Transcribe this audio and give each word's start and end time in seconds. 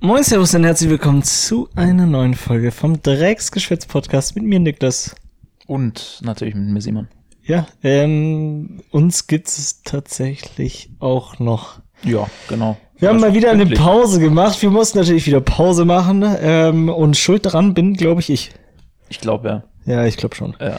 Moin 0.00 0.22
Servus 0.22 0.54
und 0.54 0.64
herzlich 0.64 0.88
willkommen 0.90 1.22
zu 1.22 1.68
einer 1.76 2.06
neuen 2.06 2.34
Folge 2.34 2.70
vom 2.72 3.02
Drecksgeschwätz 3.02 3.86
Podcast 3.86 4.34
mit 4.34 4.44
mir 4.44 4.58
Niklas. 4.58 5.14
Und 5.66 6.20
natürlich 6.22 6.54
mit 6.54 6.68
mir 6.68 6.80
Simon. 6.80 7.08
Ja, 7.44 7.66
ähm, 7.82 8.80
uns 8.90 9.26
gibt's 9.26 9.82
tatsächlich 9.84 10.90
auch 11.00 11.38
noch. 11.38 11.80
Ja, 12.02 12.28
genau. 12.48 12.78
Wir 12.98 13.08
haben 13.08 13.16
Also, 13.16 13.26
mal 13.28 13.34
wieder 13.34 13.50
eine 13.50 13.64
pünktlich. 13.66 13.78
Pause 13.78 14.20
gemacht. 14.20 14.60
Wir 14.62 14.70
mussten 14.70 14.98
natürlich 14.98 15.26
wieder 15.26 15.40
Pause 15.40 15.84
machen. 15.84 16.24
Ähm, 16.40 16.88
und 16.88 17.16
schuld 17.16 17.44
daran 17.46 17.74
bin, 17.74 17.94
glaube 17.94 18.20
ich, 18.20 18.30
ich. 18.30 18.50
Ich 19.08 19.20
glaube, 19.20 19.48
ja. 19.48 19.94
Ja, 19.94 20.06
ich 20.06 20.16
glaube 20.16 20.34
schon. 20.34 20.56
ja. 20.60 20.78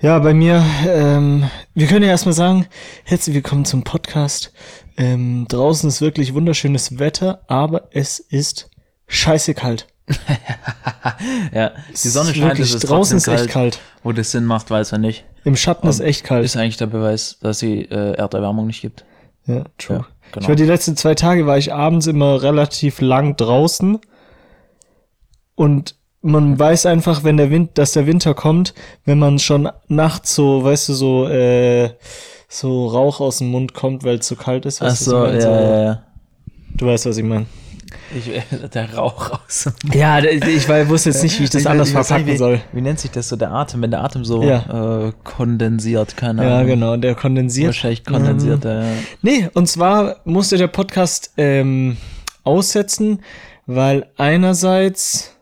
Ja, 0.00 0.18
bei 0.18 0.34
mir, 0.34 0.64
ähm, 0.88 1.48
wir 1.74 1.86
können 1.86 2.02
ja 2.04 2.10
erstmal 2.10 2.32
sagen, 2.32 2.66
herzlich 3.04 3.36
willkommen 3.36 3.64
zum 3.64 3.84
Podcast. 3.84 4.52
Ähm, 4.96 5.46
draußen 5.48 5.88
ist 5.88 6.00
wirklich 6.00 6.34
wunderschönes 6.34 6.98
Wetter, 6.98 7.42
aber 7.46 7.88
es 7.92 8.18
ist 8.18 8.70
scheiße 9.06 9.54
kalt. 9.54 9.86
Ja, 11.52 11.72
die 11.90 12.08
Sonne 12.08 12.34
scheint, 12.34 12.46
wirklich, 12.46 12.68
es 12.68 12.74
ist 12.74 12.88
draußen 12.88 13.16
ist 13.16 13.28
echt 13.28 13.48
kalt. 13.48 13.80
Wo 14.02 14.12
das 14.12 14.30
Sinn 14.32 14.44
macht, 14.44 14.70
weiß 14.70 14.92
er 14.92 14.98
nicht. 14.98 15.24
Im 15.44 15.56
Schatten 15.56 15.88
ist 15.88 16.00
echt 16.00 16.24
kalt. 16.24 16.44
Ist 16.44 16.56
eigentlich 16.56 16.76
der 16.76 16.86
Beweis, 16.86 17.38
dass 17.40 17.58
die 17.58 17.82
äh, 17.90 18.14
Erderwärmung 18.14 18.66
nicht 18.66 18.80
gibt. 18.80 19.04
Ja, 19.46 19.64
true. 19.78 19.98
Ja, 19.98 20.06
Ich 20.26 20.32
genau. 20.32 20.48
war 20.48 20.54
die 20.56 20.64
letzten 20.64 20.96
zwei 20.96 21.14
Tage 21.14 21.46
war 21.46 21.58
ich 21.58 21.72
abends 21.72 22.06
immer 22.06 22.42
relativ 22.42 23.00
lang 23.00 23.36
draußen 23.36 23.98
und 25.54 25.94
man 26.22 26.58
weiß 26.58 26.86
einfach, 26.86 27.24
wenn 27.24 27.36
der 27.36 27.50
Wind, 27.50 27.78
dass 27.78 27.92
der 27.92 28.06
Winter 28.06 28.34
kommt, 28.34 28.74
wenn 29.04 29.18
man 29.18 29.38
schon 29.38 29.68
nachts 29.88 30.34
so, 30.34 30.62
weißt 30.62 30.88
du, 30.90 30.94
so 30.94 31.28
äh, 31.28 31.90
so 32.54 32.86
Rauch 32.86 33.20
aus 33.20 33.38
dem 33.38 33.50
Mund 33.50 33.72
kommt, 33.72 34.04
weil 34.04 34.18
es 34.18 34.28
so 34.28 34.36
kalt 34.36 34.66
ist. 34.66 34.82
Ach 34.82 34.86
Weißt 34.88 35.06
du, 35.06 35.10
so, 35.10 35.16
ja, 35.16 35.32
meine? 35.32 35.40
ja, 35.42 35.82
ja. 35.84 36.02
Du 36.76 36.86
weißt, 36.86 37.06
was 37.06 37.16
ich 37.16 37.24
meine. 37.24 37.46
Ich, 38.14 38.30
der 38.74 38.94
Rauch 38.94 39.30
aus. 39.30 39.70
Ja, 39.92 40.18
ich 40.22 40.68
weil, 40.68 40.88
wusste 40.88 41.10
jetzt 41.10 41.22
nicht, 41.22 41.38
wie 41.40 41.44
ich 41.44 41.50
das 41.50 41.62
Ich 41.62 41.68
anders 41.68 41.88
ich 41.88 41.94
verpacken 41.94 42.24
nicht, 42.26 42.34
wie, 42.34 42.38
soll. 42.38 42.60
Wie 42.72 42.80
nennt 42.82 43.00
sich 43.00 43.10
das 43.10 43.28
so, 43.28 43.36
der 43.36 43.52
Atem, 43.52 43.80
wenn 43.82 43.90
der 43.90 44.04
Atem 44.04 44.24
so 44.24 44.42
Ja. 44.42 45.06
äh, 45.08 45.12
kondensiert, 45.24 46.16
keine 46.16 46.44
Ja, 46.44 46.56
Ahnung. 46.56 46.66
genau, 46.68 46.96
der 46.98 47.14
kondensiert. 47.14 47.68
Wahrscheinlich 47.68 48.04
kondensiert, 48.04 48.64
ja. 48.64 48.84
Nee, 49.22 49.48
und 49.54 49.66
zwar 49.68 50.16
musste 50.24 50.56
der 50.58 50.68
Podcast 50.68 51.32
ähm, 51.38 51.96
aussetzen, 52.44 53.20
weil 53.66 54.06
einerseits 54.18 55.34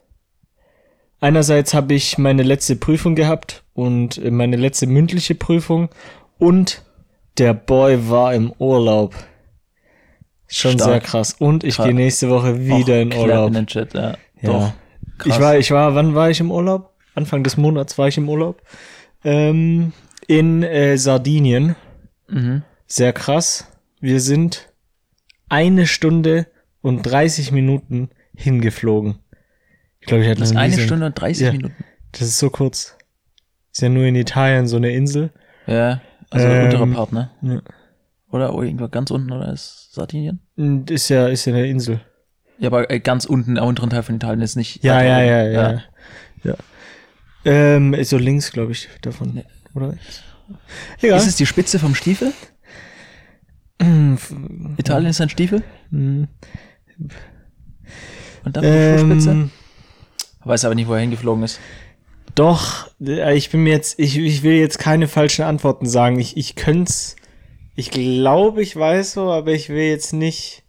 einerseits 1.20 1.74
habe 1.74 1.94
ich 1.94 2.18
meine 2.18 2.42
letzte 2.42 2.76
Prüfung 2.76 3.14
gehabt 3.14 3.62
und 3.74 4.18
äh, 4.18 4.30
meine 4.30 4.56
letzte 4.56 4.86
mündliche 4.86 5.34
Prüfung 5.34 5.88
und 6.38 6.82
der 7.40 7.54
Boy 7.54 8.08
war 8.10 8.34
im 8.34 8.52
Urlaub. 8.58 9.14
Schon 10.46 10.72
Stark. 10.72 10.90
sehr 10.90 11.00
krass. 11.00 11.34
Und 11.38 11.64
ich 11.64 11.76
gehe 11.76 11.94
nächste 11.94 12.28
Woche 12.28 12.60
wieder 12.60 12.96
Auch 12.96 13.00
in 13.00 13.12
Urlaub. 13.14 13.48
In 13.48 13.54
den 13.54 13.66
Chat, 13.66 13.94
ja. 13.94 14.10
Ja. 14.10 14.16
Doch. 14.42 14.72
Ich 15.24 15.38
war, 15.40 15.56
ich 15.58 15.70
war, 15.70 15.94
wann 15.94 16.14
war 16.14 16.30
ich 16.30 16.40
im 16.40 16.50
Urlaub? 16.50 16.94
Anfang 17.14 17.42
des 17.42 17.56
Monats 17.56 17.98
war 17.98 18.08
ich 18.08 18.16
im 18.16 18.28
Urlaub. 18.28 18.62
Ähm, 19.24 19.92
in 20.26 20.62
äh, 20.62 20.96
Sardinien. 20.96 21.76
Mhm. 22.28 22.62
Sehr 22.86 23.12
krass. 23.12 23.66
Wir 24.00 24.20
sind 24.20 24.68
eine 25.48 25.86
Stunde 25.86 26.46
und 26.80 27.02
30 27.02 27.52
Minuten 27.52 28.10
hingeflogen. 28.34 29.18
Ich 30.00 30.06
glaube, 30.06 30.22
ich 30.24 30.28
hatte 30.30 30.40
Das 30.40 30.56
eine 30.56 30.78
Stunde 30.78 31.06
und 31.06 31.20
30 31.20 31.46
Ja. 31.46 31.52
Minuten. 31.52 31.74
Das 32.12 32.22
ist 32.22 32.38
so 32.38 32.50
kurz. 32.50 32.96
Ist 33.72 33.82
ja 33.82 33.88
nur 33.88 34.04
in 34.04 34.16
Italien 34.16 34.66
so 34.66 34.76
eine 34.76 34.90
Insel. 34.90 35.30
Ja, 35.66 36.00
also 36.30 36.46
Ähm, 36.46 36.64
unterer 36.64 36.86
Part, 36.86 37.12
ne? 37.12 37.30
Ja. 37.42 37.60
Oder 38.30 38.54
oh, 38.54 38.62
irgendwo 38.62 38.88
ganz 38.88 39.10
unten, 39.10 39.32
oder 39.32 39.52
ist 39.52 39.92
Sardinien? 39.92 40.40
Und 40.56 40.90
Ist 40.90 41.08
ja, 41.08 41.26
ist 41.26 41.44
ja 41.46 41.54
eine 41.54 41.66
Insel. 41.66 42.00
Ja, 42.58 42.68
aber 42.68 42.90
äh, 42.90 43.00
ganz 43.00 43.24
unten, 43.24 43.58
am 43.58 43.68
unteren 43.68 43.90
Teil 43.90 44.02
von 44.02 44.14
Italien 44.16 44.40
ist 44.42 44.56
nicht. 44.56 44.84
Ja, 44.84 45.02
ja, 45.02 45.16
oben. 45.16 45.26
ja, 45.26 45.42
ja, 45.48 45.82
ja. 46.44 46.54
Ähm, 47.44 47.96
so 48.04 48.18
links, 48.18 48.52
glaube 48.52 48.72
ich, 48.72 48.88
davon. 49.02 49.36
Ja. 49.36 49.42
Oder? 49.74 49.94
Egal. 51.00 51.18
Ist 51.18 51.26
es 51.26 51.36
die 51.36 51.46
Spitze 51.46 51.78
vom 51.78 51.94
Stiefel? 51.94 52.32
Italien 54.76 55.10
ist 55.10 55.20
ein 55.22 55.30
Stiefel? 55.30 55.62
Mm. 55.90 56.24
Und 58.44 58.56
dann 58.56 58.62
die 58.62 58.98
Schuhspitze? 58.98 59.30
ähm, 59.30 59.50
Weiß 60.44 60.64
aber 60.64 60.74
nicht, 60.74 60.88
wo 60.88 60.94
er 60.94 61.00
hingeflogen 61.00 61.44
ist. 61.44 61.60
Doch, 62.34 62.90
äh, 63.00 63.36
ich 63.36 63.50
bin 63.50 63.62
mir 63.62 63.72
jetzt, 63.72 63.98
ich, 63.98 64.16
ich 64.18 64.42
will 64.42 64.54
jetzt 64.54 64.78
keine 64.78 65.08
falschen 65.08 65.44
Antworten 65.44 65.86
sagen. 65.86 66.18
Ich, 66.18 66.36
ich 66.36 66.54
könnte 66.54 66.92
ich 67.80 67.90
glaube, 67.90 68.62
ich 68.62 68.76
weiß 68.76 69.14
so, 69.14 69.30
aber 69.30 69.52
ich 69.52 69.70
will 69.70 69.84
jetzt 69.84 70.12
nicht 70.12 70.64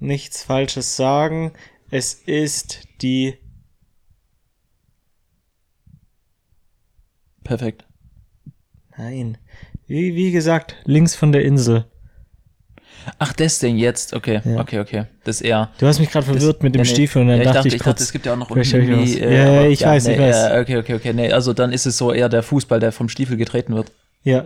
nichts 0.00 0.42
Falsches 0.42 0.96
sagen. 0.96 1.52
Es 1.88 2.14
ist 2.14 2.88
die, 3.00 3.38
Perfekt. 7.44 7.86
nein, 8.96 9.38
wie, 9.86 10.16
wie 10.16 10.32
gesagt, 10.32 10.74
links 10.84 11.14
von 11.14 11.30
der 11.30 11.44
Insel. 11.44 11.91
Ach, 13.18 13.32
das 13.32 13.58
Ding 13.58 13.76
jetzt. 13.76 14.14
Okay, 14.14 14.40
Ja. 14.44 14.60
okay, 14.60 14.80
okay. 14.80 15.04
Das 15.24 15.36
ist 15.36 15.42
eher. 15.42 15.70
Du 15.78 15.86
hast 15.86 15.98
mich 16.00 16.10
gerade 16.10 16.26
verwirrt 16.26 16.62
mit 16.62 16.74
dem 16.74 16.80
Ja, 16.80 16.84
nee. 16.88 16.94
Stiefel 16.94 17.22
und 17.22 17.28
dann 17.28 17.38
ja, 17.42 17.52
dachte 17.52 17.68
ich 17.68 17.74
ich, 17.74 17.80
dachte, 17.80 17.90
kurz, 17.90 18.00
es 18.02 18.12
gibt 18.12 18.26
ja 18.26 18.32
auch 18.34 18.36
noch 18.36 18.50
hab 18.50 18.56
ich 18.56 18.72
irgendwie. 18.74 19.20
was. 19.20 19.30
Ja, 19.32 19.46
aber- 19.46 19.68
ich 19.68 19.84
weiß, 19.84 20.06
nee, 20.06 20.12
ich 20.14 20.18
weiß. 20.20 20.36
Ja, 20.36 20.60
okay, 20.60 20.76
okay, 20.78 20.94
okay. 20.94 21.12
Nee, 21.12 21.32
also 21.32 21.52
dann 21.52 21.72
ist 21.72 21.86
es 21.86 21.96
so 21.98 22.12
eher 22.12 22.28
der 22.28 22.42
Fußball, 22.42 22.80
der 22.80 22.92
vom 22.92 23.08
Stiefel 23.08 23.36
getreten 23.36 23.74
wird. 23.74 23.92
Ja. 24.24 24.44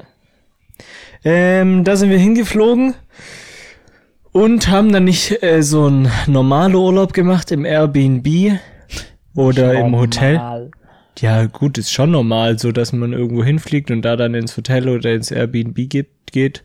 Ähm, 1.24 1.84
da 1.84 1.96
sind 1.96 2.10
wir 2.10 2.18
hingeflogen 2.18 2.94
und 4.32 4.68
haben 4.68 4.92
dann 4.92 5.04
nicht 5.04 5.42
äh, 5.42 5.62
so 5.62 5.86
einen 5.86 6.10
normalen 6.26 6.74
Urlaub 6.74 7.12
gemacht 7.12 7.50
im 7.52 7.64
Airbnb 7.64 8.58
oder 9.34 9.74
im 9.74 9.96
Hotel. 9.96 10.34
Normal. 10.34 10.70
Ja, 11.18 11.46
gut, 11.46 11.78
ist 11.78 11.90
schon 11.92 12.10
normal, 12.10 12.58
so 12.58 12.72
dass 12.72 12.92
man 12.92 13.12
irgendwo 13.14 13.42
hinfliegt 13.42 13.90
und 13.90 14.02
da 14.02 14.16
dann 14.16 14.34
ins 14.34 14.56
Hotel 14.56 14.88
oder 14.88 15.14
ins 15.14 15.30
Airbnb 15.30 15.88
geht. 15.88 16.08
geht. 16.30 16.62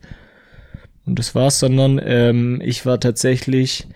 Und 1.06 1.18
das 1.18 1.34
war's, 1.34 1.58
sondern 1.58 2.00
ähm, 2.02 2.60
ich 2.62 2.86
war 2.86 3.00
tatsächlich 3.00 3.86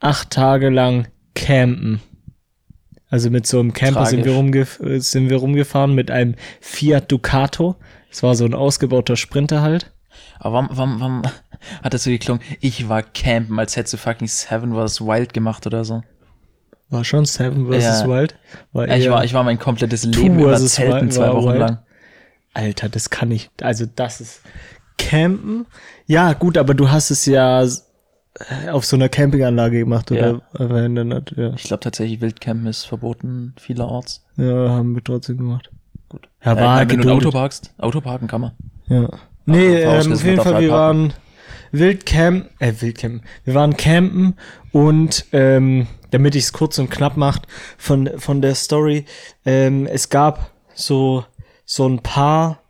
acht 0.00 0.30
Tage 0.30 0.70
lang 0.70 1.08
campen. 1.34 2.00
Also 3.08 3.30
mit 3.30 3.46
so 3.46 3.60
einem 3.60 3.72
Camper 3.72 4.06
sind 4.06 4.24
wir, 4.24 4.32
rumgef 4.32 4.80
sind 4.96 5.28
wir 5.28 5.36
rumgefahren 5.36 5.94
mit 5.94 6.10
einem 6.10 6.34
Fiat 6.60 7.12
Ducato. 7.12 7.76
Das 8.08 8.22
war 8.22 8.34
so 8.34 8.44
ein 8.44 8.54
ausgebauter 8.54 9.16
Sprinter 9.16 9.60
halt. 9.60 9.92
Aber 10.38 10.54
warum, 10.54 10.68
warum, 10.72 11.00
warum 11.00 11.22
hat 11.82 11.94
das 11.94 12.04
so 12.04 12.10
geklungen? 12.10 12.42
Ich 12.60 12.88
war 12.88 13.02
campen, 13.02 13.58
als 13.58 13.76
hättest 13.76 13.94
du 13.94 13.98
fucking 13.98 14.28
Seven 14.28 14.74
vs. 14.74 15.00
Wild 15.00 15.34
gemacht 15.34 15.66
oder 15.66 15.84
so. 15.84 16.02
War 16.88 17.04
schon 17.04 17.24
Seven 17.24 17.66
vs. 17.70 17.82
Ja. 17.82 18.08
Wild. 18.08 18.34
War 18.72 18.88
Ja, 18.88 18.96
ich, 18.96 19.10
war, 19.10 19.24
ich 19.24 19.34
war 19.34 19.44
mein 19.44 19.58
komplettes 19.58 20.04
Leben 20.04 20.38
über 20.38 20.56
Zelten 20.56 21.10
zwei 21.10 21.32
Wochen 21.32 21.48
Wild. 21.48 21.58
lang. 21.58 21.78
Alter, 22.54 22.88
das 22.88 23.10
kann 23.10 23.30
ich. 23.30 23.50
Also 23.62 23.86
das 23.86 24.20
ist 24.20 24.42
Campen. 25.08 25.66
Ja, 26.06 26.32
gut, 26.32 26.56
aber 26.58 26.74
du 26.74 26.90
hast 26.90 27.10
es 27.10 27.26
ja 27.26 27.62
äh, 27.64 28.68
auf 28.70 28.84
so 28.84 28.96
einer 28.96 29.08
Campinganlage 29.08 29.78
gemacht 29.80 30.10
oder 30.10 30.40
Nat 30.58 31.34
ja. 31.36 31.52
Ich 31.54 31.64
glaube 31.64 31.80
tatsächlich, 31.80 32.20
Wildcampen 32.20 32.66
ist 32.66 32.84
verboten 32.84 33.54
vielerorts. 33.58 34.24
ja, 34.36 34.70
haben 34.70 34.94
wir 34.94 35.04
trotzdem 35.04 35.38
gemacht. 35.38 35.70
Gut. 36.08 36.28
Ja, 36.44 36.52
Äh, 36.52 36.56
war 36.56 36.80
wenn 36.80 37.00
du 37.00 37.08
ein. 37.08 37.16
Auto 37.16 37.30
parkst, 37.30 37.72
Autoparken 37.78 38.28
kann 38.28 38.40
man. 38.40 38.52
Ja. 38.88 39.08
Nee, 39.44 39.82
ähm, 39.82 40.12
auf 40.12 40.24
jeden 40.24 40.40
Fall, 40.40 40.60
wir 40.60 40.70
waren 40.70 41.12
Wildcamp, 41.72 42.48
äh, 42.60 42.72
Wildcamp. 42.78 43.22
Wir 43.44 43.54
waren 43.54 43.76
campen 43.76 44.34
und 44.72 45.26
ähm, 45.32 45.86
damit 46.10 46.34
ich 46.34 46.44
es 46.44 46.52
kurz 46.52 46.78
und 46.78 46.90
knapp 46.90 47.16
macht 47.16 47.46
von 47.78 48.10
von 48.18 48.40
der 48.42 48.54
Story, 48.54 49.04
ähm, 49.44 49.86
es 49.86 50.08
gab 50.10 50.50
so 50.74 51.24
so 51.64 51.88
ein 51.88 52.00
paar, 52.00 52.60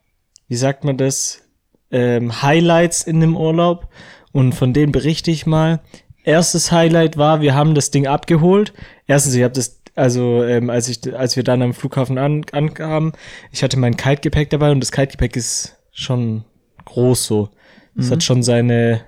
wie 0.48 0.56
sagt 0.56 0.84
man 0.84 0.96
das, 0.96 1.41
ähm, 1.92 2.42
Highlights 2.42 3.02
in 3.02 3.20
dem 3.20 3.36
Urlaub 3.36 3.88
und 4.32 4.54
von 4.54 4.72
denen 4.72 4.92
berichte 4.92 5.30
ich 5.30 5.46
mal. 5.46 5.80
Erstes 6.24 6.72
Highlight 6.72 7.16
war, 7.16 7.40
wir 7.40 7.54
haben 7.54 7.74
das 7.74 7.90
Ding 7.90 8.06
abgeholt. 8.06 8.72
Erstens, 9.06 9.34
ich 9.34 9.42
habe 9.42 9.54
das 9.54 9.80
also 9.94 10.42
ähm, 10.42 10.70
als 10.70 10.88
ich 10.88 11.14
als 11.14 11.36
wir 11.36 11.44
dann 11.44 11.60
am 11.60 11.74
Flughafen 11.74 12.16
an, 12.16 12.46
ankamen, 12.52 13.12
ich 13.50 13.62
hatte 13.62 13.78
mein 13.78 13.96
Kitegepäck 13.96 14.48
dabei 14.48 14.70
und 14.70 14.80
das 14.80 14.90
Kitegepäck 14.90 15.36
ist 15.36 15.76
schon 15.92 16.44
groß 16.86 17.26
so. 17.26 17.50
Es 17.94 18.10
hat 18.10 18.22
schon 18.22 18.42
seine 18.42 19.02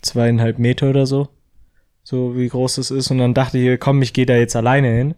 zweieinhalb 0.00 0.58
Meter 0.58 0.90
oder 0.90 1.06
so. 1.06 1.28
So 2.02 2.36
wie 2.36 2.48
groß 2.48 2.78
es 2.78 2.90
ist. 2.90 3.10
Und 3.10 3.18
dann 3.18 3.34
dachte 3.34 3.58
ich, 3.58 3.78
komm, 3.78 4.02
ich 4.02 4.12
gehe 4.12 4.26
da 4.26 4.34
jetzt 4.34 4.56
alleine 4.56 4.88
hin. 4.88 5.14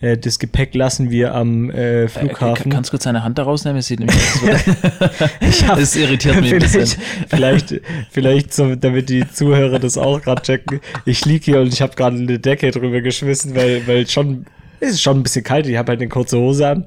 Äh, 0.00 0.16
das 0.16 0.38
Gepäck 0.38 0.74
lassen 0.74 1.10
wir 1.10 1.34
am 1.34 1.70
äh, 1.70 2.04
Äh, 2.04 2.08
Flughafen. 2.08 2.70
kannst 2.72 2.88
du 2.88 2.92
kurz 2.92 3.04
deine 3.04 3.22
Hand 3.22 3.36
da 3.38 3.42
rausnehmen? 3.42 3.78
Es 3.80 3.86
sieht 3.88 4.00
nämlich 4.00 4.16
aus, 4.16 4.40
Ich 5.40 5.66
hab- 5.68 5.78
Das 5.78 5.94
irritiert 5.94 6.40
mich 6.40 6.52
ein 6.54 6.58
bisschen. 6.60 7.00
Vielleicht, 7.28 7.74
vielleicht 8.10 8.54
so, 8.54 8.74
damit 8.76 9.08
die 9.10 9.30
Zuhörer 9.30 9.78
das 9.78 9.98
auch 9.98 10.22
gerade 10.22 10.40
checken. 10.42 10.80
Ich 11.04 11.24
lieg 11.26 11.44
hier 11.44 11.60
und 11.60 11.72
ich 11.72 11.82
habe 11.82 11.94
gerade 11.96 12.16
eine 12.16 12.38
Decke 12.38 12.70
drüber 12.70 13.00
geschmissen, 13.02 13.54
weil, 13.54 13.86
weil 13.86 14.06
schon, 14.08 14.46
es 14.80 14.90
ist 14.92 15.02
schon 15.02 15.18
ein 15.18 15.22
bisschen 15.22 15.44
kalt. 15.44 15.66
Ich 15.66 15.76
habe 15.76 15.90
halt 15.92 16.00
eine 16.00 16.08
kurze 16.08 16.38
Hose 16.38 16.66
an. 16.68 16.86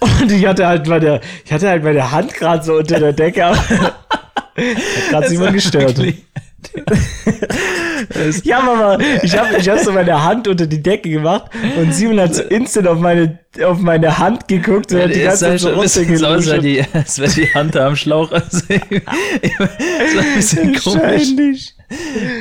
Und 0.00 0.30
ich 0.30 0.46
hatte 0.46 0.66
halt 0.66 0.86
meine, 0.88 1.22
ich 1.44 1.50
hatte 1.52 1.70
halt 1.70 1.82
meine 1.82 2.12
Hand 2.12 2.34
gerade 2.34 2.62
so 2.62 2.74
unter 2.74 3.00
der 3.00 3.12
Decke. 3.14 3.44
Hat 4.56 5.10
gerade 5.10 5.30
jemand 5.32 5.52
gestört. 5.54 5.96
wirklich- 5.98 6.24
Ja, 8.44 8.60
Mama, 8.64 8.98
ich 9.22 9.36
habe 9.36 9.56
ich 9.58 9.68
hab 9.68 9.78
so 9.78 9.92
meine 9.92 10.22
Hand 10.22 10.48
unter 10.48 10.66
die 10.66 10.82
Decke 10.82 11.10
gemacht 11.10 11.50
und 11.78 11.92
Simon 11.92 12.20
hat 12.20 12.34
so 12.34 12.42
instant 12.42 12.86
auf 12.86 12.98
meine, 12.98 13.38
auf 13.64 13.78
meine 13.78 14.18
Hand 14.18 14.48
geguckt 14.48 14.92
und 14.92 15.02
hat 15.02 15.14
die 15.14 15.20
ganze 15.20 15.38
Zeit 15.40 15.60
so 15.60 15.70
es 15.82 15.96
aus, 15.98 15.98
als 15.98 16.46
wäre 16.46 16.60
die, 16.60 16.76
wäre 16.78 17.32
die 17.32 17.54
Hand 17.54 17.74
da 17.74 17.86
am 17.86 17.96
Schlauch. 17.96 18.32
Also, 18.32 18.58
es 18.68 20.16
war 20.16 20.22
ein 20.22 20.34
bisschen 20.34 20.74
komisch. 20.74 21.74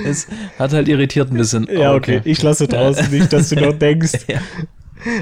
Es 0.05 0.27
hat 0.57 0.73
halt 0.73 0.87
irritiert 0.87 1.31
ein 1.31 1.37
bisschen. 1.37 1.67
Ja, 1.71 1.89
Aber 1.89 1.97
okay, 1.97 2.21
ich 2.23 2.41
lasse 2.41 2.67
draußen 2.67 3.11
nicht, 3.11 3.31
dass 3.31 3.49
du 3.49 3.55
noch 3.55 3.73
denkst. 3.79 4.13
Ja. 4.27 4.39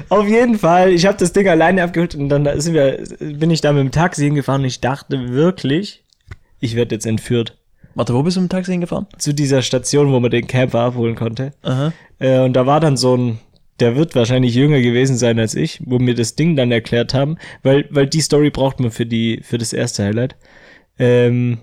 Auf 0.10 0.28
jeden 0.28 0.58
Fall, 0.58 0.92
ich 0.92 1.06
habe 1.06 1.18
das 1.18 1.34
Ding 1.34 1.48
alleine 1.48 1.84
abgeholt 1.84 2.16
und 2.16 2.30
dann 2.30 2.48
sind 2.62 2.74
wir, 2.74 3.00
bin 3.20 3.52
ich 3.52 3.62
da 3.62 3.74
mit 3.74 3.82
dem 3.82 3.92
Taxi 3.92 4.24
hingefahren 4.24 4.62
und 4.62 4.68
ich 4.68 4.80
dachte 4.80 5.34
wirklich, 5.34 6.04
ich 6.60 6.76
werde 6.76 6.96
jetzt 6.96 7.06
entführt. 7.06 7.58
Warte, 7.96 8.14
wo 8.14 8.24
bist 8.24 8.38
du 8.38 8.42
mit 8.42 8.52
dem 8.52 8.56
Taxi 8.56 8.72
hingefahren? 8.72 9.08
Zu 9.18 9.34
dieser 9.34 9.62
Station, 9.62 10.12
wo 10.12 10.20
man 10.20 10.32
den 10.32 10.48
Camper 10.48 10.80
abholen 10.80 11.16
konnte. 11.16 11.54
Aha. 11.62 11.94
Äh, 12.20 12.40
und 12.40 12.54
da 12.54 12.66
war 12.66 12.80
dann 12.80 12.98
so 12.98 13.16
ein, 13.16 13.40
der 13.80 13.96
wird 13.96 14.16
wahrscheinlich 14.16 14.56
jünger 14.56 14.82
gewesen 14.82 15.18
sein 15.18 15.40
als 15.40 15.56
ich, 15.56 15.82
wo 15.86 16.00
mir 16.00 16.16
das 16.16 16.36
Ding 16.36 16.56
dann 16.56 16.72
erklärt 16.72 17.14
haben, 17.14 17.38
weil, 17.62 17.88
weil 17.90 18.08
die 18.08 18.22
Story 18.22 18.50
braucht 18.50 18.80
man 18.80 18.92
für 18.92 19.06
die, 19.06 19.42
für 19.44 19.58
das 19.58 19.74
erste 19.74 20.06
Highlight. 20.06 20.36
Ähm, 20.98 21.60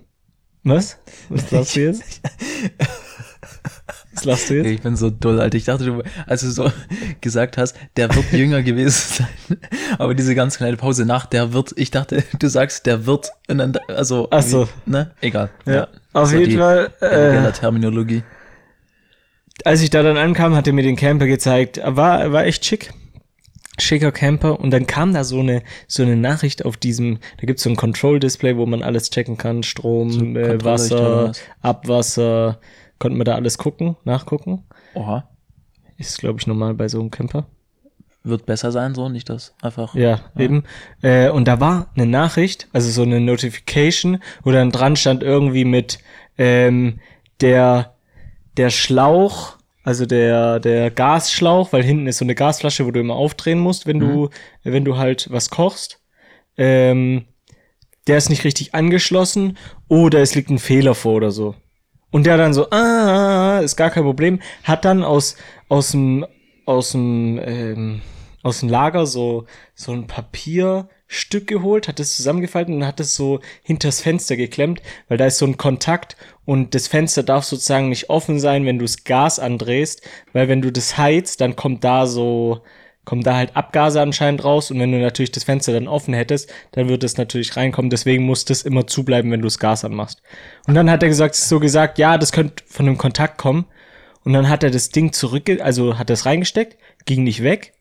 was? 0.63 0.99
Was 1.29 1.51
lachst 1.51 1.77
du 1.77 1.81
jetzt? 1.81 2.21
Was 4.13 4.25
lachst 4.25 4.51
du 4.51 4.55
jetzt? 4.55 4.67
Ich 4.67 4.83
bin 4.83 4.97
so 4.97 5.09
dull, 5.11 5.41
Alter. 5.41 5.57
Ich 5.57 5.65
dachte, 5.65 5.85
du, 5.85 6.03
als 6.27 6.41
du 6.41 6.51
so 6.51 6.71
gesagt 7.21 7.57
hast, 7.59 7.77
der 7.97 8.13
wird 8.15 8.33
jünger 8.33 8.63
gewesen 8.63 9.25
sein. 9.49 9.59
Aber 9.99 10.15
diese 10.15 10.35
ganz 10.35 10.57
kleine 10.57 10.77
Pause 10.77 11.05
nach, 11.07 11.27
der 11.27 11.53
wird, 11.53 11.73
ich 11.77 11.91
dachte, 11.91 12.25
du 12.39 12.49
sagst, 12.49 12.87
der 12.87 13.07
wird, 13.07 13.31
und 13.49 13.59
dann, 13.59 13.77
also, 13.89 14.27
Ach 14.31 14.43
so. 14.43 14.69
wie- 14.87 14.91
ne? 14.91 15.13
Egal. 15.21 15.51
Ja, 15.67 15.85
auf 16.13 16.25
Das 16.25 16.33
war 16.33 16.39
jeden 16.41 16.51
die 16.51 16.57
Fall. 16.57 16.91
generelle 17.01 17.49
Äh, 17.49 17.53
Terminologie. 17.53 18.23
als 19.65 19.81
ich 19.83 19.91
da 19.91 20.03
dann 20.03 20.17
ankam, 20.17 20.57
hat 20.57 20.67
er 20.67 20.73
mir 20.73 20.83
den 20.83 20.97
Camper 20.97 21.27
gezeigt. 21.27 21.81
War, 21.85 22.33
war 22.33 22.45
echt 22.47 22.65
schick. 22.65 22.93
Schicker 23.79 24.13
Camper. 24.13 24.59
Und 24.61 24.73
dann 24.73 24.87
kam 24.87 25.15
da 25.15 25.25
so 25.25 25.41
eine, 25.41 25.63
so 25.87 26.03
eine 26.03 26.17
Nachricht 26.17 26.65
auf 26.65 26.77
diesem, 26.77 27.19
da 27.39 27.47
gibt's 27.47 27.63
so 27.63 27.71
ein 27.71 27.77
Control-Display, 27.77 28.57
wo 28.57 28.67
man 28.67 28.83
alles 28.83 29.11
checken 29.11 29.37
kann. 29.39 29.63
Strom, 29.63 30.11
So 30.11 30.25
äh, 30.25 30.63
Wasser, 30.65 31.29
was? 31.29 31.41
Abwasser. 31.63 32.59
Konnten 33.01 33.19
wir 33.19 33.25
da 33.25 33.35
alles 33.35 33.59
gucken, 33.59 33.97
nachgucken. 34.05 34.65
Oha. 34.95 35.29
Ist, 35.97 36.19
glaube 36.19 36.39
ich, 36.39 36.47
normal 36.47 36.75
bei 36.75 36.87
so 36.87 37.01
einem 37.01 37.11
Camper. 37.11 37.47
Wird 38.23 38.45
besser 38.45 38.71
sein, 38.71 38.95
so, 38.95 39.09
nicht 39.09 39.31
das 39.31 39.55
einfach. 39.63 39.95
Ja, 39.95 40.21
eben. 40.37 40.65
Äh, 41.01 41.31
und 41.31 41.49
da 41.49 41.59
war 41.61 41.91
eine 41.97 42.05
Nachricht, 42.05 42.69
also 42.75 42.91
so 42.91 43.01
eine 43.01 43.19
Notification, 43.19 44.23
wo 44.43 44.51
dann 44.53 44.71
dran 44.71 44.97
stand 44.97 45.23
irgendwie 45.23 45.65
mit 45.65 45.99
ähm, 46.37 47.01
der 47.41 47.95
der 48.59 48.69
Schlauch, 48.69 49.57
also 49.83 50.05
der 50.05 50.61
der 50.61 50.91
Gasschlauch, 50.91 51.73
weil 51.73 51.83
hinten 51.83 52.07
ist 52.07 52.19
so 52.19 52.27
eine 52.27 52.35
Gasflasche, 52.35 52.85
wo 52.85 52.91
du 52.91 53.01
immer 53.01 53.15
aufdrehen 53.15 53.59
musst, 53.59 53.87
wenn 53.87 53.99
du 53.99 54.29
wenn 54.63 54.85
du 54.85 54.99
halt 54.99 55.29
was 55.31 55.49
kochst. 55.49 56.03
Ähm, 56.59 57.25
der 58.07 58.19
ist 58.19 58.29
nicht 58.29 58.45
richtig 58.45 58.75
angeschlossen 58.75 59.57
oder 59.89 60.21
es 60.21 60.35
liegt 60.35 60.51
ein 60.51 60.59
Fehler 60.59 60.95
vor 60.95 61.15
oder 61.15 61.31
so. 61.31 61.55
Und 62.11 62.27
der 62.27 62.37
dann 62.37 62.55
so, 62.55 62.69
ah, 62.71 63.61
ist 63.61 63.77
gar 63.77 63.91
kein 63.91 64.05
Problem, 64.05 64.41
hat 64.65 64.85
dann 64.85 65.05
aus 65.05 65.37
aus 65.69 65.93
dem 65.93 66.27
aus 66.67 66.93
dem 66.93 67.41
ähm, 67.43 68.03
aus 68.43 68.61
dem 68.61 68.69
Lager 68.69 69.07
so 69.07 69.47
so 69.75 69.93
ein 69.93 70.07
Papierstück 70.07 71.47
geholt, 71.47 71.89
hat 71.89 72.01
es 72.01 72.17
zusammengefaltet 72.17 72.75
und 72.75 72.87
hat 72.87 73.01
es 73.01 73.15
so 73.15 73.41
hinters 73.63 74.01
Fenster 74.01 74.37
geklemmt, 74.37 74.83
weil 75.09 75.19
da 75.19 75.27
ist 75.27 75.39
so 75.39 75.47
ein 75.47 75.57
Kontakt 75.57 76.17
und 76.45 76.75
das 76.75 76.89
Fenster 76.89 77.23
darf 77.23 77.45
sozusagen 77.45 77.91
nicht 77.91 78.11
offen 78.11 78.41
sein, 78.41 78.67
wenn 78.67 78.79
du 78.79 78.85
das 78.85 79.05
Gas 79.05 79.39
andrehst, 79.39 80.03
weil 80.33 80.49
wenn 80.49 80.63
du 80.63 80.73
das 80.73 80.99
heizt, 80.99 81.41
dann 81.41 81.55
kommt 81.55 81.85
da 81.85 82.07
so 82.07 82.63
kommen 83.11 83.25
da 83.25 83.35
halt 83.35 83.57
Abgase 83.57 84.01
anscheinend 84.01 84.45
raus 84.45 84.71
und 84.71 84.79
wenn 84.79 84.93
du 84.93 84.99
natürlich 84.99 85.33
das 85.33 85.43
Fenster 85.43 85.73
dann 85.73 85.89
offen 85.89 86.15
hättest, 86.15 86.49
dann 86.71 86.89
würde 86.89 87.05
es 87.05 87.17
natürlich 87.17 87.57
reinkommen. 87.57 87.91
Deswegen 87.91 88.23
muss 88.23 88.45
das 88.45 88.63
immer 88.63 88.87
zubleiben, 88.87 89.33
wenn 89.33 89.41
du 89.41 89.49
das 89.49 89.59
Gas 89.59 89.85
anmachst. 89.85 90.23
Und 90.69 90.75
dann 90.75 90.89
hat 90.89 91.03
er 91.03 91.09
gesagt, 91.09 91.35
so 91.35 91.59
gesagt, 91.59 91.99
ja, 91.99 92.19
das 92.19 92.31
könnte 92.31 92.63
von 92.69 92.87
einem 92.87 92.99
Kontakt 92.99 93.37
kommen. 93.37 93.67
Und 94.23 94.33
dann 94.33 94.49
hat 94.49 94.63
er 94.63 94.71
das 94.71 94.91
Ding 94.91 95.13
zurück, 95.13 95.51
also 95.61 95.99
hat 95.99 96.09
das 96.09 96.25
reingesteckt, 96.25 96.79
ging 97.05 97.25
nicht 97.25 97.43
weg. 97.43 97.73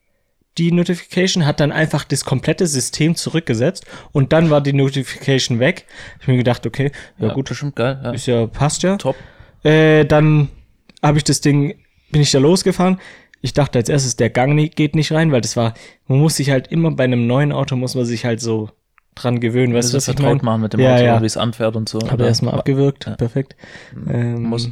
Die 0.58 0.72
Notification 0.72 1.46
hat 1.46 1.60
dann 1.60 1.72
einfach 1.72 2.06
das 2.06 2.26
komplette 2.26 2.66
System 2.66 3.14
zurückgesetzt 3.16 3.86
und 4.12 4.34
dann 4.34 4.50
war 4.50 4.62
die 4.62 4.74
Notification 4.74 5.60
weg. 5.60 5.86
Ich 6.22 6.28
mir 6.28 6.38
gedacht, 6.38 6.66
okay, 6.66 6.92
ja, 7.20 7.32
gut, 7.34 7.50
bestimmt 7.50 7.76
geil. 7.76 8.02
Ja. 8.04 8.12
ist 8.14 8.26
ja 8.26 8.48
passt 8.48 8.82
ja. 8.82 8.98
Top. 8.98 9.16
Äh, 9.62 10.06
dann 10.06 10.50
habe 11.04 11.20
ich 11.20 11.24
das 11.24 11.40
Ding, 11.40 11.76
bin 12.10 12.24
ich 12.24 12.32
da 12.32 12.40
losgefahren. 12.40 13.00
Ich 13.42 13.54
dachte 13.54 13.80
als 13.80 13.90
erstes, 13.90 14.16
der 14.18 14.30
Gang 14.30 14.74
geht 14.76 14.96
nicht 14.96 15.12
rein, 15.12 15.32
weil 15.32 15.42
das 15.42 15.56
war, 15.56 15.74
man 16.08 16.20
muss 16.20 16.36
sich 16.36 16.50
halt 16.50 16.68
immer 16.68 16.92
bei 16.92 17.06
einem 17.06 17.26
neuen 17.28 17.52
Auto, 17.52 17.76
muss 17.76 17.96
man 17.96 18.06
sich 18.06 18.26
halt 18.26 18.42
so 18.42 18.70
dran 19.16 19.40
gewöhnen, 19.40 19.74
weißt 19.74 19.94
du, 19.94 19.98
ist 19.98 20.08
was 20.08 20.14
ich 20.14 20.16
vertraut 20.20 20.44
meine? 20.44 20.46
machen 20.46 20.62
mit 20.62 20.74
dem 20.74 20.80
Ja, 20.82 20.96
Auto, 20.96 21.04
ja. 21.04 21.22
wie 21.22 21.26
es 21.26 21.38
anfährt 21.38 21.76
und 21.76 21.88
so. 21.90 22.00
Habe 22.10 22.26
erstmal 22.26 22.54
abgewürgt, 22.56 23.06
Ja. 23.06 23.16
perfekt. 23.16 23.56
Ähm, 24.10 24.44
Muss. 24.44 24.70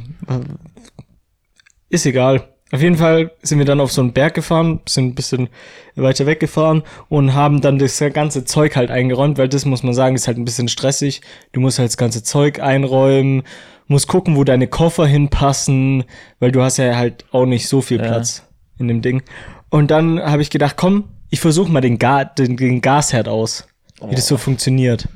Ist 1.88 2.06
egal. 2.06 2.48
Auf 2.70 2.82
jeden 2.82 2.96
Fall 2.96 3.30
sind 3.42 3.58
wir 3.58 3.64
dann 3.64 3.80
auf 3.80 3.90
so 3.92 4.02
einen 4.02 4.12
Berg 4.12 4.34
gefahren, 4.34 4.80
sind 4.86 5.06
ein 5.06 5.14
bisschen 5.14 5.48
weiter 5.96 6.26
weggefahren 6.26 6.82
und 7.08 7.32
haben 7.32 7.62
dann 7.62 7.78
das 7.78 7.98
ganze 8.12 8.44
Zeug 8.44 8.76
halt 8.76 8.90
eingeräumt, 8.90 9.38
weil 9.38 9.48
das 9.48 9.64
muss 9.64 9.82
man 9.82 9.94
sagen, 9.94 10.14
ist 10.16 10.26
halt 10.28 10.36
ein 10.36 10.44
bisschen 10.44 10.68
stressig. 10.68 11.22
Du 11.52 11.60
musst 11.60 11.78
halt 11.78 11.88
das 11.88 11.96
ganze 11.96 12.22
Zeug 12.22 12.60
einräumen, 12.60 13.42
musst 13.86 14.06
gucken, 14.06 14.36
wo 14.36 14.44
deine 14.44 14.66
Koffer 14.66 15.06
hinpassen, 15.06 16.04
weil 16.40 16.52
du 16.52 16.60
hast 16.60 16.76
ja 16.76 16.94
halt 16.94 17.24
auch 17.32 17.46
nicht 17.46 17.68
so 17.68 17.80
viel. 17.80 17.98
Platz 17.98 18.44
in 18.78 18.88
dem 18.88 19.02
Ding. 19.02 19.22
Und 19.70 19.90
dann 19.90 20.20
habe 20.20 20.42
ich 20.42 20.50
gedacht, 20.50 20.76
komm, 20.76 21.04
ich 21.30 21.40
versuche 21.40 21.70
mal 21.70 21.80
den, 21.80 21.98
Ga 21.98 22.24
den, 22.24 22.56
den 22.56 22.80
Gasherd 22.80 23.28
aus, 23.28 23.66
wie 24.06 24.14
das 24.14 24.26
so 24.26 24.36
funktioniert. 24.36 25.08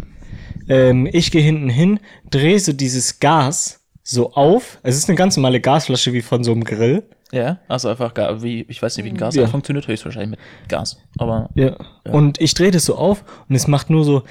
Ähm, 0.69 1.09
ich 1.11 1.31
gehe 1.31 1.43
hinten 1.43 1.69
hin, 1.69 2.01
drehe 2.31 2.59
so 2.61 2.73
dieses 2.73 3.19
Gas 3.21 3.81
so 4.03 4.33
auf. 4.35 4.79
Es 4.83 4.97
ist 4.97 5.09
eine 5.09 5.17
ganz 5.17 5.37
normale 5.37 5.61
Gasflasche 5.61 6.13
wie 6.13 6.23
von 6.23 6.45
so 6.45 6.53
einem 6.53 6.65
Grill. 6.65 7.05
Ja, 7.33 7.61
also 7.67 7.89
einfach, 7.89 8.13
wie, 8.43 8.67
ich 8.69 8.83
weiß 8.83 8.97
nicht, 8.97 9.07
wie 9.07 9.11
ein 9.11 9.17
Gas 9.17 9.35
Ja. 9.35 9.47
funktioniert, 9.47 9.89
höchstwahrscheinlich 9.89 10.31
mit 10.39 10.69
Gas. 10.69 10.99
Aber 11.19 11.49
Ja. 11.55 11.77
Und 12.05 12.39
ich 12.41 12.53
drehe 12.53 12.71
das 12.71 12.85
so 12.85 12.97
auf 12.97 13.25
und 13.49 13.55
es 13.57 13.67
macht 13.69 13.89
nur 13.89 14.05
so. 14.05 14.23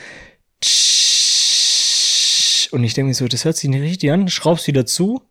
Und 2.71 2.83
ich 2.83 2.93
denke 2.93 3.09
mir 3.09 3.13
so, 3.13 3.27
das 3.27 3.43
hört 3.43 3.57
sich 3.57 3.69
nicht 3.69 3.81
richtig 3.81 4.11
an, 4.11 4.27
schraub's 4.29 4.67
wieder 4.67 4.85
zu. 4.85 5.21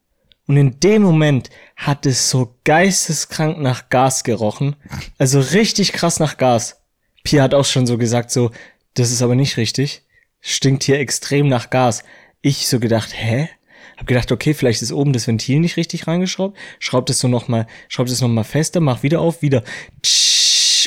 Und 0.50 0.56
in 0.56 0.80
dem 0.80 1.02
Moment 1.02 1.48
hat 1.76 2.06
es 2.06 2.28
so 2.28 2.56
geisteskrank 2.64 3.60
nach 3.60 3.88
Gas 3.88 4.24
gerochen. 4.24 4.74
Also 5.16 5.38
richtig 5.38 5.92
krass 5.92 6.18
nach 6.18 6.38
Gas. 6.38 6.82
Pia 7.22 7.44
hat 7.44 7.54
auch 7.54 7.64
schon 7.64 7.86
so 7.86 7.96
gesagt, 7.96 8.32
so, 8.32 8.50
das 8.94 9.12
ist 9.12 9.22
aber 9.22 9.36
nicht 9.36 9.58
richtig. 9.58 10.02
Stinkt 10.40 10.82
hier 10.82 10.98
extrem 10.98 11.46
nach 11.46 11.70
Gas. 11.70 12.02
Ich 12.42 12.66
so 12.66 12.80
gedacht, 12.80 13.10
hä? 13.14 13.48
Hab 13.96 14.08
gedacht, 14.08 14.32
okay, 14.32 14.52
vielleicht 14.52 14.82
ist 14.82 14.90
oben 14.90 15.12
das 15.12 15.28
Ventil 15.28 15.60
nicht 15.60 15.76
richtig 15.76 16.08
reingeschraubt. 16.08 16.58
Schraubt 16.80 17.10
es 17.10 17.20
so 17.20 17.28
noch 17.28 17.46
mal, 17.46 17.68
schraubt 17.86 18.10
es 18.10 18.20
noch 18.20 18.26
mal 18.26 18.42
fester, 18.42 18.80
mach 18.80 19.04
wieder 19.04 19.20
auf, 19.20 19.42
wieder. 19.42 19.62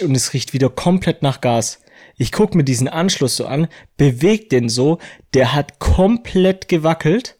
Und 0.04 0.14
es 0.14 0.34
riecht 0.34 0.52
wieder 0.52 0.70
komplett 0.70 1.22
nach 1.22 1.40
Gas. 1.40 1.80
Ich 2.18 2.34
guck 2.34 2.54
mir 2.54 2.66
diesen 2.66 2.90
Anschluss 2.90 3.38
so 3.38 3.46
an, 3.46 3.70
bewegt 3.96 4.52
den 4.52 4.68
so, 4.68 5.00
der 5.34 5.54
hat 5.54 5.80
komplett 5.80 6.68
gewackelt. 6.68 7.38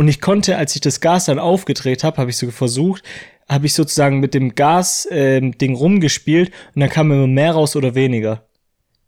Und 0.00 0.08
ich 0.08 0.22
konnte, 0.22 0.56
als 0.56 0.74
ich 0.74 0.80
das 0.80 1.02
Gas 1.02 1.26
dann 1.26 1.38
aufgedreht 1.38 2.04
habe, 2.04 2.16
habe 2.16 2.30
ich 2.30 2.38
so 2.38 2.50
versucht, 2.50 3.02
habe 3.46 3.66
ich 3.66 3.74
sozusagen 3.74 4.18
mit 4.18 4.32
dem 4.32 4.54
Gas 4.54 5.06
ähm, 5.10 5.58
Ding 5.58 5.74
rumgespielt 5.74 6.52
und 6.74 6.80
dann 6.80 6.88
kam 6.88 7.12
immer 7.12 7.26
mehr 7.26 7.52
raus 7.52 7.76
oder 7.76 7.94
weniger. 7.94 8.46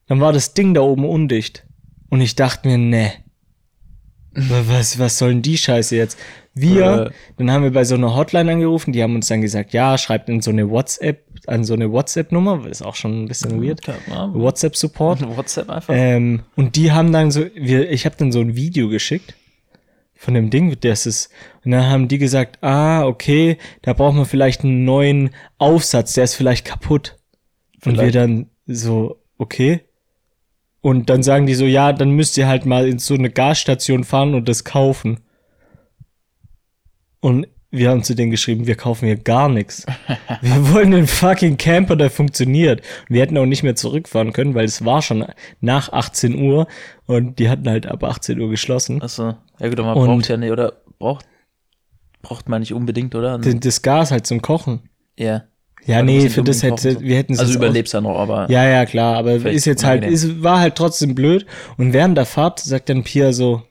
Dann 0.07 0.21
war 0.21 0.35
das 0.35 0.53
Ding 0.53 0.75
da 0.75 0.83
oben 0.83 1.07
undicht. 1.07 1.65
Und 2.11 2.21
ich 2.21 2.37
dachte 2.37 2.69
mir, 2.69 2.77
ne. 2.77 3.11
Was, 4.35 4.99
was 4.99 5.17
soll 5.17 5.31
denn 5.31 5.41
die 5.41 5.57
Scheiße 5.57 5.97
jetzt? 5.97 6.19
Wir, 6.53 7.07
Äh. 7.07 7.11
dann 7.39 7.51
haben 7.51 7.63
wir 7.65 7.73
bei 7.73 7.85
so 7.85 7.95
einer 7.95 8.15
Hotline 8.15 8.53
angerufen, 8.53 8.93
die 8.93 9.03
haben 9.03 9.15
uns 9.15 9.29
dann 9.29 9.41
gesagt, 9.41 9.73
ja, 9.73 9.97
schreibt 9.97 10.29
in 10.29 10.43
so 10.43 10.51
eine 10.51 10.69
WhatsApp, 10.69 11.25
an 11.47 11.65
so 11.65 11.73
eine 11.73 11.91
WhatsApp-Nummer, 11.91 12.67
ist 12.67 12.83
auch 12.83 12.97
schon 12.97 13.23
ein 13.25 13.29
bisschen 13.29 13.63
weird. 13.63 13.81
WhatsApp-Support. 14.35 15.27
WhatsApp 15.39 15.71
einfach. 15.71 15.95
Ähm, 15.97 16.43
und 16.55 16.77
die 16.77 16.93
haben 16.93 17.13
dann 17.13 17.31
so, 17.31 17.47
wir, 17.55 17.91
ich 17.91 18.05
habe 18.05 18.17
dann 18.19 18.31
so 18.31 18.41
ein 18.41 18.57
Video 18.57 18.91
geschickt 18.91 19.37
von 20.23 20.35
dem 20.35 20.51
Ding, 20.51 20.79
das 20.79 21.05
ist, 21.05 21.31
und 21.65 21.73
dann 21.73 21.91
haben 21.91 22.07
die 22.07 22.19
gesagt, 22.19 22.63
ah, 22.63 23.05
okay, 23.05 23.59
da 23.83 23.93
braucht 23.93 24.15
man 24.15 24.25
vielleicht 24.25 24.63
einen 24.63 24.85
neuen 24.85 25.31
Aufsatz, 25.59 26.13
der 26.13 26.23
ist 26.23 26.37
vielleicht 26.37 26.65
kaputt. 26.65 27.17
Und 27.85 27.95
wir 27.95 28.11
Vielleicht. 28.11 28.15
dann 28.15 28.47
so, 28.69 29.21
okay. 29.37 29.81
Und 30.81 31.11
dann 31.11 31.25
sagen 31.25 31.47
die 31.47 31.55
so, 31.55 31.65
ja, 31.65 31.93
dann 31.93 32.13
müsst 32.13 32.39
ihr 32.39 32.47
halt 32.47 32.67
mal 32.67 32.87
in 32.87 33.01
so 33.01 33.15
eine 33.15 33.31
Gasstation 33.31 34.05
fahren 34.05 34.35
und 34.35 34.49
das 34.49 34.63
kaufen. 34.63 35.19
Und 37.19 37.49
wir 37.73 37.91
haben 37.91 38.05
zu 38.05 38.15
denen 38.15 38.31
geschrieben, 38.31 38.69
wir 38.69 38.77
kaufen 38.77 39.07
hier 39.07 39.17
gar 39.17 39.49
nichts. 39.49 39.87
Wir 40.43 40.73
wollen 40.73 40.93
einen 40.93 41.07
fucking 41.07 41.57
Camper, 41.57 41.97
der 41.97 42.11
funktioniert. 42.11 42.81
Und 42.81 43.15
wir 43.15 43.23
hätten 43.23 43.39
auch 43.39 43.47
nicht 43.47 43.63
mehr 43.63 43.77
zurückfahren 43.77 44.33
können, 44.33 44.55
weil 44.55 44.67
es 44.67 44.85
war 44.85 45.01
schon 45.03 45.25
nach 45.61 45.93
18 45.93 46.35
Uhr 46.35 46.67
und 47.07 47.39
die 47.39 47.49
hatten 47.49 47.69
halt 47.69 47.87
ab 47.87 48.05
18 48.05 48.39
Uhr 48.41 48.51
geschlossen. 48.51 49.01
Also, 49.01 49.37
ja 49.63 49.69
gut, 49.69 49.79
aber 49.79 49.95
man 49.95 49.99
Und- 49.99 50.07
braucht 50.19 50.29
ja 50.29 50.37
nicht, 50.37 50.51
oder 50.51 50.75
braucht, 50.99 51.25
braucht 52.21 52.49
man 52.49 52.61
nicht 52.61 52.75
unbedingt, 52.75 53.15
oder? 53.15 53.39
Das, 53.39 53.81
Gas 53.83 54.11
halt 54.11 54.27
zum 54.27 54.43
Kochen. 54.43 54.89
Ja. 55.19 55.45
Ja, 55.85 55.97
Aber 55.97 56.05
nee, 56.05 56.29
für 56.29 56.45
das 56.45 56.63
hätte, 56.63 56.93
so. 56.93 57.01
wir 57.01 57.17
hätten 57.17 57.33
es 57.33 57.41
Also 57.41 57.55
überlebst 57.55 57.93
ja 57.93 58.01
noch, 58.01 58.17
aber 58.17 58.49
Ja, 58.49 58.69
ja, 58.69 58.87
klar, 58.87 59.17
aber 59.17 59.33
ist 59.35 59.65
jetzt 59.65 59.85
halt, 59.85 60.05
ist, 60.05 60.41
war 60.43 60.61
halt 60.61 60.77
trotzdem 60.77 61.17
blöd. 61.17 61.45
Und 61.77 61.93
während 61.93 62.17
der 62.17 62.25
Fahrt 62.25 62.61
sagt 62.61 62.89
dann 62.89 63.03
Pia 63.03 63.33
so, 63.33 63.63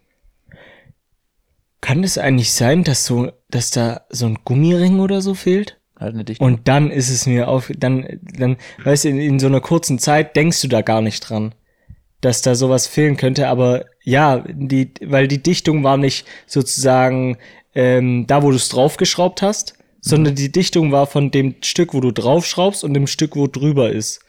kann 1.80 2.04
es 2.04 2.18
eigentlich 2.18 2.52
sein, 2.52 2.84
dass 2.84 3.06
so, 3.06 3.32
dass 3.50 3.72
da 3.72 4.02
so 4.10 4.26
ein 4.28 4.40
Gummiring 4.46 5.00
oder 5.00 5.22
so 5.22 5.34
fehlt? 5.34 5.78
halt 6.00 6.16
nicht 6.16 6.30
dicht. 6.30 6.42
Und 6.42 6.68
dann 6.68 6.90
ist 6.92 7.10
es 7.10 7.28
mir 7.28 7.48
auf, 7.48 7.72
dann, 7.78 8.08
dann, 8.22 8.58
weißt 8.84 9.06
du, 9.06 9.10
in, 9.10 9.20
in 9.20 9.40
so 9.40 9.48
einer 9.48 9.62
kurzen 9.62 10.00
Zeit 10.00 10.36
denkst 10.36 10.62
du 10.62 10.68
da 10.68 10.82
gar 10.82 11.02
nicht 11.02 11.22
dran, 11.30 11.54
dass 12.22 12.42
da 12.42 12.56
sowas 12.56 12.88
fehlen 12.88 13.18
könnte. 13.18 13.48
Aber 13.48 13.86
ja, 14.04 14.44
die, 14.48 14.92
weil 15.04 15.28
die 15.28 15.42
Dichtung 15.42 15.84
war 15.84 15.98
nicht 15.98 16.26
sozusagen 16.48 17.38
ähm, 17.76 18.26
da, 18.28 18.44
wo 18.44 18.50
du 18.50 18.56
es 18.56 18.70
draufgeschraubt 18.70 19.42
hast, 19.42 19.76
sondern 20.02 20.36
die 20.36 20.52
Dichtung 20.52 20.92
war 20.92 21.06
von 21.06 21.32
dem 21.32 21.56
Stück, 21.62 21.94
wo 21.94 22.02
du 22.02 22.12
draufschraubst 22.12 22.84
und 22.84 22.94
dem 22.94 23.08
Stück, 23.08 23.36
wo 23.36 23.48
drüber 23.48 23.92
ist. 23.92 24.20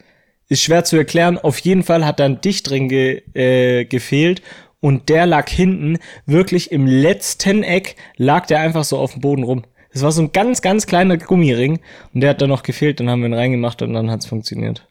Ist 0.49 0.63
schwer 0.63 0.85
zu 0.85 0.97
erklären. 0.97 1.39
Auf 1.39 1.59
jeden 1.61 1.83
Fall 1.83 2.05
hat 2.05 2.21
da 2.21 2.27
ein 2.27 2.41
Dichtring 2.43 2.89
ge, 2.89 3.23
äh, 3.33 3.87
gefehlt 3.87 4.43
und 4.81 5.09
der 5.09 5.27
lag 5.27 5.49
hinten 5.49 5.99
wirklich 6.27 6.73
im 6.73 6.87
letzten 6.87 7.63
Eck, 7.63 7.97
lag 8.17 8.47
der 8.47 8.61
einfach 8.61 8.85
so 8.85 8.99
auf 8.99 9.13
dem 9.13 9.23
Boden 9.23 9.45
rum. 9.45 9.63
Das 9.93 10.03
war 10.03 10.13
so 10.13 10.23
ein 10.23 10.33
ganz, 10.33 10.61
ganz 10.63 10.87
kleiner 10.87 11.17
Gummiring 11.17 11.81
und 12.13 12.21
der 12.21 12.31
hat 12.31 12.43
dann 12.43 12.49
noch 12.49 12.63
gefehlt, 12.63 13.01
dann 13.01 13.09
haben 13.09 13.21
wir 13.21 13.29
ihn 13.29 13.35
reingemacht 13.35 13.81
und 13.83 13.95
dann 13.95 14.11
hat's 14.11 14.27
funktioniert. 14.27 14.87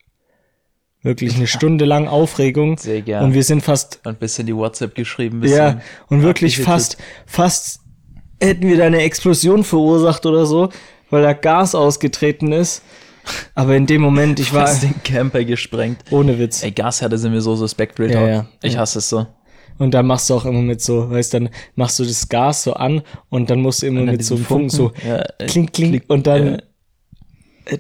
Wirklich 1.04 1.36
eine 1.36 1.48
Stunde 1.48 1.86
lang 1.86 2.08
Aufregung 2.08 2.78
Sehr 2.78 3.02
gern. 3.02 3.24
und 3.26 3.34
wir 3.34 3.44
sind 3.44 3.62
fast, 3.64 4.00
Und 4.06 4.12
ein 4.12 4.16
bisschen 4.18 4.46
die 4.46 4.56
WhatsApp 4.56 4.94
geschrieben, 4.94 5.44
ja, 5.48 5.82
und 6.10 6.22
wirklich 6.22 6.60
fast, 6.60 6.98
fast 7.26 7.80
hätten 8.40 8.68
wir 8.68 8.78
da 8.78 8.86
eine 8.86 9.02
Explosion 9.02 9.64
verursacht 9.64 10.26
oder 10.28 10.46
so, 10.46 10.70
weil 11.10 11.24
da 11.24 11.34
Gas 11.34 11.74
ausgetreten 11.76 12.52
ist. 12.52 12.84
Aber 13.56 13.76
in 13.76 13.86
dem 13.86 14.02
Moment, 14.02 14.40
ich 14.40 14.54
war 14.54 14.68
fast 14.68 14.84
den 14.84 15.02
Camper 15.04 15.44
gesprengt. 15.44 16.00
ohne 16.12 16.38
Witz. 16.40 16.64
Ey, 16.64 16.72
Gasherde 16.72 17.18
sind 17.18 17.32
mir 17.32 17.42
so 17.42 17.56
suspekt, 17.56 18.00
Real 18.00 18.12
Ja, 18.12 18.28
ja. 18.28 18.46
Ich 18.64 18.74
Ja. 18.74 18.80
hasse 18.80 19.00
es 19.00 19.10
so. 19.10 19.26
Und 19.78 19.94
dann 19.96 20.06
machst 20.06 20.30
du 20.30 20.36
auch 20.36 20.46
immer 20.46 20.62
mit 20.62 20.82
so, 20.82 21.10
weißt 21.10 21.34
dann 21.34 21.50
machst 21.76 21.98
du 21.98 22.04
das 22.04 22.30
Gas 22.30 22.64
so 22.64 22.74
an 22.74 23.02
und 23.30 23.50
dann 23.50 23.62
musst 23.62 23.82
du 23.82 23.88
immer 23.88 24.02
mit 24.04 24.24
so 24.24 24.36
einem 24.36 24.46
Funken 24.46 24.70
so 24.70 24.92
Ja, 25.08 25.24
äh, 25.40 25.46
klink, 25.48 25.74
klink 25.74 26.04
und 26.08 26.28
dann 26.28 26.62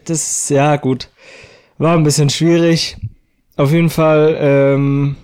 das 0.06 0.50
ja 0.50 0.76
gut. 0.78 1.10
War 1.78 1.96
ein 1.98 2.04
bisschen 2.04 2.30
schwierig. 2.30 2.98
Auf 3.62 3.72
jeden 3.72 3.90
Fall 3.92 4.36
ähm, 4.40 5.16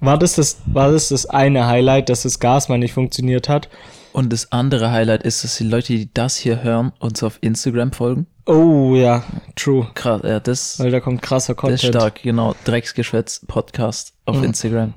war 0.00 0.18
das 0.18 0.34
das 0.36 0.58
war 0.66 0.92
das 0.92 1.08
das 1.08 1.24
eine 1.26 1.66
Highlight, 1.66 2.08
dass 2.10 2.22
das 2.22 2.38
Gas 2.38 2.68
mal 2.68 2.78
nicht 2.78 2.92
funktioniert 2.92 3.48
hat. 3.48 3.68
Und 4.12 4.32
das 4.32 4.52
andere 4.52 4.92
Highlight 4.92 5.22
ist, 5.24 5.42
dass 5.42 5.56
die 5.56 5.64
Leute, 5.64 5.94
die 5.94 6.08
das 6.12 6.36
hier 6.36 6.62
hören, 6.62 6.92
uns 7.00 7.22
auf 7.22 7.38
Instagram 7.40 7.92
folgen. 7.92 8.26
Oh 8.46 8.94
ja, 8.94 9.24
true. 9.56 9.88
Krass, 9.94 10.20
ja, 10.22 10.38
das, 10.40 10.78
Weil 10.78 10.90
da 10.90 11.00
kommt 11.00 11.22
krasser 11.22 11.54
das 11.54 11.60
Content. 11.60 11.82
ist 11.82 11.88
stark, 11.88 12.22
genau. 12.22 12.54
Drecksgeschwätz 12.64 13.44
Podcast 13.46 14.12
auf 14.26 14.42
Instagram. 14.42 14.92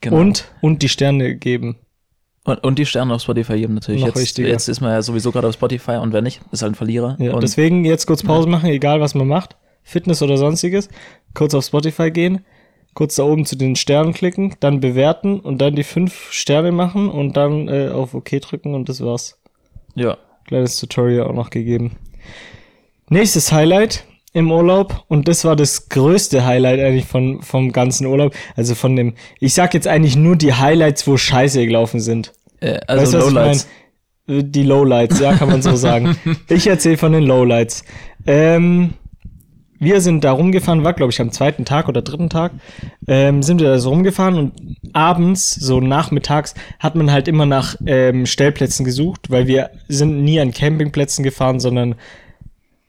Genau. 0.00 0.16
Und 0.16 0.46
und 0.62 0.82
die 0.82 0.88
Sterne 0.88 1.36
geben. 1.36 1.76
und, 2.44 2.64
und 2.64 2.78
die 2.78 2.86
Sterne 2.86 3.12
auf 3.14 3.22
Spotify 3.22 3.58
geben 3.58 3.74
natürlich. 3.74 4.00
Noch 4.00 4.08
Jetzt, 4.08 4.20
wichtiger. 4.20 4.48
jetzt 4.48 4.68
ist 4.68 4.80
man 4.80 4.90
ja 4.92 5.02
sowieso 5.02 5.32
gerade 5.32 5.48
auf 5.48 5.54
Spotify 5.54 5.96
und 5.96 6.12
wer 6.14 6.22
nicht, 6.22 6.40
ist 6.50 6.62
halt 6.62 6.72
ein 6.72 6.76
Verlierer. 6.76 7.16
Ja, 7.20 7.34
und 7.34 7.42
deswegen 7.42 7.84
jetzt 7.84 8.06
kurz 8.06 8.22
Pause 8.22 8.48
machen, 8.48 8.70
egal 8.70 9.00
was 9.02 9.14
man 9.14 9.28
macht. 9.28 9.56
Fitness 9.84 10.20
oder 10.22 10.36
sonstiges. 10.36 10.88
Kurz 11.36 11.54
auf 11.54 11.64
Spotify 11.64 12.10
gehen, 12.10 12.44
kurz 12.94 13.14
da 13.16 13.22
oben 13.24 13.44
zu 13.46 13.56
den 13.56 13.76
Sternen 13.76 14.12
klicken, 14.14 14.54
dann 14.60 14.80
bewerten 14.80 15.38
und 15.38 15.58
dann 15.60 15.76
die 15.76 15.84
fünf 15.84 16.32
Sterne 16.32 16.72
machen 16.72 17.08
und 17.10 17.36
dann 17.36 17.68
äh, 17.68 17.88
auf 17.88 18.14
OK 18.14 18.40
drücken 18.40 18.74
und 18.74 18.88
das 18.88 19.00
war's. 19.04 19.38
ja, 19.94 20.16
Kleines 20.46 20.78
Tutorial 20.80 21.26
auch 21.26 21.34
noch 21.34 21.50
gegeben. 21.50 21.96
Nächstes 23.08 23.52
Highlight 23.52 24.04
im 24.32 24.50
Urlaub 24.50 25.04
und 25.08 25.28
das 25.28 25.44
war 25.44 25.56
das 25.56 25.88
größte 25.88 26.44
Highlight 26.44 26.80
eigentlich 26.80 27.06
von, 27.06 27.42
vom 27.42 27.72
ganzen 27.72 28.06
Urlaub. 28.06 28.34
Also 28.56 28.74
von 28.74 28.96
dem, 28.96 29.14
ich 29.40 29.54
sag 29.54 29.74
jetzt 29.74 29.86
eigentlich 29.88 30.16
nur 30.16 30.36
die 30.36 30.54
Highlights, 30.54 31.06
wo 31.06 31.16
Scheiße 31.16 31.64
gelaufen 31.66 32.00
sind. 32.00 32.32
äh, 32.60 32.78
also 32.86 33.18
Weißt 33.18 33.26
Lowlights. 33.30 33.68
Äh, 34.28 34.42
Die 34.44 34.62
Lowlights, 34.64 35.20
ja, 35.20 35.34
kann 35.34 35.48
man 35.50 35.62
so 35.62 35.76
sagen. 35.76 36.16
Ich 36.48 36.66
erzähle 36.66 36.96
von 36.96 37.12
den 37.12 37.22
Lowlights. 37.24 37.84
Ähm, 38.26 38.94
wir 39.78 40.00
sind 40.00 40.24
da 40.24 40.32
rumgefahren, 40.32 40.84
war 40.84 40.92
glaube 40.92 41.12
ich 41.12 41.20
am 41.20 41.32
zweiten 41.32 41.64
Tag 41.64 41.88
oder 41.88 42.02
dritten 42.02 42.30
Tag, 42.30 42.52
ähm, 43.06 43.42
sind 43.42 43.60
wir 43.60 43.68
da 43.68 43.78
so 43.78 43.90
rumgefahren 43.90 44.36
und 44.36 44.52
abends, 44.92 45.54
so 45.54 45.80
nachmittags, 45.80 46.54
hat 46.78 46.94
man 46.94 47.10
halt 47.10 47.28
immer 47.28 47.46
nach 47.46 47.76
ähm, 47.86 48.26
Stellplätzen 48.26 48.84
gesucht, 48.84 49.30
weil 49.30 49.46
wir 49.46 49.70
sind 49.88 50.22
nie 50.24 50.40
an 50.40 50.52
Campingplätzen 50.52 51.22
gefahren, 51.22 51.60
sondern 51.60 51.94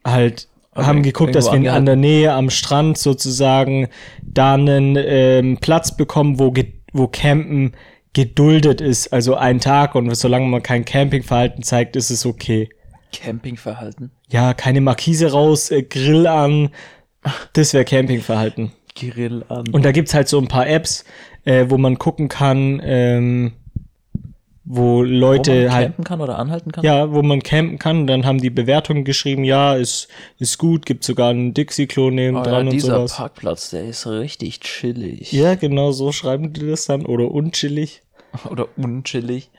halt 0.05 0.47
Okay, 0.77 0.85
haben 0.85 1.01
geguckt, 1.01 1.33
dass 1.33 1.51
wir 1.51 1.57
in, 1.57 1.67
an 1.67 1.87
der 1.87 1.95
Nähe 1.95 2.33
am 2.33 2.51
Strand 2.51 2.99
sozusagen 2.99 3.87
da 4.21 4.53
einen 4.53 4.95
ähm, 4.95 5.57
Platz 5.57 5.97
bekommen, 5.97 6.39
wo, 6.39 6.53
wo 6.93 7.07
Campen 7.07 7.73
geduldet 8.13 8.79
ist, 8.79 9.11
also 9.11 9.35
ein 9.35 9.59
Tag 9.59 9.95
und 9.95 10.13
solange 10.15 10.45
man 10.47 10.61
kein 10.61 10.85
Campingverhalten 10.85 11.63
zeigt, 11.63 11.95
ist 11.95 12.11
es 12.11 12.25
okay. 12.25 12.69
Campingverhalten. 13.11 14.11
Ja, 14.29 14.53
keine 14.53 14.81
Markise 14.81 15.31
raus, 15.31 15.71
äh, 15.71 15.83
Grill 15.83 16.27
an, 16.27 16.69
das 17.53 17.73
wäre 17.73 17.85
Campingverhalten. 17.85 18.71
Grill 18.95 19.43
an. 19.49 19.67
Und 19.71 19.85
da 19.85 19.91
gibt's 19.91 20.13
halt 20.13 20.27
so 20.27 20.39
ein 20.39 20.47
paar 20.47 20.67
Apps, 20.67 21.05
äh, 21.45 21.65
wo 21.69 21.77
man 21.77 21.97
gucken 21.97 22.29
kann, 22.29 22.81
ähm, 22.83 23.53
wo 24.69 24.97
wo 24.97 25.03
Leute 25.03 25.63
man 25.63 25.71
halt 25.71 25.85
campen 25.87 26.03
kann 26.03 26.21
oder 26.21 26.37
anhalten 26.39 26.71
kann? 26.73 26.83
ja, 26.83 27.13
wo 27.13 27.21
man 27.21 27.41
campen 27.41 27.79
kann, 27.79 28.05
dann 28.05 28.25
haben 28.25 28.39
die 28.39 28.49
Bewertungen 28.49 29.05
geschrieben, 29.05 29.45
ja, 29.45 29.75
ist, 29.75 30.09
ist 30.39 30.57
gut, 30.57 30.85
gibt 30.85 31.05
sogar 31.05 31.29
einen 31.29 31.53
Dixie-Klo 31.53 32.09
neben 32.09 32.35
Oh, 32.35 32.39
ja, 32.39 32.45
dran 32.45 32.67
und 32.67 32.73
dieser 32.73 32.95
sowas. 32.95 33.15
Parkplatz, 33.15 33.69
der 33.69 33.85
ist 33.85 34.05
richtig 34.07 34.59
chillig. 34.59 35.31
Ja, 35.31 35.55
genau 35.55 35.91
so 35.91 36.11
schreiben 36.11 36.51
die 36.51 36.67
das 36.67 36.85
dann 36.85 37.05
oder 37.05 37.31
unchillig. 37.31 38.01
Oder 38.49 38.67
unchillig. 38.77 39.49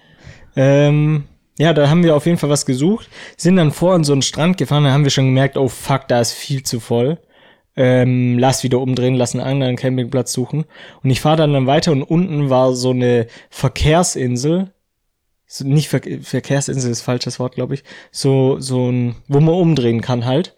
Ähm, 0.57 1.25
ja, 1.59 1.73
da 1.73 1.91
haben 1.91 2.05
wir 2.05 2.17
auf 2.17 2.27
jeden 2.27 2.39
Fall 2.39 2.51
was 2.51 2.67
gesucht, 2.67 3.09
sind 3.37 3.57
dann 3.57 3.73
vor 3.73 3.95
an 3.95 4.05
so 4.05 4.13
einen 4.13 4.23
Strand 4.23 4.57
gefahren, 4.57 4.85
da 4.85 4.93
haben 4.93 5.05
wir 5.05 5.11
schon 5.11 5.27
gemerkt, 5.27 5.57
oh 5.57 5.69
fuck, 5.69 6.09
da 6.09 6.21
ist 6.21 6.33
viel 6.33 6.63
zu 6.63 6.81
voll. 6.81 7.19
Ähm, 7.77 8.39
lass 8.39 8.65
wieder 8.65 8.81
umdrehen, 8.81 9.15
lass 9.15 9.35
einen 9.35 9.45
anderen 9.45 9.77
Campingplatz 9.77 10.33
suchen. 10.33 10.65
Und 11.03 11.11
ich 11.11 11.21
fahre 11.21 11.37
dann, 11.37 11.53
dann 11.53 11.67
weiter 11.69 11.93
und 11.93 12.03
unten 12.03 12.51
war 12.51 12.75
so 12.75 12.91
eine 12.91 13.29
Verkehrsinsel. 13.51 14.73
So, 15.47 15.65
nicht 15.65 15.89
Ver 15.89 16.01
Verkehrsinsel 16.23 16.91
ist 16.91 17.03
falsches 17.03 17.39
Wort, 17.39 17.55
glaube 17.55 17.75
ich. 17.75 17.85
So, 18.11 18.59
so 18.59 18.91
ein, 18.91 19.17
wo 19.29 19.39
man 19.39 19.55
umdrehen 19.55 20.01
kann 20.01 20.25
halt. 20.25 20.57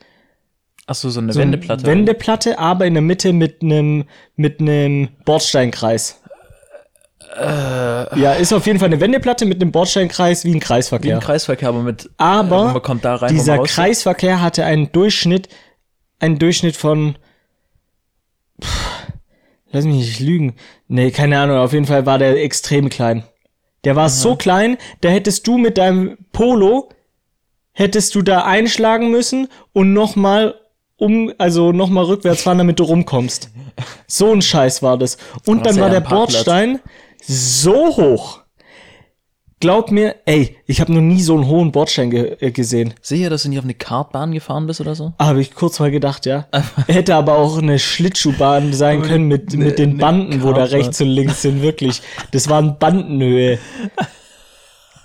Achso, 0.86 1.10
so 1.10 1.20
eine 1.20 1.32
So 1.32 1.40
eine 1.40 1.52
Wendeplatte. 1.52 1.86
Wendeplatte, 1.86 2.58
aber 2.58 2.86
in 2.86 2.94
der 2.94 3.02
Mitte 3.02 3.32
mit 3.32 3.62
einem 3.62 4.04
mit 4.36 4.60
einem 4.60 5.08
Bordsteinkreis. 5.24 6.19
Ja, 7.36 8.32
ist 8.32 8.52
auf 8.52 8.66
jeden 8.66 8.78
Fall 8.78 8.86
eine 8.86 9.00
Wendeplatte 9.00 9.44
mit 9.44 9.60
einem 9.60 9.72
Bordsteinkreis 9.72 10.44
wie 10.44 10.50
ein 10.50 10.54
Wie 10.54 10.60
Kreisverkehr. 10.60 11.16
ein 11.16 11.22
Kreisverkehr, 11.22 11.68
aber 11.68 11.82
mit. 11.82 12.10
Aber 12.16 12.70
äh, 12.70 12.72
man 12.72 12.82
kommt 12.82 13.04
da 13.04 13.14
rein, 13.16 13.32
dieser 13.32 13.62
Kreisverkehr 13.62 14.40
hatte 14.40 14.64
einen 14.64 14.90
Durchschnitt, 14.90 15.48
einen 16.18 16.38
Durchschnitt 16.38 16.76
von, 16.76 17.16
pff, 18.62 19.06
lass 19.70 19.84
mich 19.84 19.96
nicht 19.96 20.20
lügen. 20.20 20.56
Nee, 20.88 21.10
keine 21.10 21.38
Ahnung, 21.38 21.58
auf 21.58 21.72
jeden 21.72 21.86
Fall 21.86 22.04
war 22.06 22.18
der 22.18 22.42
extrem 22.42 22.88
klein. 22.88 23.24
Der 23.84 23.96
war 23.96 24.10
so 24.10 24.36
klein, 24.36 24.76
da 25.00 25.08
hättest 25.08 25.46
du 25.46 25.56
mit 25.56 25.78
deinem 25.78 26.18
Polo, 26.32 26.90
hättest 27.72 28.14
du 28.14 28.22
da 28.22 28.44
einschlagen 28.44 29.10
müssen 29.10 29.48
und 29.72 29.92
nochmal 29.92 30.54
um, 30.96 31.32
also 31.38 31.72
nochmal 31.72 32.04
rückwärts 32.04 32.42
fahren, 32.42 32.58
damit 32.58 32.78
du 32.78 32.84
rumkommst. 32.84 33.50
So 34.06 34.32
ein 34.32 34.42
Scheiß 34.42 34.82
war 34.82 34.98
das. 34.98 35.16
Und 35.46 35.64
dann 35.64 35.78
war 35.80 35.88
der 35.88 36.00
Parkplatz. 36.00 36.44
Bordstein 36.44 36.80
so 37.22 37.96
hoch. 37.96 38.40
Glaub 39.62 39.90
mir, 39.90 40.14
ey, 40.24 40.56
ich 40.66 40.80
habe 40.80 40.90
noch 40.90 41.02
nie 41.02 41.20
so 41.20 41.34
einen 41.34 41.46
hohen 41.46 41.70
Bordstein 41.70 42.10
ge 42.10 42.36
äh, 42.40 42.50
gesehen. 42.50 42.94
Sicher, 43.02 43.28
dass 43.28 43.42
du 43.42 43.50
nicht 43.50 43.58
auf 43.58 43.64
eine 43.64 43.74
Kartbahn 43.74 44.32
gefahren 44.32 44.66
bist 44.66 44.80
oder 44.80 44.94
so? 44.94 45.12
Habe 45.18 45.42
ich 45.42 45.54
kurz 45.54 45.78
mal 45.80 45.90
gedacht, 45.90 46.24
ja. 46.24 46.46
Hätte 46.86 47.14
aber 47.14 47.36
auch 47.36 47.58
eine 47.58 47.78
Schlittschuhbahn 47.78 48.72
sein 48.72 49.00
Aber 49.00 49.08
können 49.08 49.28
mit, 49.28 49.54
mit 49.54 49.78
den 49.78 49.98
Banden, 49.98 50.42
wo 50.42 50.54
da 50.54 50.64
rechts 50.64 50.98
und 51.02 51.08
links 51.08 51.42
sind, 51.42 51.60
wirklich. 51.60 52.00
Das 52.30 52.48
waren 52.48 52.78
Bandenhöhe. 52.78 53.58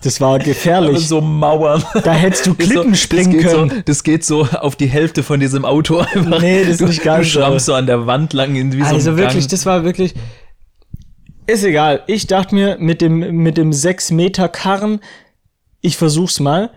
Das 0.04 0.22
war 0.22 0.40
gefährlich. 0.40 1.06
so 1.06 1.20
Mauern. 1.20 1.84
Da 2.06 2.14
hättest 2.14 2.46
du 2.46 2.54
Klippen 2.54 2.92
so, 2.94 2.96
springen 2.96 3.34
das 3.34 3.42
geht 3.44 3.52
können. 3.52 3.70
So, 3.72 3.82
das 3.86 4.04
geht 4.04 4.24
so 4.24 4.44
auf 4.46 4.78
die 4.78 4.88
Hälfte 4.88 5.24
von 5.24 5.42
diesem 5.42 5.66
Auto 5.66 5.98
einfach. 5.98 6.40
Nee, 6.40 6.62
das 6.64 6.80
ist 6.80 6.82
nicht 6.82 7.04
ganz 7.04 7.28
Du 7.28 7.34
so. 7.34 7.40
schrammst 7.42 7.66
so 7.66 7.74
an 7.74 7.88
der 7.88 8.06
Wand 8.08 8.32
lang 8.32 8.56
in 8.56 8.72
wie 8.72 8.84
so 8.84 8.86
Also 8.86 9.10
ein 9.12 9.18
wirklich, 9.18 9.40
Gang. 9.46 9.50
das 9.50 9.66
war 9.66 9.84
wirklich. 9.84 10.14
Ist 11.48 11.64
egal. 11.64 12.02
Ich 12.08 12.28
dachte 12.28 12.56
mir, 12.56 12.78
mit 12.80 13.02
dem, 13.02 13.20
mit 13.44 13.58
dem 13.58 13.72
6 13.72 14.12
Meter 14.12 14.50
Karren, 14.50 15.00
ich 15.82 15.98
versuch's 15.98 16.40
mal, 16.40 16.72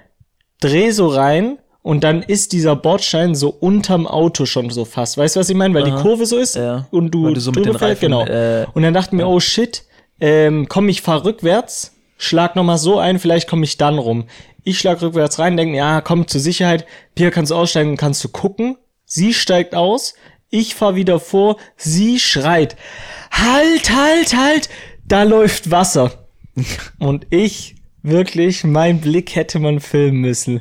dreh 0.61 0.91
so 0.91 1.09
rein 1.09 1.59
und 1.83 2.05
dann 2.05 2.23
ist 2.23 2.53
dieser 2.53 2.77
Bordstein 2.77 3.35
so 3.35 3.49
unterm 3.49 4.07
Auto 4.07 4.45
schon 4.45 4.69
so 4.69 4.85
fast. 4.85 5.17
Weißt 5.17 5.37
du, 5.37 5.41
was 5.41 5.49
ich 5.49 5.57
meine? 5.57 5.73
Weil 5.75 5.85
die 5.85 5.93
Aha. 5.93 6.03
Kurve 6.03 6.27
so 6.27 6.37
ist 6.37 6.57
Ja. 6.57 6.87
und 6.91 7.13
du, 7.13 7.25
Weil 7.25 7.35
du 7.35 7.41
so 7.41 7.51
mit 7.53 7.65
den 7.65 7.77
Reifen, 7.77 8.11
genau. 8.11 8.27
äh, 8.27 8.67
und 8.75 8.83
dann 8.83 8.93
dachte 8.93 9.15
mir, 9.15 9.27
oh 9.27 9.41
shit, 9.41 9.85
ähm, 10.21 10.67
komm, 10.69 10.89
ich 10.91 11.01
fahr 11.01 11.25
rückwärts, 11.25 11.95
schlag 12.19 12.55
noch 12.55 12.65
mal 12.65 12.77
so 12.79 12.99
ein, 12.99 13.19
vielleicht 13.19 13.49
komme 13.49 13.65
ich 13.65 13.79
dann 13.79 13.99
rum. 13.99 14.25
Ich 14.65 14.79
schlag 14.79 15.01
rückwärts 15.01 15.39
rein, 15.39 15.57
denke, 15.57 15.77
ja, 15.79 16.03
komm 16.03 16.27
zur 16.27 16.43
Sicherheit. 16.43 16.85
Pia, 17.15 17.31
kannst 17.31 17.53
du 17.53 17.55
aussteigen, 17.57 17.97
kannst 17.97 18.23
du 18.23 18.29
gucken. 18.29 18.77
Sie 19.07 19.33
steigt 19.33 19.75
aus. 19.75 20.13
Ich 20.51 20.75
fahr 20.75 20.95
wieder 20.95 21.21
vor. 21.21 21.57
Sie 21.77 22.19
schreit. 22.19 22.77
Halt, 23.31 23.91
halt, 23.91 24.37
halt. 24.37 24.69
Da 25.05 25.23
läuft 25.23 25.71
Wasser. 25.71 26.29
Und 26.99 27.27
ich, 27.31 27.77
wirklich, 28.03 28.65
mein 28.65 29.01
Blick 29.01 29.35
hätte 29.35 29.59
man 29.59 29.81
filmen 29.81 30.21
müssen. 30.21 30.61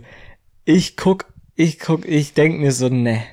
Ich 0.65 0.97
guck, 0.97 1.33
ich 1.55 1.79
guck, 1.79 2.05
ich 2.05 2.33
denk 2.33 2.59
mir 2.59 2.71
so, 2.71 2.89
ne, 2.89 3.23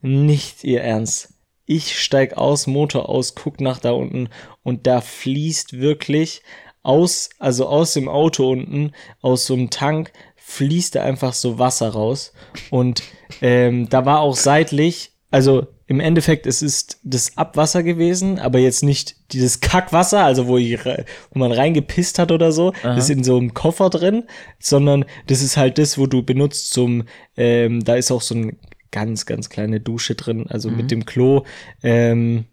nicht 0.00 0.64
ihr 0.64 0.82
Ernst. 0.82 1.34
Ich 1.66 1.98
steig 1.98 2.36
aus, 2.36 2.66
Motor 2.66 3.08
aus, 3.08 3.34
guck 3.34 3.60
nach 3.60 3.78
da 3.78 3.92
unten 3.92 4.28
und 4.62 4.86
da 4.86 5.00
fließt 5.00 5.80
wirklich 5.80 6.42
aus, 6.82 7.30
also 7.38 7.66
aus 7.66 7.94
dem 7.94 8.08
Auto 8.08 8.50
unten, 8.50 8.92
aus 9.22 9.46
so 9.46 9.54
einem 9.54 9.70
Tank, 9.70 10.12
fließt 10.36 10.96
da 10.96 11.02
einfach 11.04 11.32
so 11.32 11.58
Wasser 11.58 11.88
raus. 11.88 12.34
Und 12.70 13.02
ähm, 13.40 13.88
da 13.88 14.04
war 14.04 14.20
auch 14.20 14.36
seitlich, 14.36 15.12
also 15.30 15.68
im 15.86 16.00
Endeffekt, 16.00 16.46
es 16.46 16.62
ist 16.62 16.98
das 17.02 17.36
Abwasser 17.36 17.82
gewesen, 17.82 18.38
aber 18.38 18.58
jetzt 18.58 18.82
nicht 18.82 19.16
dieses 19.32 19.60
Kackwasser, 19.60 20.24
also 20.24 20.46
wo, 20.46 20.56
ich, 20.56 20.82
wo 20.84 21.38
man 21.38 21.52
reingepisst 21.52 22.18
hat 22.18 22.32
oder 22.32 22.52
so, 22.52 22.72
das 22.82 23.04
ist 23.04 23.10
in 23.10 23.24
so 23.24 23.36
einem 23.36 23.52
Koffer 23.52 23.90
drin, 23.90 24.24
sondern 24.58 25.04
das 25.26 25.42
ist 25.42 25.56
halt 25.56 25.76
das, 25.78 25.98
wo 25.98 26.06
du 26.06 26.22
benutzt 26.22 26.72
zum, 26.72 27.04
ähm, 27.36 27.84
da 27.84 27.96
ist 27.96 28.10
auch 28.10 28.22
so 28.22 28.34
eine 28.34 28.54
ganz, 28.92 29.26
ganz 29.26 29.50
kleine 29.50 29.80
Dusche 29.80 30.14
drin, 30.14 30.46
also 30.48 30.70
mit 30.70 30.90
dem 30.90 31.04
Klo, 31.04 31.44
ähm, 31.82 32.44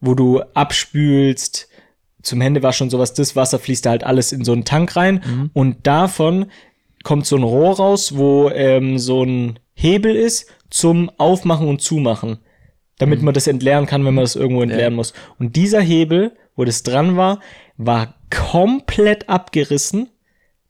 wo 0.00 0.14
du 0.14 0.40
abspülst, 0.40 1.68
zum 2.22 2.40
Händewaschen 2.40 2.86
und 2.86 2.90
sowas, 2.90 3.12
das 3.14 3.36
Wasser 3.36 3.58
fließt 3.58 3.84
da 3.86 3.90
halt 3.90 4.04
alles 4.04 4.32
in 4.32 4.44
so 4.44 4.52
einen 4.52 4.64
Tank 4.64 4.96
rein 4.96 5.22
und 5.52 5.86
davon 5.86 6.46
kommt 7.04 7.26
so 7.26 7.36
ein 7.36 7.42
Rohr 7.42 7.76
raus, 7.76 8.16
wo 8.16 8.48
ähm, 8.50 8.98
so 8.98 9.22
ein 9.22 9.58
Hebel 9.74 10.16
ist 10.16 10.46
zum 10.70 11.10
Aufmachen 11.18 11.68
und 11.68 11.82
Zumachen, 11.82 12.38
damit 12.98 13.22
man 13.22 13.34
das 13.34 13.46
entleeren 13.46 13.86
kann, 13.86 14.04
wenn 14.04 14.14
man 14.14 14.24
das 14.24 14.36
irgendwo 14.36 14.62
entleeren 14.62 14.94
muss. 14.94 15.12
Und 15.38 15.56
dieser 15.56 15.80
Hebel, 15.80 16.36
wo 16.56 16.64
das 16.64 16.82
dran 16.82 17.16
war, 17.16 17.40
war 17.76 18.14
komplett 18.30 19.28
abgerissen. 19.28 20.08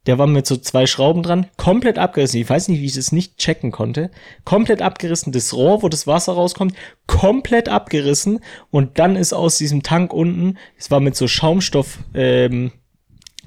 Der 0.05 0.19
war 0.19 0.27
mit 0.27 0.45
so 0.45 0.55
zwei 0.57 0.85
Schrauben 0.85 1.23
dran, 1.23 1.47
komplett 1.57 1.97
abgerissen. 1.97 2.39
Ich 2.39 2.49
weiß 2.49 2.67
nicht, 2.67 2.79
wie 2.79 2.85
ich 2.85 2.93
das 2.93 3.11
nicht 3.11 3.37
checken 3.37 3.71
konnte. 3.71 4.11
Komplett 4.43 4.81
abgerissen. 4.81 5.31
Das 5.31 5.53
Rohr, 5.53 5.81
wo 5.81 5.89
das 5.89 6.05
Wasser 6.05 6.33
rauskommt, 6.33 6.75
komplett 7.07 7.69
abgerissen. 7.69 8.39
Und 8.69 8.99
dann 8.99 9.15
ist 9.15 9.33
aus 9.33 9.57
diesem 9.57 9.81
Tank 9.81 10.13
unten, 10.13 10.57
es 10.77 10.91
war 10.91 10.99
mit 10.99 11.15
so 11.15 11.27
Schaumstoff, 11.27 11.99
ähm, 12.13 12.71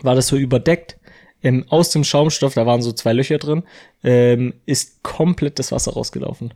war 0.02 0.16
das 0.16 0.28
so 0.28 0.36
überdeckt. 0.36 0.98
Ähm, 1.42 1.64
aus 1.68 1.90
dem 1.90 2.02
Schaumstoff, 2.02 2.54
da 2.54 2.66
waren 2.66 2.82
so 2.82 2.90
zwei 2.90 3.12
Löcher 3.12 3.38
drin, 3.38 3.62
ähm, 4.02 4.54
ist 4.66 5.04
komplett 5.04 5.60
das 5.60 5.70
Wasser 5.70 5.92
rausgelaufen. 5.92 6.52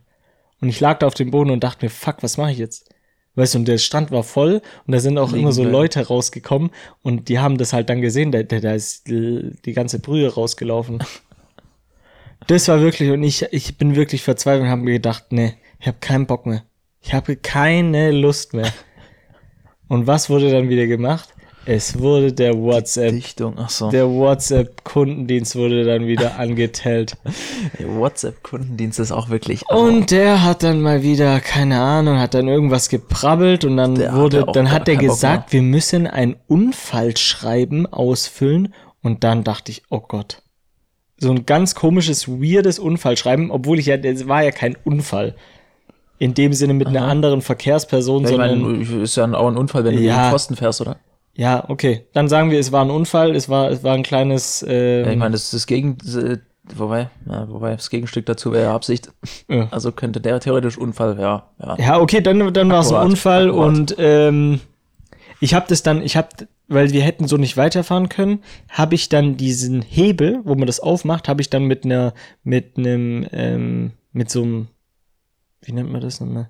Und 0.63 0.69
ich 0.69 0.79
lag 0.79 0.99
da 0.99 1.07
auf 1.07 1.13
dem 1.13 1.29
Boden 1.29 1.49
und 1.49 1.61
dachte 1.61 1.83
mir, 1.83 1.89
fuck, 1.89 2.23
was 2.23 2.37
mache 2.37 2.53
ich 2.53 2.57
jetzt? 2.57 2.89
Weißt 3.35 3.53
du, 3.53 3.59
und 3.59 3.67
der 3.67 3.77
Strand 3.79 4.11
war 4.11 4.23
voll 4.23 4.61
und 4.87 4.93
da 4.93 5.01
sind 5.01 5.17
auch 5.17 5.31
Liegen 5.31 5.41
immer 5.41 5.51
so. 5.51 5.65
Leute 5.65 6.07
rausgekommen 6.07 6.71
und 7.01 7.27
die 7.27 7.39
haben 7.39 7.57
das 7.57 7.73
halt 7.73 7.89
dann 7.89 7.99
gesehen, 7.99 8.31
da, 8.31 8.43
da, 8.43 8.61
da 8.61 8.73
ist 8.73 9.09
die 9.09 9.51
die 9.65 9.73
ganze 9.73 9.99
Brühe 9.99 10.33
rausgelaufen. 10.33 11.03
Das 12.47 12.67
war 12.67 12.81
wirklich, 12.81 13.09
und 13.09 13.23
ich, 13.23 13.43
ich 13.51 13.77
bin 13.77 13.95
wirklich 13.95 14.21
verzweifelt 14.21 14.63
und 14.63 14.69
habe 14.69 14.81
mir 14.81 14.93
gedacht, 14.93 15.27
nee, 15.29 15.53
ich 15.79 15.87
habe 15.87 15.97
keinen 16.01 16.27
Bock 16.27 16.45
mehr. 16.45 16.63
Ich 17.01 17.13
habe 17.13 17.37
keine 17.37 18.11
Lust 18.11 18.53
mehr. 18.53 18.73
Und 19.87 20.07
was 20.07 20.29
wurde 20.29 20.51
dann 20.51 20.67
wieder 20.67 20.85
gemacht? 20.85 21.32
Es 21.65 21.97
wurde 21.99 22.33
der 22.33 22.57
WhatsApp, 22.57 23.11
Dichtung, 23.11 23.53
ach 23.57 23.69
so. 23.69 23.89
der 23.89 24.09
WhatsApp-Kundendienst 24.09 25.55
wurde 25.55 25.85
dann 25.85 26.05
wieder 26.07 26.37
angetellt. 26.39 27.15
Der 27.79 27.87
WhatsApp-Kundendienst 27.95 28.99
ist 28.99 29.11
auch 29.13 29.29
wirklich. 29.29 29.67
Und 29.69 30.11
der 30.11 30.43
hat 30.43 30.63
dann 30.63 30.81
mal 30.81 31.03
wieder, 31.03 31.39
keine 31.39 31.79
Ahnung, 31.79 32.19
hat 32.19 32.33
dann 32.33 32.47
irgendwas 32.49 32.89
geprabbelt 32.89 33.63
und 33.63 33.77
dann 33.77 33.95
Der 33.95 34.13
wurde, 34.13 34.47
auch 34.47 34.51
dann 34.51 34.71
hat 34.71 34.89
er 34.89 34.97
gesagt, 34.97 35.53
wir 35.53 35.61
müssen 35.61 36.05
ein 36.05 36.35
Unfallschreiben 36.47 37.85
ausfüllen 37.91 38.73
und 39.01 39.23
dann 39.23 39.43
dachte 39.43 39.71
ich, 39.71 39.83
oh 39.89 40.01
Gott. 40.01 40.41
So 41.17 41.31
ein 41.31 41.45
ganz 41.45 41.75
komisches, 41.75 42.27
weirdes 42.27 42.79
Unfallschreiben, 42.79 43.51
obwohl 43.51 43.79
ich 43.79 43.85
ja, 43.85 43.95
das 43.95 44.27
war 44.27 44.43
ja 44.43 44.51
kein 44.51 44.75
Unfall. 44.83 45.35
In 46.19 46.33
dem 46.33 46.53
Sinne 46.53 46.73
mit 46.73 46.87
einer 46.87 47.03
anderen 47.03 47.41
Verkehrsperson, 47.41 48.23
ich 48.23 48.29
sondern. 48.29 48.61
meine, 48.61 49.01
ist 49.03 49.15
ja 49.15 49.31
auch 49.33 49.47
ein 49.47 49.57
Unfall, 49.57 49.83
wenn 49.85 49.95
du 49.95 50.01
Ja. 50.01 50.13
gegen 50.15 50.23
den 50.25 50.29
Pfosten 50.31 50.55
fährst, 50.57 50.81
oder? 50.81 50.97
Ja, 51.35 51.67
okay. 51.67 52.05
Dann 52.13 52.27
sagen 52.27 52.51
wir, 52.51 52.59
es 52.59 52.71
war 52.71 52.83
ein 52.83 52.91
Unfall, 52.91 53.35
es 53.35 53.49
war, 53.49 53.71
es 53.71 53.83
war 53.83 53.95
ein 53.95 54.03
kleines, 54.03 54.63
ähm, 54.67 55.05
Ja, 55.05 55.11
ich 55.11 55.17
meine, 55.17 55.31
das 55.31 55.45
ist 55.45 55.53
das 55.53 55.67
Gegen, 55.67 55.97
äh, 56.15 56.37
wobei, 56.75 57.09
ja, 57.27 57.49
wobei 57.49 57.71
das 57.71 57.89
Gegenstück 57.89 58.25
dazu 58.27 58.51
wäre 58.51 58.65
ja 58.65 58.75
Absicht. 58.75 59.11
Ja. 59.49 59.67
Also 59.71 59.91
könnte 59.91 60.21
der 60.21 60.39
theoretisch 60.39 60.77
Unfall, 60.77 61.19
ja, 61.19 61.49
ja. 61.59 61.75
Ja, 61.79 61.99
okay, 61.99 62.21
dann, 62.21 62.53
dann 62.53 62.69
war 62.69 62.81
es 62.81 62.91
ein 62.91 63.05
Unfall 63.05 63.49
akkurat. 63.49 63.67
und 63.67 63.95
ähm, 63.97 64.59
ich 65.39 65.53
habe 65.53 65.65
das 65.67 65.83
dann, 65.83 66.01
ich 66.01 66.15
habe, 66.15 66.29
weil 66.67 66.91
wir 66.91 67.01
hätten 67.01 67.27
so 67.27 67.37
nicht 67.37 67.57
weiterfahren 67.57 68.09
können, 68.09 68.43
habe 68.69 68.95
ich 68.95 69.09
dann 69.09 69.35
diesen 69.35 69.81
Hebel, 69.81 70.39
wo 70.43 70.55
man 70.55 70.67
das 70.67 70.79
aufmacht, 70.79 71.27
habe 71.27 71.41
ich 71.41 71.49
dann 71.49 71.65
mit 71.65 71.83
einer, 71.83 72.13
mit 72.43 72.77
einem, 72.77 73.27
ähm, 73.31 73.91
mit 74.11 74.29
so 74.29 74.43
einem, 74.43 74.67
wie 75.61 75.73
nennt 75.73 75.91
man 75.91 76.01
das 76.01 76.21
nochmal? 76.21 76.49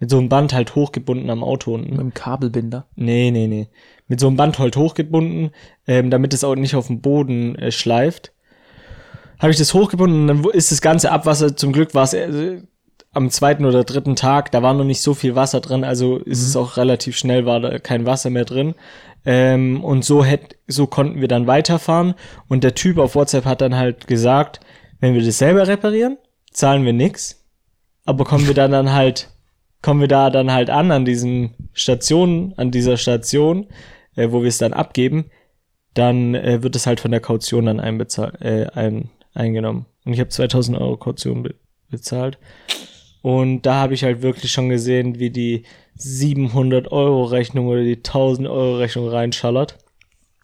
Mit 0.00 0.10
so 0.10 0.18
einem 0.18 0.28
Band 0.28 0.52
halt 0.52 0.74
hochgebunden 0.74 1.30
am 1.30 1.44
Auto 1.44 1.72
unten. 1.72 1.90
Mit 1.90 2.00
dem 2.00 2.14
Kabelbinder. 2.14 2.86
Nee, 2.96 3.30
nee, 3.30 3.46
nee. 3.46 3.68
Mit 4.12 4.20
so 4.20 4.26
einem 4.26 4.36
Band 4.36 4.58
halt 4.58 4.76
hochgebunden, 4.76 5.52
ähm, 5.86 6.10
damit 6.10 6.34
es 6.34 6.44
auch 6.44 6.54
nicht 6.54 6.74
auf 6.74 6.88
dem 6.88 7.00
Boden 7.00 7.56
äh, 7.56 7.72
schleift. 7.72 8.34
Habe 9.38 9.52
ich 9.52 9.56
das 9.56 9.72
hochgebunden 9.72 10.20
und 10.20 10.26
dann 10.28 10.52
ist 10.52 10.70
das 10.70 10.82
ganze 10.82 11.10
Abwasser, 11.10 11.56
zum 11.56 11.72
Glück 11.72 11.94
war 11.94 12.02
es 12.02 12.12
äh, 12.12 12.60
am 13.14 13.30
zweiten 13.30 13.64
oder 13.64 13.84
dritten 13.84 14.14
Tag, 14.14 14.50
da 14.50 14.62
war 14.62 14.74
noch 14.74 14.84
nicht 14.84 15.00
so 15.00 15.14
viel 15.14 15.34
Wasser 15.34 15.60
drin, 15.60 15.82
also 15.82 16.18
ist 16.18 16.46
es 16.46 16.56
auch 16.56 16.76
relativ 16.76 17.16
schnell, 17.16 17.46
war 17.46 17.60
da 17.60 17.78
kein 17.78 18.04
Wasser 18.04 18.28
mehr 18.28 18.44
drin. 18.44 18.74
Ähm, 19.24 19.82
und 19.82 20.04
so 20.04 20.22
hätt, 20.22 20.58
so 20.66 20.86
konnten 20.86 21.22
wir 21.22 21.28
dann 21.28 21.46
weiterfahren. 21.46 22.12
Und 22.48 22.64
der 22.64 22.74
Typ 22.74 22.98
auf 22.98 23.14
WhatsApp 23.14 23.46
hat 23.46 23.62
dann 23.62 23.76
halt 23.76 24.08
gesagt, 24.08 24.60
wenn 25.00 25.14
wir 25.14 25.24
das 25.24 25.38
selber 25.38 25.66
reparieren, 25.66 26.18
zahlen 26.50 26.84
wir 26.84 26.92
nix. 26.92 27.42
Aber 28.04 28.26
kommen 28.26 28.46
wir 28.46 28.54
dann, 28.54 28.72
dann 28.72 28.92
halt, 28.92 29.30
kommen 29.80 30.02
wir 30.02 30.08
da 30.08 30.28
dann 30.28 30.52
halt 30.52 30.68
an, 30.68 30.90
an 30.90 31.06
diesen 31.06 31.54
Stationen, 31.72 32.52
an 32.58 32.70
dieser 32.70 32.98
Station, 32.98 33.68
äh, 34.16 34.28
wo 34.30 34.42
wir 34.42 34.48
es 34.48 34.58
dann 34.58 34.72
abgeben, 34.72 35.30
dann 35.94 36.34
äh, 36.34 36.62
wird 36.62 36.76
es 36.76 36.86
halt 36.86 37.00
von 37.00 37.10
der 37.10 37.20
Kaution 37.20 37.66
dann 37.66 37.80
einbezahlt, 37.80 38.40
äh, 38.40 38.66
ein, 38.74 39.10
eingenommen. 39.34 39.86
Und 40.04 40.14
ich 40.14 40.20
habe 40.20 40.30
2000 40.30 40.78
Euro 40.78 40.96
Kaution 40.96 41.42
be 41.42 41.54
bezahlt. 41.90 42.38
Und 43.20 43.62
da 43.66 43.74
habe 43.74 43.92
ich 43.94 44.02
halt 44.02 44.22
wirklich 44.22 44.50
schon 44.50 44.70
gesehen, 44.70 45.18
wie 45.18 45.28
die 45.30 45.64
700 45.96 46.90
Euro 46.90 47.24
Rechnung 47.24 47.66
oder 47.68 47.82
die 47.82 47.96
1000 47.98 48.48
Euro 48.48 48.78
Rechnung 48.78 49.08
reinschallert. 49.08 49.76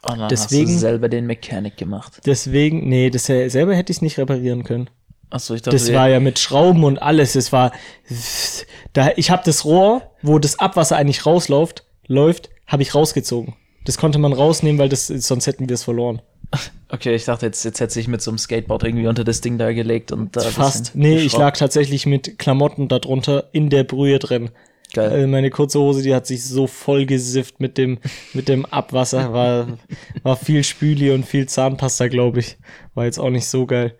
Und 0.02 0.18
dann 0.20 0.28
Deswegen- 0.28 0.66
hast 0.66 0.74
du 0.74 0.78
selber 0.78 1.08
den 1.08 1.26
Mechanic 1.26 1.76
gemacht. 1.76 2.20
Deswegen, 2.26 2.88
nee, 2.88 3.10
das 3.10 3.24
selber 3.24 3.74
hätte 3.74 3.92
ich 3.92 4.02
nicht 4.02 4.18
reparieren 4.18 4.62
können. 4.62 4.90
Achso, 5.30 5.54
ich 5.54 5.62
dachte, 5.62 5.76
Das 5.76 5.92
war 5.92 6.08
ja 6.08 6.20
mit 6.20 6.38
Schrauben 6.38 6.84
und 6.84 6.98
alles. 7.02 7.34
Es 7.34 7.52
war 7.52 7.72
da 8.92 9.10
ich 9.16 9.30
habe 9.30 9.42
das 9.44 9.64
Rohr, 9.64 10.02
wo 10.22 10.38
das 10.38 10.58
Abwasser 10.58 10.96
eigentlich 10.96 11.26
rausläuft, 11.26 11.84
läuft, 12.06 12.50
habe 12.68 12.82
ich 12.82 12.94
rausgezogen. 12.94 13.54
Das 13.84 13.98
konnte 13.98 14.18
man 14.18 14.32
rausnehmen, 14.32 14.78
weil 14.78 14.88
das 14.88 15.08
sonst 15.08 15.46
hätten 15.46 15.68
wir 15.68 15.74
es 15.74 15.82
verloren. 15.82 16.22
Okay, 16.88 17.14
ich 17.14 17.24
dachte, 17.24 17.46
jetzt, 17.46 17.64
jetzt 17.64 17.80
hätte 17.80 18.00
ich 18.00 18.08
mit 18.08 18.22
so 18.22 18.30
einem 18.30 18.38
Skateboard 18.38 18.82
irgendwie 18.84 19.06
unter 19.06 19.24
das 19.24 19.40
Ding 19.40 19.58
da 19.58 19.72
gelegt 19.72 20.12
und 20.12 20.36
da 20.36 20.40
Fast. 20.40 20.94
Nee, 20.94 21.16
ich 21.16 21.24
geschraubt. 21.24 21.42
lag 21.42 21.56
tatsächlich 21.56 22.06
mit 22.06 22.38
Klamotten 22.38 22.88
darunter 22.88 23.48
in 23.52 23.68
der 23.68 23.84
Brühe 23.84 24.18
drin. 24.18 24.50
Geil. 24.94 25.24
Äh, 25.24 25.26
meine 25.26 25.50
kurze 25.50 25.78
Hose, 25.78 26.02
die 26.02 26.14
hat 26.14 26.26
sich 26.26 26.44
so 26.44 26.66
voll 26.66 27.04
gesifft 27.04 27.60
mit 27.60 27.76
dem, 27.76 27.98
mit 28.32 28.48
dem 28.48 28.64
Abwasser. 28.64 29.32
War, 29.34 29.78
war 30.22 30.36
viel 30.36 30.64
Spüli 30.64 31.10
und 31.10 31.26
viel 31.26 31.46
Zahnpasta, 31.46 32.08
glaube 32.08 32.40
ich. 32.40 32.56
War 32.94 33.04
jetzt 33.04 33.18
auch 33.18 33.30
nicht 33.30 33.46
so 33.46 33.66
geil. 33.66 33.94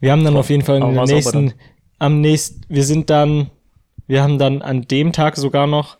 Wir 0.00 0.12
haben 0.12 0.24
dann 0.24 0.36
auf 0.36 0.50
jeden 0.50 0.64
Fall 0.64 0.82
in 0.82 0.94
der 0.94 1.04
nächsten, 1.04 1.52
am 1.98 2.20
nächsten, 2.20 2.62
wir 2.68 2.84
sind 2.84 3.10
dann, 3.10 3.50
wir 4.06 4.22
haben 4.22 4.38
dann 4.38 4.62
an 4.62 4.88
dem 4.88 5.12
Tag 5.12 5.36
sogar 5.36 5.66
noch, 5.66 5.98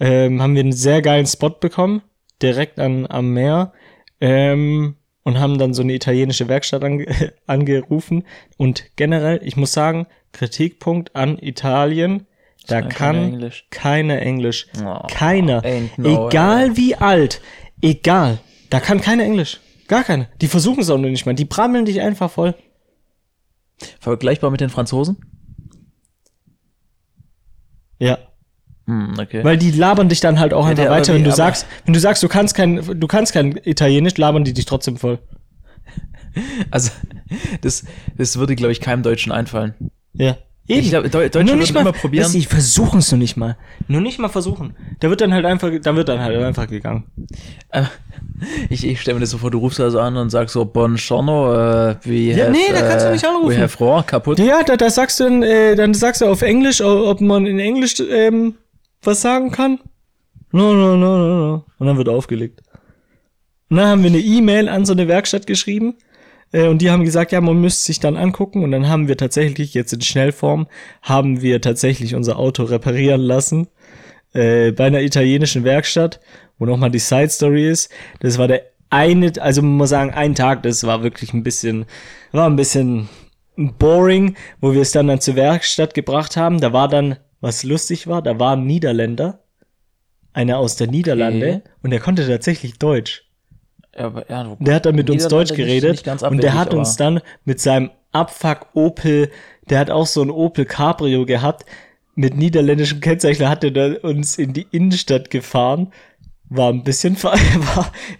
ähm, 0.00 0.42
haben 0.42 0.54
wir 0.54 0.60
einen 0.60 0.72
sehr 0.72 1.02
geilen 1.02 1.26
Spot 1.26 1.50
bekommen, 1.50 2.02
direkt 2.42 2.80
an, 2.80 3.06
am 3.06 3.32
Meer, 3.32 3.72
ähm, 4.20 4.96
und 5.22 5.38
haben 5.38 5.58
dann 5.58 5.74
so 5.74 5.82
eine 5.82 5.92
italienische 5.92 6.48
Werkstatt 6.48 6.82
ange 6.82 7.06
angerufen. 7.46 8.24
Und 8.56 8.96
generell, 8.96 9.40
ich 9.44 9.56
muss 9.56 9.72
sagen, 9.72 10.06
Kritikpunkt 10.32 11.14
an 11.14 11.38
Italien, 11.38 12.26
da 12.66 12.82
Kann 12.82 12.90
keiner 12.90 14.20
Englisch. 14.20 14.66
keiner. 14.72 15.02
Oh, 15.02 15.06
keiner. 15.08 15.62
ain't 15.64 15.90
no 15.96 16.28
egal 16.28 16.76
wie 16.76 16.94
alt, 16.94 17.40
egal, 17.80 18.38
da 18.68 18.80
kann 18.80 19.00
keiner 19.00 19.24
Englisch. 19.24 19.60
Gar 19.88 20.04
keiner. 20.04 20.28
Die 20.40 20.46
versuchen 20.46 20.80
es 20.80 20.90
auch 20.90 20.98
noch 20.98 21.08
nicht 21.08 21.26
mal. 21.26 21.34
Die 21.34 21.44
brammeln 21.44 21.84
dich 21.84 22.00
einfach 22.00 22.30
voll. 22.30 22.54
Vergleichbar 23.98 24.50
mit 24.50 24.60
den 24.60 24.70
Franzosen? 24.70 25.16
Ja. 27.98 28.18
Hm, 28.90 29.14
okay. 29.20 29.44
Weil 29.44 29.56
die 29.56 29.70
labern 29.70 30.08
dich 30.08 30.20
dann 30.20 30.40
halt 30.40 30.52
auch 30.52 30.64
einfach 30.64 30.74
der- 30.82 30.90
aber 30.90 31.00
weiter. 31.00 31.14
Wenn 31.14 31.24
du 31.24 31.30
sagst, 31.32 31.66
wenn 31.84 31.94
du 31.94 32.00
sagst, 32.00 32.22
du 32.22 32.28
kannst 32.28 32.54
kein, 32.54 32.76
du 33.00 33.06
kannst 33.06 33.32
kein 33.32 33.56
Italienisch, 33.64 34.16
labern 34.18 34.44
die 34.44 34.52
dich 34.52 34.66
trotzdem 34.66 34.96
voll. 34.96 35.18
Also, 36.70 36.90
das, 37.60 37.84
das 38.16 38.38
würde, 38.38 38.54
glaube 38.54 38.70
ich, 38.72 38.80
keinem 38.80 39.02
Deutschen 39.02 39.32
einfallen. 39.32 39.74
Ja. 40.12 40.36
Ich 40.68 40.90
glaube, 40.90 41.10
Deu 41.10 41.28
Deutsche 41.28 41.44
nur 41.44 41.56
nicht 41.56 41.74
mal, 41.74 41.80
immer 41.80 41.90
probieren. 41.92 42.26
Weißt 42.26 42.34
Die 42.34 42.44
versuchen 42.44 43.00
es 43.00 43.10
nur 43.10 43.18
nicht 43.18 43.36
mal. 43.36 43.56
Nur 43.88 44.00
nicht 44.00 44.20
mal 44.20 44.28
versuchen. 44.28 44.76
Da 45.00 45.10
wird 45.10 45.20
dann 45.20 45.34
halt 45.34 45.44
einfach, 45.44 45.68
da 45.82 45.96
wird 45.96 46.08
dann 46.08 46.20
halt 46.20 46.38
einfach 46.40 46.68
gegangen. 46.68 47.04
Äh, 47.70 47.82
Ich, 48.70 48.86
ich 48.86 49.00
stelle 49.02 49.16
mir 49.16 49.20
das 49.20 49.30
so 49.30 49.38
vor, 49.38 49.50
du 49.50 49.58
rufst 49.58 49.80
also 49.80 49.98
an 50.00 50.16
und 50.16 50.30
sagst 50.30 50.54
so, 50.54 50.64
Buongiorno, 50.64 51.88
äh, 51.90 51.96
wie 52.04 52.30
Ja, 52.32 52.48
nee, 52.48 52.58
da 52.72 52.80
kannst 52.80 53.04
du 53.06 53.10
nicht 53.10 53.24
anrufen. 53.26 53.50
We 53.54 53.60
have 53.60 53.76
Rohr, 53.78 54.02
kaputt. 54.02 54.38
Ja, 54.38 54.62
da, 54.62 54.76
da 54.78 54.88
sagst 54.88 55.20
du 55.20 55.24
dann, 55.24 55.42
äh, 55.42 55.74
dann 55.76 55.92
sagst 55.92 56.22
du 56.22 56.26
auf 56.26 56.40
Englisch, 56.40 56.80
ob 56.80 57.20
man 57.20 57.44
in 57.46 57.58
Englisch 57.58 57.96
ähm, 58.00 58.54
was 59.02 59.20
sagen 59.20 59.50
kann. 59.50 59.80
No, 60.52 60.74
no, 60.74 60.96
no, 60.96 61.18
no, 61.18 61.46
no. 61.46 61.64
Und 61.78 61.86
dann 61.86 61.96
wird 61.96 62.08
aufgelegt. 62.08 62.62
Und 63.68 63.76
dann 63.76 63.86
haben 63.86 64.02
wir 64.02 64.10
eine 64.10 64.18
E-Mail 64.18 64.68
an 64.68 64.84
so 64.84 64.92
eine 64.92 65.06
Werkstatt 65.08 65.46
geschrieben. 65.46 65.94
Äh, 66.52 66.66
und 66.66 66.82
die 66.82 66.90
haben 66.90 67.04
gesagt, 67.04 67.32
ja, 67.32 67.40
man 67.40 67.60
müsste 67.60 67.84
sich 67.84 68.00
dann 68.00 68.16
angucken. 68.16 68.64
Und 68.64 68.72
dann 68.72 68.88
haben 68.88 69.08
wir 69.08 69.16
tatsächlich, 69.16 69.74
jetzt 69.74 69.92
in 69.92 70.00
Schnellform, 70.00 70.66
haben 71.02 71.40
wir 71.40 71.60
tatsächlich 71.60 72.14
unser 72.14 72.38
Auto 72.38 72.64
reparieren 72.64 73.20
lassen. 73.20 73.68
Äh, 74.32 74.72
bei 74.72 74.86
einer 74.86 75.02
italienischen 75.02 75.64
Werkstatt, 75.64 76.20
wo 76.58 76.66
nochmal 76.66 76.90
die 76.90 76.98
Side 76.98 77.30
Story 77.30 77.68
ist. 77.68 77.90
Das 78.20 78.38
war 78.38 78.48
der 78.48 78.62
eine, 78.90 79.32
also 79.40 79.62
man 79.62 79.76
muss 79.76 79.90
sagen, 79.90 80.12
ein 80.12 80.34
Tag, 80.34 80.64
das 80.64 80.84
war 80.84 81.02
wirklich 81.02 81.32
ein 81.32 81.44
bisschen, 81.44 81.86
war 82.32 82.48
ein 82.48 82.56
bisschen 82.56 83.08
boring, 83.56 84.36
wo 84.60 84.72
wir 84.72 84.82
es 84.82 84.90
dann 84.90 85.06
dann 85.06 85.20
zur 85.20 85.36
Werkstatt 85.36 85.94
gebracht 85.94 86.36
haben. 86.36 86.60
Da 86.60 86.72
war 86.72 86.88
dann, 86.88 87.16
was 87.40 87.62
lustig 87.64 88.06
war, 88.06 88.22
da 88.22 88.38
war 88.38 88.56
ein 88.56 88.64
Niederländer, 88.66 89.40
einer 90.32 90.58
aus 90.58 90.76
der 90.76 90.86
Niederlande, 90.86 91.46
Okay. 91.48 91.62
und 91.82 91.90
der 91.90 92.00
konnte 92.00 92.26
tatsächlich 92.26 92.78
Deutsch. 92.78 93.24
Ja, 93.96 94.06
aber, 94.06 94.30
ja, 94.30 94.44
du- 94.44 94.56
Der 94.64 94.74
hat 94.76 94.86
dann 94.86 94.94
mit 94.94 95.10
uns 95.10 95.26
Deutsch 95.28 95.52
geredet 95.54 96.04
ganz 96.04 96.22
und 96.22 96.38
der 96.42 96.50
abwegig, 96.52 96.58
hat 96.60 96.74
uns 96.74 96.96
dann 96.96 97.20
mit 97.44 97.60
seinem 97.60 97.90
Abfuck 98.12 98.66
Opel, 98.74 99.30
der 99.68 99.78
hat 99.80 99.90
auch 99.90 100.06
so 100.06 100.22
ein 100.22 100.30
Opel 100.30 100.64
Cabrio 100.64 101.26
gehabt, 101.26 101.64
mit 102.14 102.36
niederländischem 102.36 103.00
Kennzeichen 103.00 103.48
hat 103.48 103.64
er 103.64 104.04
uns 104.04 104.36
in 104.36 104.52
die 104.52 104.66
Innenstadt 104.70 105.30
gefahren. 105.30 105.92
War 106.48 106.68
ein 106.72 106.82
bisschen, 106.84 107.16
war, 107.22 107.36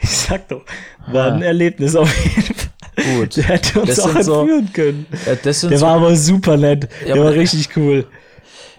ich 0.01 0.11
sag 0.11 0.49
doch, 0.49 0.65
war 1.09 1.33
ein 1.33 1.43
Ah. 1.43 1.47
Erlebnis 1.47 1.97
auf 1.97 2.13
jeden 2.25 2.55
Fall. 2.55 3.17
Gut. 3.19 3.37
Der 3.37 3.45
hätte 3.45 3.81
uns 3.81 3.89
Das 3.97 4.01
auch 4.01 4.11
sind 4.13 4.25
so- 4.25 4.41
entführen 4.41 4.73
können. 4.73 5.07
Ja, 5.27 5.35
Der 5.35 5.55
so, 5.55 5.71
war 5.81 5.97
aber 5.97 6.15
super 6.17 6.57
nett. 6.57 6.89
Ja, 7.07 7.15
der 7.15 7.25
war 7.25 7.33
richtig 7.33 7.77
cool. 7.77 8.07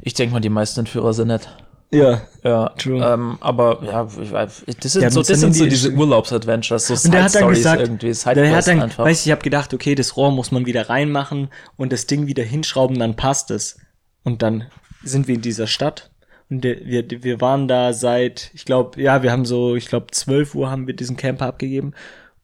Ich 0.02 0.14
denke 0.14 0.34
mal, 0.34 0.40
die 0.40 0.50
meisten 0.50 0.82
Entführer 0.82 1.14
sind 1.14 1.28
nett. 1.28 1.50
Ja. 1.94 2.22
Ja, 2.44 2.70
True. 2.78 3.04
Ähm, 3.06 3.38
aber 3.42 3.80
ja, 3.84 4.08
ich 4.66 4.78
das 4.78 4.94
sind 4.94 5.04
hat 5.04 5.12
so, 5.12 5.22
das 5.24 5.40
sind 5.40 5.54
so 5.54 5.64
die- 5.66 5.70
diese 5.70 5.92
Urlaubsadventures, 5.92 6.88
so 6.88 6.96
Side-Stories 6.96 7.58
gesagt, 7.58 7.82
irgendwie, 7.82 8.14
der 8.34 8.56
hat 8.56 8.68
dann, 8.68 8.82
einfach. 8.82 9.04
weißt 9.04 9.26
du, 9.26 9.30
ich 9.30 9.32
habe 9.32 9.42
gedacht, 9.42 9.74
okay, 9.74 9.94
das 9.94 10.16
Rohr 10.16 10.32
muss 10.32 10.52
man 10.52 10.66
wieder 10.66 10.90
reinmachen 10.90 11.50
und 11.76 11.92
das 11.92 12.08
Ding 12.08 12.28
wieder 12.28 12.44
hinschrauben, 12.44 12.98
dann 12.98 13.16
passt 13.18 13.52
es. 13.52 13.78
Und 14.24 14.42
dann 14.42 14.68
sind 15.04 15.28
wir 15.28 15.36
in 15.36 15.42
dieser 15.42 15.68
Stadt 15.68 16.12
und 16.50 16.64
wir, 16.64 17.06
wir 17.10 17.42
waren 17.42 17.68
da 17.68 17.92
seit, 17.92 18.52
ich 18.54 18.64
glaube, 18.66 19.02
ja, 19.02 19.22
wir 19.22 19.32
haben 19.32 19.46
so, 19.46 19.76
ich 19.76 19.88
glaube, 19.88 20.08
12 20.12 20.56
Uhr 20.56 20.70
haben 20.72 20.88
wir 20.88 20.96
diesen 20.96 21.18
Camper 21.18 21.48
abgegeben 21.48 21.94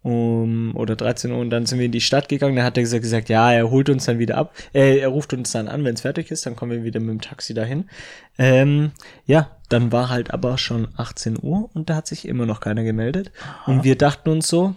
um, 0.07 0.73
oder 0.73 0.95
13 0.95 1.31
Uhr 1.31 1.39
und 1.39 1.49
dann 1.49 1.65
sind 1.65 1.79
wir 1.79 1.85
in 1.85 1.91
die 1.91 2.01
Stadt 2.01 2.29
gegangen. 2.29 2.55
Da 2.55 2.63
hat 2.63 2.77
er 2.77 2.83
gesagt, 2.83 3.03
gesagt 3.03 3.27
ja, 3.27 3.51
er 3.51 3.69
holt 3.69 3.89
uns 3.89 4.05
dann 4.05 4.19
wieder 4.19 4.37
ab. 4.37 4.53
Äh, 4.73 4.99
er 4.99 5.09
ruft 5.09 5.33
uns 5.33 5.51
dann 5.51 5.67
an, 5.67 5.83
wenn 5.83 5.95
es 5.95 6.01
fertig 6.01 6.31
ist, 6.31 6.45
dann 6.45 6.55
kommen 6.55 6.71
wir 6.71 6.83
wieder 6.85 7.01
mit 7.01 7.09
dem 7.09 7.21
Taxi 7.21 7.53
dahin. 7.53 7.89
Ähm, 8.37 8.91
ja, 9.25 9.49
dann 9.67 9.91
war 9.91 10.09
halt 10.09 10.33
aber 10.33 10.57
schon 10.57 10.87
18 10.95 11.37
Uhr 11.41 11.69
und 11.73 11.89
da 11.89 11.95
hat 11.95 12.07
sich 12.07 12.25
immer 12.25 12.45
noch 12.45 12.61
keiner 12.61 12.83
gemeldet. 12.83 13.31
Und 13.65 13.83
wir 13.83 13.97
dachten 13.97 14.29
uns 14.29 14.47
so, 14.47 14.75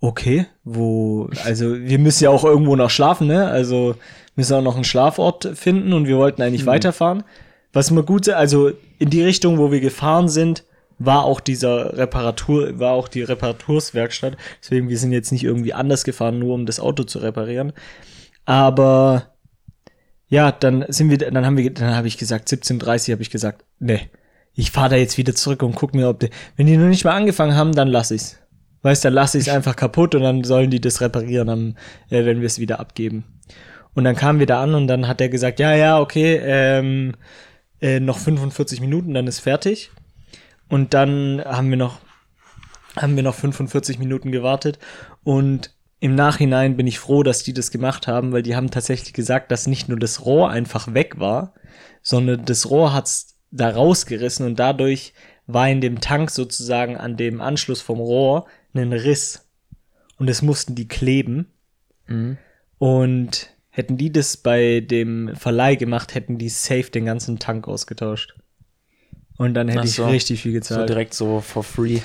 okay, 0.00 0.46
wo, 0.62 1.28
also 1.44 1.76
wir 1.76 1.98
müssen 1.98 2.24
ja 2.24 2.30
auch 2.30 2.44
irgendwo 2.44 2.76
noch 2.76 2.90
schlafen, 2.90 3.26
ne? 3.26 3.48
Also 3.48 3.96
müssen 4.36 4.54
auch 4.54 4.62
noch 4.62 4.76
einen 4.76 4.84
Schlafort 4.84 5.50
finden 5.54 5.92
und 5.92 6.06
wir 6.06 6.16
wollten 6.16 6.42
eigentlich 6.42 6.66
weiterfahren. 6.66 7.24
Was 7.72 7.90
mal 7.90 8.04
gut, 8.04 8.28
also 8.28 8.70
in 8.98 9.10
die 9.10 9.22
Richtung, 9.22 9.58
wo 9.58 9.72
wir 9.72 9.80
gefahren 9.80 10.28
sind, 10.28 10.62
war 10.98 11.24
auch 11.24 11.40
dieser 11.40 11.96
Reparatur, 11.96 12.78
war 12.78 12.92
auch 12.92 13.08
die 13.08 13.22
Reparaturswerkstatt. 13.22 14.36
Deswegen, 14.62 14.88
wir 14.88 14.98
sind 14.98 15.12
jetzt 15.12 15.32
nicht 15.32 15.44
irgendwie 15.44 15.74
anders 15.74 16.04
gefahren, 16.04 16.38
nur 16.38 16.54
um 16.54 16.66
das 16.66 16.80
Auto 16.80 17.04
zu 17.04 17.18
reparieren. 17.18 17.72
Aber 18.44 19.34
ja, 20.28 20.52
dann 20.52 20.84
sind 20.88 21.10
wir, 21.10 21.18
dann 21.18 21.44
haben 21.44 21.56
wir, 21.56 21.72
dann 21.72 21.94
habe 21.94 22.08
ich 22.08 22.18
gesagt, 22.18 22.48
17:30 22.48 23.12
habe 23.12 23.22
ich 23.22 23.30
gesagt, 23.30 23.64
nee, 23.78 24.08
ich 24.54 24.70
fahre 24.70 24.90
da 24.90 24.96
jetzt 24.96 25.18
wieder 25.18 25.34
zurück 25.34 25.62
und 25.62 25.74
guck 25.74 25.94
mir, 25.94 26.08
ob 26.08 26.20
die, 26.20 26.30
wenn 26.56 26.66
die 26.66 26.76
noch 26.76 26.88
nicht 26.88 27.04
mal 27.04 27.14
angefangen 27.14 27.54
haben, 27.54 27.72
dann 27.72 27.88
lass 27.88 28.10
ich's. 28.10 28.38
Weißt, 28.82 29.04
dann 29.04 29.12
lass 29.12 29.34
ich's 29.34 29.48
einfach 29.48 29.76
kaputt 29.76 30.14
und 30.14 30.22
dann 30.22 30.44
sollen 30.44 30.70
die 30.70 30.80
das 30.80 31.00
reparieren, 31.00 31.48
am, 31.48 31.76
äh, 32.08 32.24
wenn 32.24 32.40
wir 32.40 32.46
es 32.46 32.58
wieder 32.58 32.80
abgeben. 32.80 33.24
Und 33.94 34.04
dann 34.04 34.16
kamen 34.16 34.38
wir 34.38 34.46
da 34.46 34.62
an 34.62 34.74
und 34.74 34.86
dann 34.88 35.08
hat 35.08 35.20
er 35.20 35.28
gesagt, 35.28 35.58
ja, 35.58 35.74
ja, 35.74 36.00
okay, 36.00 36.40
ähm, 36.42 37.14
äh, 37.80 38.00
noch 38.00 38.18
45 38.18 38.80
Minuten, 38.80 39.14
dann 39.14 39.26
ist 39.26 39.40
fertig. 39.40 39.90
Und 40.68 40.94
dann 40.94 41.42
haben 41.44 41.70
wir 41.70 41.76
noch, 41.76 41.98
haben 42.96 43.16
wir 43.16 43.22
noch 43.22 43.34
45 43.34 43.98
Minuten 43.98 44.32
gewartet 44.32 44.78
und 45.22 45.74
im 45.98 46.14
Nachhinein 46.14 46.76
bin 46.76 46.86
ich 46.86 46.98
froh, 46.98 47.22
dass 47.22 47.42
die 47.42 47.54
das 47.54 47.70
gemacht 47.70 48.06
haben, 48.06 48.32
weil 48.32 48.42
die 48.42 48.54
haben 48.54 48.70
tatsächlich 48.70 49.14
gesagt, 49.14 49.50
dass 49.50 49.66
nicht 49.66 49.88
nur 49.88 49.98
das 49.98 50.26
Rohr 50.26 50.50
einfach 50.50 50.92
weg 50.92 51.18
war, 51.18 51.54
sondern 52.02 52.44
das 52.44 52.68
Rohr 52.70 52.92
hat's 52.92 53.38
da 53.50 53.70
rausgerissen 53.70 54.44
und 54.44 54.58
dadurch 54.58 55.14
war 55.46 55.68
in 55.68 55.80
dem 55.80 56.00
Tank 56.00 56.30
sozusagen 56.30 56.96
an 56.96 57.16
dem 57.16 57.40
Anschluss 57.40 57.80
vom 57.80 57.98
Rohr 57.98 58.46
ein 58.74 58.92
Riss. 58.92 59.48
Und 60.18 60.28
das 60.28 60.42
mussten 60.42 60.74
die 60.74 60.88
kleben. 60.88 61.52
Mhm. 62.06 62.38
Und 62.78 63.50
hätten 63.70 63.96
die 63.96 64.12
das 64.12 64.36
bei 64.36 64.80
dem 64.80 65.34
Verleih 65.34 65.76
gemacht, 65.76 66.14
hätten 66.14 66.38
die 66.38 66.48
safe 66.48 66.90
den 66.90 67.06
ganzen 67.06 67.38
Tank 67.38 67.68
ausgetauscht. 67.68 68.34
Und 69.38 69.54
dann 69.54 69.68
hätte 69.68 69.80
Ach 69.80 69.84
ich 69.84 69.94
so. 69.94 70.06
richtig 70.06 70.42
viel 70.42 70.52
So 70.52 70.56
gezahlt. 70.58 70.88
direkt 70.88 71.14
so 71.14 71.40
for 71.40 71.62
free. 71.62 72.00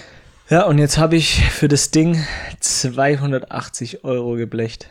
ja, 0.49 0.65
und 0.65 0.77
jetzt 0.79 0.97
habe 0.97 1.15
ich 1.15 1.41
für 1.45 1.67
das 1.67 1.91
Ding 1.91 2.23
280 2.59 4.03
Euro 4.03 4.35
geblecht. 4.35 4.87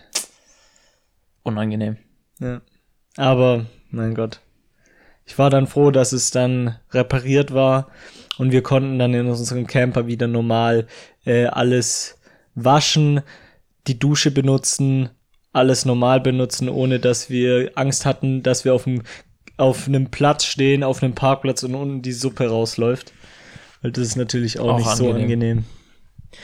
Unangenehm. 1.43 1.97
Ja. 2.39 2.61
Aber, 3.17 3.67
mein 3.91 4.15
Gott. 4.15 4.41
Ich 5.27 5.39
war 5.39 5.51
dann 5.51 5.67
froh, 5.67 5.91
dass 5.91 6.13
es 6.13 6.31
dann 6.31 6.77
repariert 6.91 7.53
war 7.55 7.89
und 8.39 8.51
wir 8.53 8.63
konnten 8.63 8.99
dann 8.99 9.15
in 9.15 9.27
unserem 9.27 9.67
Camper 9.67 10.07
wieder 10.07 10.27
normal 10.27 10.87
äh, 11.25 11.47
alles 11.47 12.19
waschen, 12.55 13.21
die 13.87 13.99
Dusche 13.99 14.31
benutzen, 14.33 15.11
alles 15.53 15.85
normal 15.85 16.21
benutzen, 16.21 16.69
ohne 16.69 16.99
dass 16.99 17.31
wir 17.31 17.71
Angst 17.77 18.07
hatten, 18.07 18.43
dass 18.43 18.65
wir 18.65 18.75
auf 18.75 18.85
dem 18.85 19.03
auf 19.61 19.87
einem 19.87 20.11
Platz 20.11 20.45
stehen, 20.45 20.83
auf 20.83 21.03
einem 21.03 21.15
Parkplatz 21.15 21.63
und 21.63 21.75
unten 21.75 22.03
die 22.03 22.13
Suppe 22.13 22.49
rausläuft. 22.49 23.13
Weil 23.83 23.93
das 23.93 24.05
ist 24.07 24.17
natürlich 24.17 24.59
auch, 24.61 24.71
Auch 24.75 24.79
nicht 24.79 24.89
so 24.97 25.07
angenehm. 25.11 25.23
angenehm. 25.23 25.65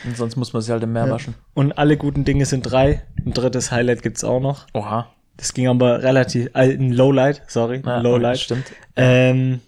Und 0.04 0.16
sonst 0.16 0.36
muss 0.36 0.52
man 0.52 0.62
sie 0.62 0.72
halt 0.72 0.82
im 0.82 0.92
Meer 0.92 1.06
Ja. 1.06 1.12
waschen. 1.12 1.34
Und 1.54 1.78
alle 1.78 1.96
guten 1.96 2.24
Dinge 2.24 2.44
sind 2.46 2.62
drei. 2.62 3.02
Ein 3.24 3.32
drittes 3.32 3.70
Highlight 3.70 4.02
gibt's 4.02 4.24
auch 4.24 4.40
noch. 4.40 4.66
Oha. 4.74 5.10
Das 5.36 5.52
ging 5.52 5.68
aber 5.68 6.02
relativ, 6.02 6.46
äh, 6.54 6.72
ein 6.74 6.92
Lowlight, 6.92 7.42
sorry, 7.46 7.82
Ja, 7.84 7.98
Lowlight. 8.00 8.38
Stimmt. 8.38 8.72
Ähm, 8.96 9.60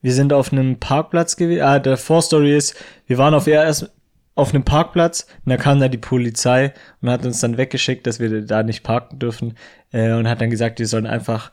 wir 0.00 0.12
sind 0.12 0.32
auf 0.32 0.52
einem 0.52 0.78
Parkplatz 0.80 1.36
gewesen. 1.36 1.62
Ah, 1.62 1.78
der 1.78 1.96
Vorstory 1.96 2.56
ist, 2.56 2.74
wir 3.06 3.18
waren 3.18 3.34
auf 3.34 3.46
erst 3.46 3.90
auf 4.34 4.52
einem 4.52 4.64
Parkplatz 4.64 5.26
und 5.44 5.50
da 5.50 5.56
kam 5.58 5.78
da 5.78 5.88
die 5.88 5.98
Polizei 5.98 6.72
und 7.00 7.10
hat 7.10 7.24
uns 7.24 7.40
dann 7.40 7.56
weggeschickt, 7.58 8.06
dass 8.06 8.18
wir 8.18 8.42
da 8.44 8.62
nicht 8.62 8.82
parken 8.82 9.18
dürfen 9.18 9.56
äh, 9.92 10.12
und 10.12 10.26
hat 10.28 10.40
dann 10.40 10.50
gesagt, 10.50 10.78
wir 10.80 10.86
sollen 10.88 11.06
einfach, 11.06 11.52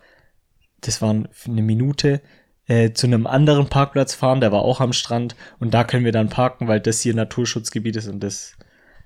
das 0.82 1.02
waren 1.02 1.28
eine 1.48 1.62
Minute, 1.62 2.22
äh, 2.68 2.92
zu 2.94 3.08
einem 3.08 3.26
anderen 3.28 3.68
Parkplatz 3.68 4.14
fahren, 4.14 4.42
der 4.42 4.52
war 4.52 4.62
auch 4.62 4.80
am 4.80 4.94
Strand 4.94 5.36
und 5.60 5.74
da 5.74 5.84
können 5.84 6.06
wir 6.06 6.12
dann 6.12 6.30
parken, 6.30 6.68
weil 6.68 6.80
das 6.80 7.02
hier 7.02 7.14
Naturschutzgebiet 7.16 7.96
ist 7.96 8.08
und 8.08 8.22
das 8.22 8.54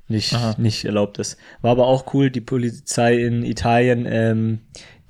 nicht, 0.09 0.33
Aha. 0.33 0.55
nicht 0.57 0.83
erlaubt 0.86 1.17
ist. 1.19 1.38
War 1.62 1.71
aber 1.71 1.88
auch 1.88 2.13
cool, 2.13 2.29
die 2.29 2.41
Polizei 2.41 3.17
in 3.19 3.43
Italien, 3.43 4.05
ähm, 4.05 4.59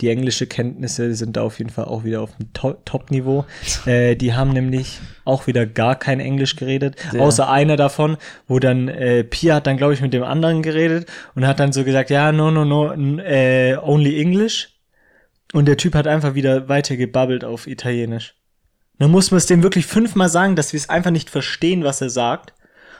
die 0.02 0.10
englische 0.10 0.48
Kenntnisse 0.48 1.14
sind 1.16 1.36
da 1.38 1.44
auf 1.44 1.58
jeden 1.60 1.70
Fall 1.72 1.86
auch 1.86 2.04
wieder 2.04 2.22
auf 2.22 2.36
dem 2.38 2.52
To- 2.54 2.76
Top-Niveau. 2.86 3.46
Äh, 3.88 4.16
die 4.16 4.34
haben 4.34 4.52
nämlich 4.52 5.00
auch 5.26 5.48
wieder 5.48 5.66
gar 5.66 5.96
kein 5.98 6.20
Englisch 6.20 6.56
geredet, 6.56 6.96
Sehr. 7.12 7.22
außer 7.22 7.50
einer 7.50 7.76
davon, 7.76 8.18
wo 8.48 8.60
dann 8.60 8.88
äh, 8.88 9.24
Pia 9.24 9.56
hat 9.56 9.68
dann, 9.68 9.78
glaube 9.78 9.94
ich, 9.94 10.02
mit 10.02 10.14
dem 10.14 10.24
anderen 10.24 10.62
geredet 10.62 11.08
und 11.36 11.48
hat 11.48 11.60
dann 11.60 11.74
so 11.74 11.84
gesagt, 11.84 12.10
ja, 12.12 12.32
no, 12.32 12.52
no, 12.52 12.64
no, 12.66 12.94
äh, 13.22 13.78
only 13.82 14.22
English. 14.22 14.70
Und 15.54 15.66
der 15.66 15.78
Typ 15.78 15.96
hat 15.96 16.08
einfach 16.08 16.34
wieder 16.34 16.68
weiter 16.68 16.98
gebabbelt 16.98 17.46
auf 17.46 17.68
Italienisch. 17.68 18.36
Dann 18.98 19.12
muss 19.12 19.32
man 19.32 19.38
es 19.38 19.46
dem 19.46 19.64
wirklich 19.64 19.86
fünfmal 19.86 20.28
sagen, 20.28 20.56
dass 20.56 20.74
wir 20.74 20.78
es 20.78 20.90
einfach 20.90 21.12
nicht 21.12 21.30
verstehen, 21.30 21.84
was 21.84 22.02
er 22.02 22.10
sagt. 22.10 22.54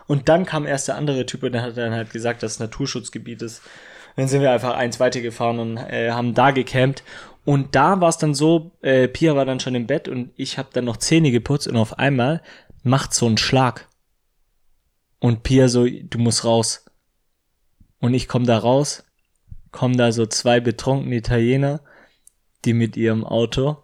Und 0.06 0.30
dann 0.30 0.46
kam 0.46 0.66
erst 0.66 0.88
der 0.88 0.96
andere 0.96 1.26
Typ 1.26 1.44
und 1.44 1.54
der 1.54 1.64
hat 1.64 1.78
dann 1.78 1.94
halt 1.94 2.12
gesagt, 2.12 2.44
dass 2.44 2.54
es 2.54 2.60
Naturschutzgebiet 2.60 3.42
ist. 3.42 3.62
Dann 4.16 4.28
sind 4.28 4.42
wir 4.42 4.52
einfach 4.52 4.76
eins 4.76 5.00
weitergefahren 5.00 5.60
und 5.60 5.78
äh, 5.78 6.12
haben 6.12 6.36
da 6.36 6.52
gecampt. 6.52 7.04
Und 7.46 7.76
da 7.76 8.00
war 8.00 8.10
es 8.10 8.18
dann 8.18 8.36
so, 8.36 8.72
äh, 8.82 9.08
Pia 9.08 9.36
war 9.36 9.46
dann 9.46 9.60
schon 9.60 9.76
im 9.76 9.88
Bett 9.88 10.08
und 10.08 10.32
ich 10.36 10.58
habe 10.58 10.70
dann 10.74 10.86
noch 10.86 10.98
Zähne 10.98 11.32
geputzt 11.32 11.68
und 11.68 11.76
auf 11.76 11.98
einmal 11.98 12.42
macht 12.84 13.14
so 13.14 13.26
einen 13.26 13.38
Schlag. 13.38 13.88
Und 15.20 15.44
Pia 15.44 15.68
so, 15.68 15.86
du 15.86 16.20
musst 16.20 16.46
raus. 16.46 16.86
Und 18.00 18.14
ich 18.14 18.28
komme 18.28 18.46
da 18.46 18.58
raus, 18.58 19.06
kommen 19.72 19.98
da 19.98 20.12
so 20.12 20.26
zwei 20.26 20.60
betrunkene 20.60 21.16
Italiener, 21.16 21.82
die 22.66 22.74
mit 22.74 22.98
ihrem 22.98 23.24
Auto 23.24 23.78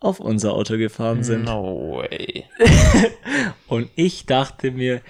auf 0.00 0.20
unser 0.20 0.52
Auto 0.54 0.76
gefahren 0.76 1.24
sind. 1.24 1.44
No 1.44 1.98
way. 1.98 2.44
Und 3.68 3.90
ich 3.96 4.26
dachte 4.26 4.70
mir, 4.70 5.00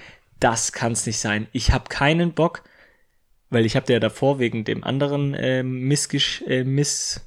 das 0.40 0.72
kann's 0.72 1.04
nicht 1.06 1.18
sein. 1.18 1.46
Ich 1.52 1.72
habe 1.72 1.88
keinen 1.88 2.32
Bock, 2.32 2.62
weil 3.50 3.66
ich 3.66 3.76
habe 3.76 3.92
ja 3.92 4.00
davor 4.00 4.38
wegen 4.38 4.64
dem 4.64 4.84
anderen 4.84 5.34
äh, 5.34 5.62
Missgesch 5.62 6.42
äh, 6.46 6.64
Miss 6.64 7.20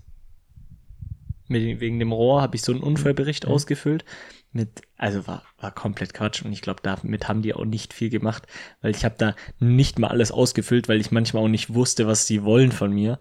mit, 1.47 1.79
wegen 1.81 1.99
dem 1.99 2.13
Rohr 2.13 2.41
habe 2.41 2.55
ich 2.55 2.61
so 2.61 2.71
einen 2.71 2.81
Unfallbericht 2.81 3.45
Mhm. 3.45 3.51
ausgefüllt. 3.51 4.05
Mit, 4.53 4.81
also 4.97 5.27
war, 5.27 5.43
war 5.59 5.71
komplett 5.73 6.13
Quatsch 6.13 6.41
und 6.43 6.51
ich 6.51 6.61
glaube, 6.61 6.81
damit 6.83 7.27
haben 7.27 7.41
die 7.41 7.53
auch 7.53 7.63
nicht 7.65 7.93
viel 7.93 8.09
gemacht, 8.09 8.47
weil 8.81 8.91
ich 8.91 9.05
habe 9.05 9.15
da 9.17 9.35
nicht 9.59 9.97
mal 9.99 10.09
alles 10.09 10.31
ausgefüllt, 10.31 10.89
weil 10.89 10.99
ich 10.99 11.11
manchmal 11.11 11.43
auch 11.43 11.47
nicht 11.49 11.73
wusste, 11.73 12.05
was 12.07 12.25
die 12.25 12.43
wollen 12.43 12.71
von 12.71 12.91
mir. 12.91 13.19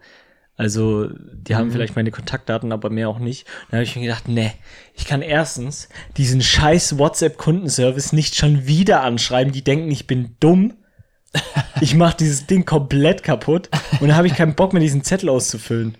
Also, 0.61 1.07
die 1.09 1.53
Mhm. 1.53 1.57
haben 1.57 1.71
vielleicht 1.71 1.95
meine 1.95 2.11
Kontaktdaten, 2.11 2.71
aber 2.71 2.91
mehr 2.91 3.09
auch 3.09 3.17
nicht. 3.17 3.47
Dann 3.69 3.79
habe 3.79 3.83
ich 3.83 3.95
mir 3.95 4.03
gedacht, 4.03 4.27
nee, 4.27 4.51
ich 4.93 5.05
kann 5.05 5.23
erstens 5.23 5.89
diesen 6.17 6.41
scheiß 6.41 6.99
WhatsApp-Kundenservice 6.99 8.13
nicht 8.13 8.35
schon 8.35 8.67
wieder 8.67 9.01
anschreiben. 9.01 9.51
Die 9.51 9.63
denken, 9.63 9.89
ich 9.89 10.05
bin 10.07 10.35
dumm. 10.39 10.73
Ich 11.81 11.95
mache 11.95 12.17
dieses 12.17 12.45
Ding 12.45 12.63
komplett 12.65 13.23
kaputt 13.23 13.69
und 13.99 14.09
dann 14.09 14.15
habe 14.15 14.27
ich 14.27 14.35
keinen 14.35 14.53
Bock 14.53 14.71
mehr, 14.71 14.81
diesen 14.83 15.03
Zettel 15.03 15.29
auszufüllen. 15.29 15.97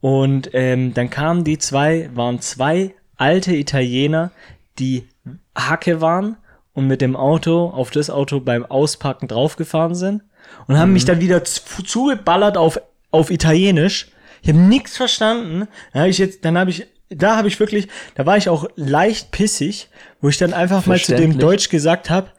Und 0.00 0.50
ähm, 0.52 0.94
dann 0.94 1.10
kamen 1.10 1.42
die 1.42 1.58
zwei, 1.58 2.08
waren 2.14 2.40
zwei 2.40 2.94
alte 3.16 3.52
Italiener, 3.56 4.30
die 4.78 5.08
Hacke 5.56 6.00
waren 6.00 6.36
und 6.72 6.86
mit 6.86 7.00
dem 7.00 7.16
Auto 7.16 7.70
auf 7.70 7.90
das 7.90 8.10
Auto 8.10 8.38
beim 8.38 8.64
Auspacken 8.64 9.26
draufgefahren 9.26 9.96
sind 9.96 10.22
und 10.68 10.78
haben 10.78 10.92
mich 10.92 11.04
dann 11.04 11.18
wieder 11.20 11.42
zu- 11.42 11.82
zugeballert 11.82 12.56
auf, 12.56 12.80
auf 13.12 13.30
Italienisch. 13.30 14.08
Ich 14.42 14.48
habe 14.48 14.58
nichts 14.58 14.96
verstanden. 14.96 15.68
Dann 15.92 16.00
habe 16.02 16.10
ich 16.10 16.18
jetzt, 16.18 16.44
dann 16.44 16.58
habe 16.58 16.70
ich, 16.70 16.86
da 17.10 17.36
habe 17.36 17.46
ich 17.48 17.60
wirklich, 17.60 17.86
da 18.16 18.26
war 18.26 18.36
ich 18.36 18.48
auch 18.48 18.66
leicht 18.74 19.30
pissig, 19.30 19.88
wo 20.20 20.28
ich 20.28 20.38
dann 20.38 20.52
einfach 20.52 20.84
mal 20.86 20.98
zu 21.00 21.14
dem. 21.14 21.38
Deutsch 21.38 21.68
gesagt 21.68 22.10
habe, 22.10 22.30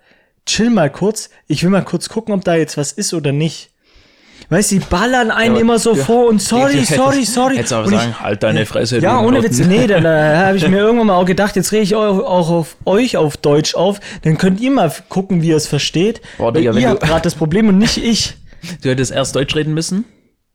chill 0.45 0.69
mal 0.69 0.89
kurz, 0.91 1.29
ich 1.47 1.63
will 1.63 1.69
mal 1.69 1.85
kurz 1.85 2.09
gucken, 2.09 2.33
ob 2.33 2.43
da 2.43 2.55
jetzt 2.55 2.75
was 2.75 2.91
ist 2.91 3.13
oder 3.13 3.31
nicht. 3.31 3.69
Weißt 4.49 4.71
du, 4.71 4.75
die 4.79 4.85
ballern 4.85 5.31
einen 5.31 5.51
aber- 5.53 5.61
immer 5.61 5.79
so 5.79 5.95
ja. 5.95 6.03
vor 6.03 6.27
und 6.27 6.41
sorry, 6.41 6.73
Hättest- 6.73 6.95
sorry, 6.95 7.23
sorry. 7.23 7.55
Hättest 7.55 7.71
aber 7.71 7.87
Und 7.87 7.93
ich- 7.93 7.99
sagen, 7.99 8.19
halt 8.19 8.43
deine 8.43 8.65
Fresse. 8.65 8.99
ja, 8.99 9.21
ohne. 9.21 9.41
Witz, 9.41 9.59
nee, 9.59 9.87
dann 9.87 10.03
äh, 10.03 10.07
habe 10.45 10.57
ich 10.57 10.67
mir 10.67 10.79
irgendwann 10.79 11.07
mal 11.07 11.15
auch 11.15 11.25
gedacht, 11.25 11.55
jetzt 11.55 11.71
rede 11.71 11.83
ich 11.83 11.95
auch, 11.95 12.19
auch 12.19 12.49
auf 12.49 12.75
euch 12.83 13.15
auf 13.15 13.37
Deutsch 13.37 13.73
auf, 13.75 14.01
dann 14.23 14.37
könnt 14.37 14.59
ihr 14.59 14.71
mal 14.71 14.91
gucken, 15.07 15.41
wie 15.41 15.49
ihr 15.49 15.55
es 15.55 15.67
versteht. 15.67 16.19
Boah, 16.37 16.51
Digga, 16.51 16.73
ihr 16.73 16.89
habt 16.89 17.01
gerade 17.03 17.21
das 17.21 17.35
Problem 17.35 17.69
und 17.69 17.77
nicht 17.77 17.97
ich. 17.97 18.33
Du 18.81 18.89
hättest 18.89 19.11
erst 19.11 19.35
Deutsch 19.35 19.55
reden 19.55 19.73
müssen 19.73 20.05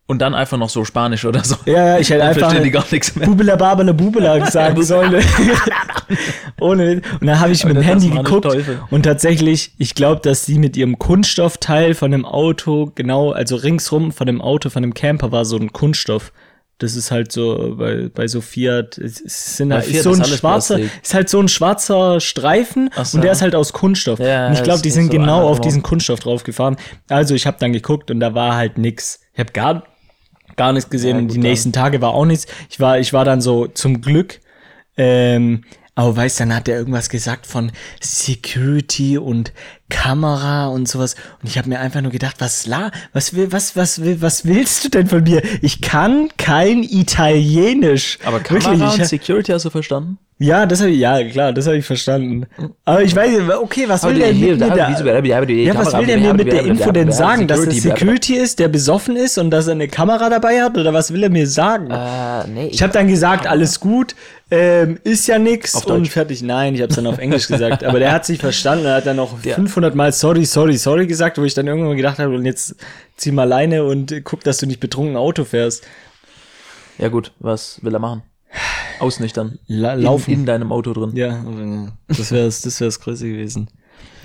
und 0.08 0.18
dann 0.20 0.34
einfach 0.34 0.58
noch 0.58 0.68
so 0.70 0.84
Spanisch 0.84 1.24
oder 1.24 1.44
so. 1.44 1.54
Ja, 1.66 1.72
ja, 1.94 1.98
ich 1.98 2.08
hätte 2.10 2.18
Dann 2.20 2.28
einfach 2.28 2.60
die 2.62 2.70
gar 2.70 2.84
nichts 2.90 3.14
mehr. 3.14 3.26
Bubela 3.28 3.54
Babela 3.56 3.92
Bubela 3.92 4.44
sagen 4.50 4.82
sollen. 4.82 5.22
Ohne. 6.60 7.02
Und 7.20 7.26
dann 7.26 7.38
habe 7.40 7.52
ich 7.52 7.64
mit 7.64 7.76
dem 7.76 7.82
Handy 7.82 8.10
geguckt 8.10 8.48
und 8.90 9.02
tatsächlich, 9.02 9.72
ich 9.78 9.94
glaube, 9.94 10.20
dass 10.22 10.44
sie 10.46 10.58
mit 10.58 10.76
ihrem 10.76 10.98
Kunststoffteil 10.98 11.94
von 11.94 12.10
dem 12.10 12.24
Auto, 12.24 12.90
genau, 12.94 13.30
also 13.32 13.56
ringsrum 13.56 14.12
von 14.12 14.26
dem 14.26 14.40
Auto, 14.40 14.70
von 14.70 14.82
dem 14.82 14.94
Camper 14.94 15.30
war 15.32 15.44
so 15.44 15.56
ein 15.56 15.72
Kunststoff. 15.72 16.32
Das 16.80 16.94
ist 16.94 17.10
halt 17.10 17.32
so 17.32 17.74
bei, 17.76 18.08
bei 18.14 18.28
so 18.28 18.40
Fiat, 18.40 18.98
es 18.98 19.20
es 19.20 19.56
sind 19.56 19.70
Bei 19.70 19.76
halt, 19.76 19.86
Fiat 19.86 19.96
ist 19.96 20.04
so 20.04 20.10
ist 20.12 20.18
ein 20.18 20.22
alles 20.24 20.38
schwarzer, 20.38 20.74
Plastik. 20.76 21.02
ist 21.02 21.14
halt 21.14 21.28
so 21.28 21.40
ein 21.40 21.48
schwarzer 21.48 22.20
Streifen 22.20 22.90
so. 23.02 23.16
und 23.18 23.24
der 23.24 23.32
ist 23.32 23.42
halt 23.42 23.56
aus 23.56 23.72
Kunststoff. 23.72 24.20
Ja, 24.20 24.46
und 24.46 24.52
ich 24.52 24.62
glaube, 24.62 24.76
ist- 24.76 24.84
die 24.84 24.88
ist 24.90 24.94
sind 24.94 25.06
so 25.06 25.18
genau 25.18 25.48
auf 25.48 25.60
diesen 25.60 25.82
Kunststoff 25.82 26.20
draufgefahren. 26.20 26.76
Also 27.08 27.34
ich 27.34 27.46
habe 27.48 27.56
dann 27.58 27.72
geguckt 27.72 28.12
und 28.12 28.20
da 28.20 28.32
war 28.34 28.54
halt 28.54 28.78
nix. 28.78 29.18
Ich 29.32 29.40
habe 29.40 29.52
gar, 29.52 29.82
gar 30.58 30.72
nichts 30.74 30.90
gesehen 30.90 31.16
Ja, 31.16 31.22
und 31.22 31.28
die 31.28 31.34
dann. 31.34 31.42
nächsten 31.42 31.72
Tage 31.72 32.02
war 32.02 32.10
auch 32.12 32.26
nichts. 32.26 32.46
Ich 32.68 32.78
war, 32.78 32.98
ich 32.98 33.12
war 33.14 33.24
dann 33.24 33.40
so 33.40 33.66
zum 33.66 34.02
Glück, 34.02 34.40
ähm, 34.98 35.64
aber 35.94 36.16
weißt, 36.16 36.38
dann 36.38 36.54
hat 36.54 36.68
er 36.68 36.76
irgendwas 36.78 37.08
gesagt 37.08 37.46
von 37.46 37.72
Security 38.00 39.18
und 39.18 39.52
Kamera 39.88 40.68
und 40.68 40.86
sowas. 40.88 41.16
Und 41.42 41.48
ich 41.48 41.58
habe 41.58 41.68
mir 41.68 41.80
einfach 41.80 42.00
nur 42.02 42.12
gedacht, 42.12 42.36
was 42.38 42.66
la, 42.66 42.90
was 43.12 43.34
will, 43.34 43.50
was, 43.50 43.74
was 43.74 44.02
will, 44.02 44.20
was 44.22 44.44
willst 44.44 44.84
du 44.84 44.88
denn 44.90 45.08
von 45.08 45.22
mir? 45.24 45.42
Ich 45.62 45.80
kann 45.80 46.28
kein 46.36 46.84
Italienisch. 46.84 48.18
Aber 48.24 48.38
Kamera 48.40 48.78
Wirklich, 48.78 49.00
und 49.00 49.06
Security 49.06 49.52
hast 49.52 49.64
du 49.64 49.70
verstanden? 49.70 50.18
Ja, 50.40 50.66
das 50.66 50.80
habe 50.80 50.90
ich, 50.90 51.00
ja 51.00 51.22
klar, 51.24 51.52
das 51.52 51.66
habe 51.66 51.78
ich 51.78 51.84
verstanden. 51.84 52.46
Aber 52.84 53.02
ich 53.02 53.14
weiß, 53.14 53.40
okay, 53.60 53.84
was 53.88 54.04
will 54.04 54.14
der 54.18 54.32
mit 54.32 54.40
mir 54.40 54.56
da? 54.56 54.76
Ja, 54.76 55.74
was 55.76 55.92
will 55.98 56.06
der 56.06 56.18
mir 56.18 56.32
mit 56.34 56.52
der 56.52 56.62
Info 56.64 56.92
denn 56.92 57.10
sagen? 57.10 57.48
Dass 57.48 57.60
es 57.60 57.82
Security 57.82 58.36
ist, 58.36 58.58
der 58.58 58.68
besoffen 58.68 59.16
ist 59.16 59.36
und 59.38 59.50
dass 59.50 59.66
er 59.66 59.72
eine 59.72 59.88
Kamera 59.88 60.30
dabei 60.30 60.62
hat? 60.62 60.78
Oder 60.78 60.94
was 60.94 61.12
will 61.12 61.24
er 61.24 61.30
mir 61.30 61.46
sagen? 61.48 61.90
Äh. 61.90 62.66
Ich 62.68 62.82
habe 62.82 62.92
dann 62.92 63.08
gesagt, 63.08 63.46
alles 63.48 63.80
gut, 63.80 64.14
ähm, 64.50 64.98
ist 65.02 65.26
ja 65.26 65.38
nix 65.38 65.74
Auf 65.74 65.86
und 65.86 66.04
Deutsch. 66.04 66.10
fertig. 66.10 66.42
Nein, 66.42 66.74
ich 66.74 66.80
habe 66.82 66.90
es 66.90 66.96
dann 66.96 67.06
auf 67.08 67.18
Englisch 67.18 67.48
gesagt. 67.48 67.82
Aber 67.84 67.98
der 67.98 68.12
hat 68.12 68.24
sich 68.24 68.38
verstanden. 68.38 68.86
Er 68.86 68.94
hat 68.96 69.06
dann 69.06 69.16
noch 69.16 69.40
Der- 69.42 69.56
500 69.56 69.94
Mal 69.94 70.12
sorry, 70.12 70.44
sorry, 70.44 70.76
sorry 70.76 71.06
gesagt, 71.08 71.38
wo 71.38 71.44
ich 71.44 71.54
dann 71.54 71.66
irgendwann 71.66 71.96
gedacht 71.96 72.18
habe, 72.20 72.34
und 72.36 72.46
jetzt 72.46 72.76
zieh 73.16 73.32
mal 73.32 73.44
Leine 73.44 73.84
und 73.84 74.14
guck, 74.24 74.44
dass 74.44 74.58
du 74.58 74.66
nicht 74.66 74.78
betrunken 74.78 75.16
Auto 75.16 75.44
fährst. 75.44 75.84
ja 76.98 77.08
gut, 77.08 77.32
was 77.40 77.80
will 77.82 77.92
er 77.92 77.98
machen? 77.98 78.22
Ausnüchtern. 78.98 79.58
La 79.66 79.94
In, 79.94 80.00
laufen. 80.02 80.30
in 80.32 80.46
deinem 80.46 80.72
Auto 80.72 80.92
drin. 80.92 81.12
Ja, 81.14 81.44
das 82.08 82.30
wäre 82.32 82.46
das 82.46 82.80
wär's 82.80 83.00
Größte 83.00 83.28
gewesen. 83.28 83.68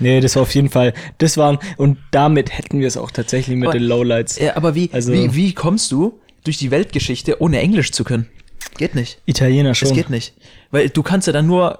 Nee, 0.00 0.20
das 0.20 0.34
war 0.36 0.42
auf 0.42 0.54
jeden 0.54 0.70
Fall, 0.70 0.92
das 1.18 1.36
waren, 1.36 1.58
und 1.76 1.98
damit 2.10 2.56
hätten 2.56 2.80
wir 2.80 2.88
es 2.88 2.96
auch 2.96 3.10
tatsächlich 3.12 3.56
mit 3.56 3.68
Aber- 3.68 3.78
den 3.78 3.84
Lowlights. 3.86 4.38
Ja, 4.38 4.56
aber 4.56 4.74
wie, 4.74 4.90
Also- 4.92 5.12
wie, 5.12 5.34
wie 5.34 5.52
kommst 5.52 5.92
du 5.92 6.20
durch 6.44 6.58
die 6.58 6.70
Weltgeschichte, 6.70 7.40
ohne 7.40 7.60
Englisch 7.60 7.92
zu 7.92 8.02
können? 8.04 8.28
Geht 8.76 8.94
nicht. 8.96 9.20
Italiener 9.26 9.74
schon. 9.74 9.88
Das 9.88 9.96
geht 9.96 10.10
nicht. 10.10 10.34
Weil 10.72 10.88
du 10.88 11.02
kannst 11.04 11.26
ja 11.28 11.32
dann 11.32 11.46
nur 11.46 11.78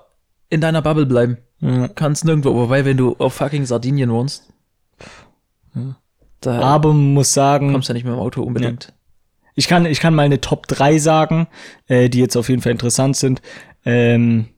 in 0.49 0.61
deiner 0.61 0.81
Bubble 0.83 1.07
bleiben. 1.07 1.39
Ja. 1.61 1.89
Kannst 1.89 2.25
nirgendwo, 2.25 2.55
wobei, 2.55 2.85
wenn 2.85 2.97
du 2.97 3.17
auf 3.19 3.35
fucking 3.35 3.67
Sardinien 3.67 4.11
wohnst, 4.13 4.49
da 6.41 6.61
Aber 6.61 6.93
muss 6.93 7.33
sagen, 7.33 7.73
kommst 7.73 7.89
ja 7.89 7.95
nicht 7.95 8.05
mit 8.05 8.13
dem 8.13 8.19
Auto 8.21 8.43
unbedingt. 8.43 8.93
Ich 9.55 9.69
kann, 9.69 9.87
ich 9.87 10.01
kann 10.01 10.15
mal 10.15 10.23
eine 10.25 10.41
Top 10.41 10.67
3 10.67 10.99
sagen, 10.99 11.47
äh, 11.87 12.09
die 12.09 12.19
jetzt 12.19 12.37
auf 12.37 12.49
jeden 12.49 12.63
Fall 12.63 12.73
interessant 12.73 13.17
sind. 13.17 13.41
Ähm, 13.85 14.49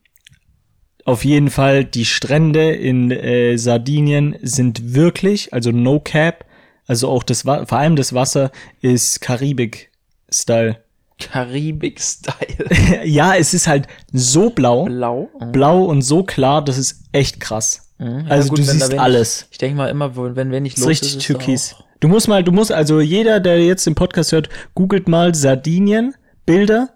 auf 1.04 1.24
jeden 1.24 1.50
Fall, 1.50 1.84
die 1.84 2.04
Strände 2.04 2.72
in 2.72 3.10
äh, 3.10 3.56
Sardinien 3.58 4.36
sind 4.42 4.94
wirklich, 4.94 5.52
also 5.52 5.70
no 5.70 6.00
cap, 6.00 6.44
also 6.86 7.08
auch 7.08 7.22
das, 7.22 7.42
vor 7.42 7.72
allem 7.72 7.96
das 7.96 8.12
Wasser 8.12 8.50
ist 8.80 9.20
Karibik-Style. 9.20 10.78
Karibik-Style. 11.18 13.04
ja, 13.04 13.34
es 13.36 13.54
ist 13.54 13.66
halt 13.66 13.86
so 14.12 14.50
blau, 14.50 14.84
Blau. 14.84 15.28
blau 15.52 15.84
und 15.84 16.02
so 16.02 16.22
klar, 16.24 16.64
das 16.64 16.78
ist 16.78 17.02
echt 17.12 17.40
krass. 17.40 17.88
Mhm. 17.98 18.26
Also 18.28 18.54
du 18.54 18.66
wenn 18.66 18.78
da 18.78 18.86
siehst 18.86 18.98
alles. 18.98 19.48
Ich 19.50 19.58
denke 19.58 19.76
mal 19.76 19.88
immer, 19.88 20.14
wenn 20.16 20.50
Das 20.64 20.72
ist 20.74 20.78
los 20.78 20.88
richtig 20.88 21.08
ist, 21.10 21.16
ist 21.16 21.26
türkis. 21.26 21.74
auch- 21.74 21.85
Du 22.00 22.08
musst 22.08 22.28
mal, 22.28 22.44
du 22.44 22.52
musst, 22.52 22.72
also 22.72 23.00
jeder, 23.00 23.40
der 23.40 23.64
jetzt 23.64 23.86
den 23.86 23.94
Podcast 23.94 24.32
hört, 24.32 24.48
googelt 24.74 25.08
mal 25.08 25.34
Sardinien, 25.34 26.14
Bilder. 26.44 26.90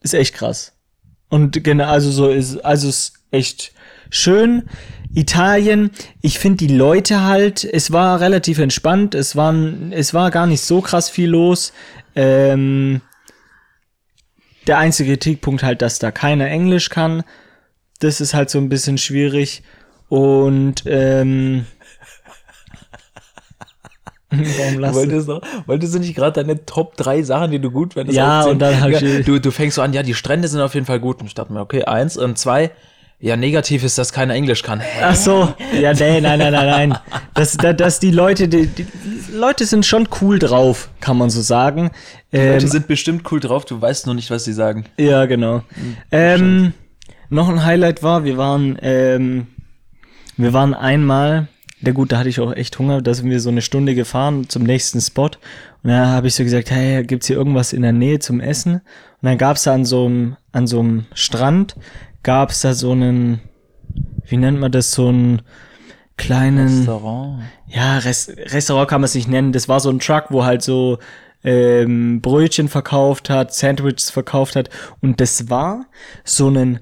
Ist 0.00 0.14
echt 0.14 0.34
krass. 0.34 0.72
Und 1.28 1.62
genau, 1.64 1.86
also 1.86 2.10
so 2.10 2.28
ist, 2.28 2.64
also 2.64 2.88
ist 2.88 3.14
echt 3.30 3.72
schön. 4.10 4.64
Italien, 5.14 5.90
ich 6.20 6.38
finde 6.38 6.66
die 6.66 6.74
Leute 6.74 7.22
halt, 7.22 7.64
es 7.64 7.90
war 7.90 8.20
relativ 8.20 8.58
entspannt, 8.58 9.14
es 9.14 9.34
waren, 9.34 9.92
es 9.92 10.14
war 10.14 10.30
gar 10.30 10.46
nicht 10.46 10.60
so 10.60 10.80
krass 10.80 11.08
viel 11.08 11.30
los. 11.30 11.72
Ähm, 12.14 13.00
der 14.66 14.78
einzige 14.78 15.12
Kritikpunkt 15.12 15.62
halt, 15.62 15.82
dass 15.82 15.98
da 15.98 16.10
keiner 16.10 16.48
Englisch 16.48 16.90
kann. 16.90 17.22
Das 18.00 18.20
ist 18.20 18.34
halt 18.34 18.50
so 18.50 18.58
ein 18.58 18.68
bisschen 18.68 18.98
schwierig. 18.98 19.62
Und 20.08 20.84
ähm, 20.86 21.66
Warum 24.30 24.78
lachst 24.80 24.94
du? 24.96 25.00
Wolltest 25.00 25.28
du, 25.28 25.40
wolltest 25.66 25.94
du 25.94 25.98
nicht 26.00 26.14
gerade 26.16 26.42
deine 26.44 26.64
Top 26.66 26.96
3 26.96 27.22
Sachen, 27.22 27.50
die 27.52 27.58
du 27.60 27.70
gut 27.70 27.94
findest, 27.94 28.16
Ja, 28.16 28.38
aufzählen? 28.40 28.52
und 28.54 28.58
dann 28.60 28.80
hab 28.80 28.90
ich- 28.90 29.24
du, 29.24 29.40
du 29.40 29.50
fängst 29.50 29.76
so 29.76 29.82
an, 29.82 29.92
ja, 29.92 30.02
die 30.02 30.14
Strände 30.14 30.48
sind 30.48 30.60
auf 30.60 30.74
jeden 30.74 30.86
Fall 30.86 30.98
gut. 31.00 31.20
Und 31.20 31.26
ich 31.26 31.34
dachte 31.34 31.52
mir, 31.52 31.60
okay, 31.60 31.84
eins. 31.84 32.16
Und 32.16 32.36
zwei, 32.36 32.70
ja, 33.20 33.36
negativ 33.36 33.84
ist, 33.84 33.96
dass 33.98 34.12
keiner 34.12 34.34
Englisch 34.34 34.62
kann. 34.62 34.82
Ach 35.02 35.14
so, 35.14 35.54
ja, 35.80 35.92
nee, 35.94 36.20
nein, 36.20 36.38
nein, 36.38 36.52
nein, 36.52 36.66
nein. 36.90 36.98
Dass, 37.34 37.56
dass, 37.56 37.76
dass 37.76 38.00
die 38.00 38.10
Leute, 38.10 38.48
die, 38.48 38.66
die 38.66 38.86
Leute 39.32 39.64
sind 39.64 39.86
schon 39.86 40.08
cool 40.20 40.38
drauf, 40.38 40.90
kann 41.00 41.16
man 41.16 41.30
so 41.30 41.40
sagen. 41.40 41.90
Die 42.32 42.36
Ähm, 42.36 42.52
Leute 42.54 42.68
sind 42.68 42.88
bestimmt 42.88 43.30
cool 43.30 43.40
drauf, 43.40 43.64
du 43.64 43.80
weißt 43.80 44.06
nur 44.06 44.14
nicht, 44.16 44.30
was 44.30 44.44
sie 44.44 44.52
sagen. 44.52 44.84
ja, 44.98 45.24
genau. 45.26 45.62
Ähm, 46.10 46.72
noch 47.30 47.48
ein 47.48 47.64
Highlight 47.64 48.02
war, 48.02 48.24
wir 48.24 48.36
waren, 48.36 48.76
ähm, 48.82 49.46
wir 50.36 50.52
waren 50.52 50.74
einmal, 50.74 51.48
der 51.86 51.92
gut, 51.92 52.12
da 52.12 52.18
hatte 52.18 52.28
ich 52.28 52.40
auch 52.40 52.52
echt 52.52 52.78
Hunger, 52.78 53.00
da 53.00 53.14
sind 53.14 53.30
wir 53.30 53.40
so 53.40 53.48
eine 53.48 53.62
Stunde 53.62 53.94
gefahren 53.94 54.48
zum 54.48 54.64
nächsten 54.64 55.00
Spot. 55.00 55.30
Und 55.82 55.90
da 55.90 56.06
habe 56.08 56.26
ich 56.26 56.34
so 56.34 56.44
gesagt, 56.44 56.70
hey, 56.70 57.04
gibt's 57.04 57.28
hier 57.28 57.36
irgendwas 57.36 57.72
in 57.72 57.82
der 57.82 57.92
Nähe 57.92 58.18
zum 58.18 58.40
Essen? 58.40 58.74
Und 58.74 58.82
dann 59.22 59.38
gab's 59.38 59.62
da 59.62 59.74
an 59.74 59.84
so 59.84 60.06
einem, 60.06 60.36
an 60.52 60.66
so 60.66 60.80
einem 60.80 61.06
Strand, 61.14 61.76
gab's 62.22 62.60
da 62.60 62.74
so 62.74 62.92
einen, 62.92 63.40
wie 64.26 64.36
nennt 64.36 64.60
man 64.60 64.72
das, 64.72 64.92
so 64.92 65.10
ein, 65.10 65.42
kleinen, 66.16 66.78
Restaurant. 66.78 67.42
ja, 67.68 67.98
Res 67.98 68.28
Restaurant 68.28 68.88
kann 68.88 69.00
man 69.00 69.06
es 69.06 69.14
nicht 69.14 69.28
nennen. 69.28 69.52
Das 69.52 69.68
war 69.68 69.80
so 69.80 69.90
ein 69.90 69.98
Truck, 69.98 70.26
wo 70.30 70.44
halt 70.44 70.62
so 70.62 70.98
ähm, 71.44 72.20
Brötchen 72.20 72.68
verkauft 72.68 73.30
hat, 73.30 73.54
Sandwiches 73.54 74.10
verkauft 74.10 74.56
hat. 74.56 74.70
Und 75.00 75.20
das 75.20 75.50
war 75.50 75.86
so 76.24 76.48
ein, 76.48 76.80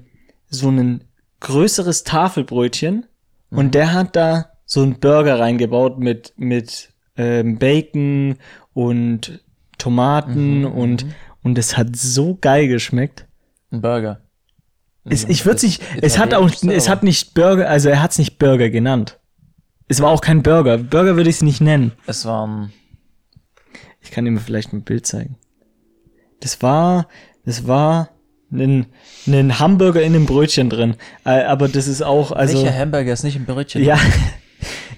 so 0.49 0.69
ein 0.69 1.03
größeres 1.41 2.03
Tafelbrötchen. 2.03 3.05
Und 3.51 3.75
der 3.75 3.93
hat 3.93 4.15
da 4.15 4.54
so 4.65 4.81
einen 4.81 4.99
Burger 4.99 5.39
reingebaut 5.39 5.99
mit, 5.99 6.33
mit 6.37 6.91
ähm, 7.17 7.57
Bacon 7.57 8.37
und 8.73 9.39
Tomaten 9.77 10.65
und, 10.65 11.05
und 11.43 11.57
es 11.57 11.77
hat 11.77 11.95
so 11.95 12.37
geil 12.39 12.67
geschmeckt. 12.67 13.27
Ein 13.71 13.81
Burger. 13.81 14.21
Es, 15.07 15.23
ich 15.25 15.45
würde 15.45 15.55
Das 15.55 15.63
nicht, 15.63 15.83
es 16.01 16.17
hat 16.17 16.33
auch, 16.33 16.49
es 16.49 16.89
hat 16.89 17.03
nicht 17.03 17.35
Burger, 17.35 17.69
also 17.69 17.89
er 17.89 18.01
hat 18.01 18.11
es 18.11 18.17
nicht 18.17 18.39
Burger 18.39 18.69
genannt. 18.69 19.19
Es 19.87 20.01
war 20.01 20.09
auch 20.09 20.21
kein 20.21 20.41
Burger. 20.41 20.79
Burger 20.79 21.15
würde 21.15 21.29
ich 21.29 21.35
es 21.37 21.41
nicht 21.43 21.61
nennen. 21.61 21.91
Es 22.07 22.25
waren. 22.25 22.73
Ich 24.01 24.09
kann 24.11 24.25
mal 24.25 24.39
vielleicht 24.39 24.73
ein 24.73 24.83
Bild 24.83 25.05
zeigen. 25.05 25.37
Das 26.39 26.61
war, 26.63 27.07
das 27.45 27.67
war 27.67 28.09
ein, 28.51 28.87
ein 29.27 29.59
Hamburger 29.59 30.01
in 30.01 30.15
einem 30.15 30.25
Brötchen 30.25 30.69
drin. 30.69 30.95
Äh, 31.23 31.43
Aber 31.43 31.67
das 31.67 31.87
ist 31.87 32.01
auch, 32.01 32.31
also, 32.31 32.63
welcher 32.63 32.77
Hamburger 32.77 33.13
ist 33.13 33.23
nicht 33.23 33.35
im 33.35 33.45
Brötchen? 33.45 33.83
ja, 33.83 33.99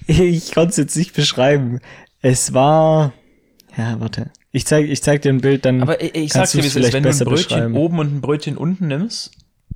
ich 0.08 0.52
konnte 0.52 0.70
es 0.70 0.76
jetzt 0.76 0.96
nicht 0.96 1.14
beschreiben. 1.14 1.80
Es 2.20 2.54
war, 2.54 3.12
ja, 3.76 4.00
warte. 4.00 4.30
Ich 4.50 4.66
zeig, 4.66 4.88
ich 4.88 5.02
zeig 5.02 5.22
dir 5.22 5.28
ein 5.28 5.40
Bild, 5.40 5.64
dann 5.64 5.82
Aber 5.82 6.00
ich, 6.02 6.14
ich 6.14 6.30
kannst 6.30 6.52
sag's 6.52 6.52
dir, 6.52 6.62
wie 6.62 6.66
es 6.66 6.76
ist, 6.76 6.92
wenn 6.92 7.02
du 7.02 7.10
ein 7.10 7.18
Brötchen 7.18 7.74
oben 7.74 7.98
und 7.98 8.14
ein 8.14 8.20
Brötchen 8.20 8.56
unten 8.56 8.88
nimmst, 8.88 9.30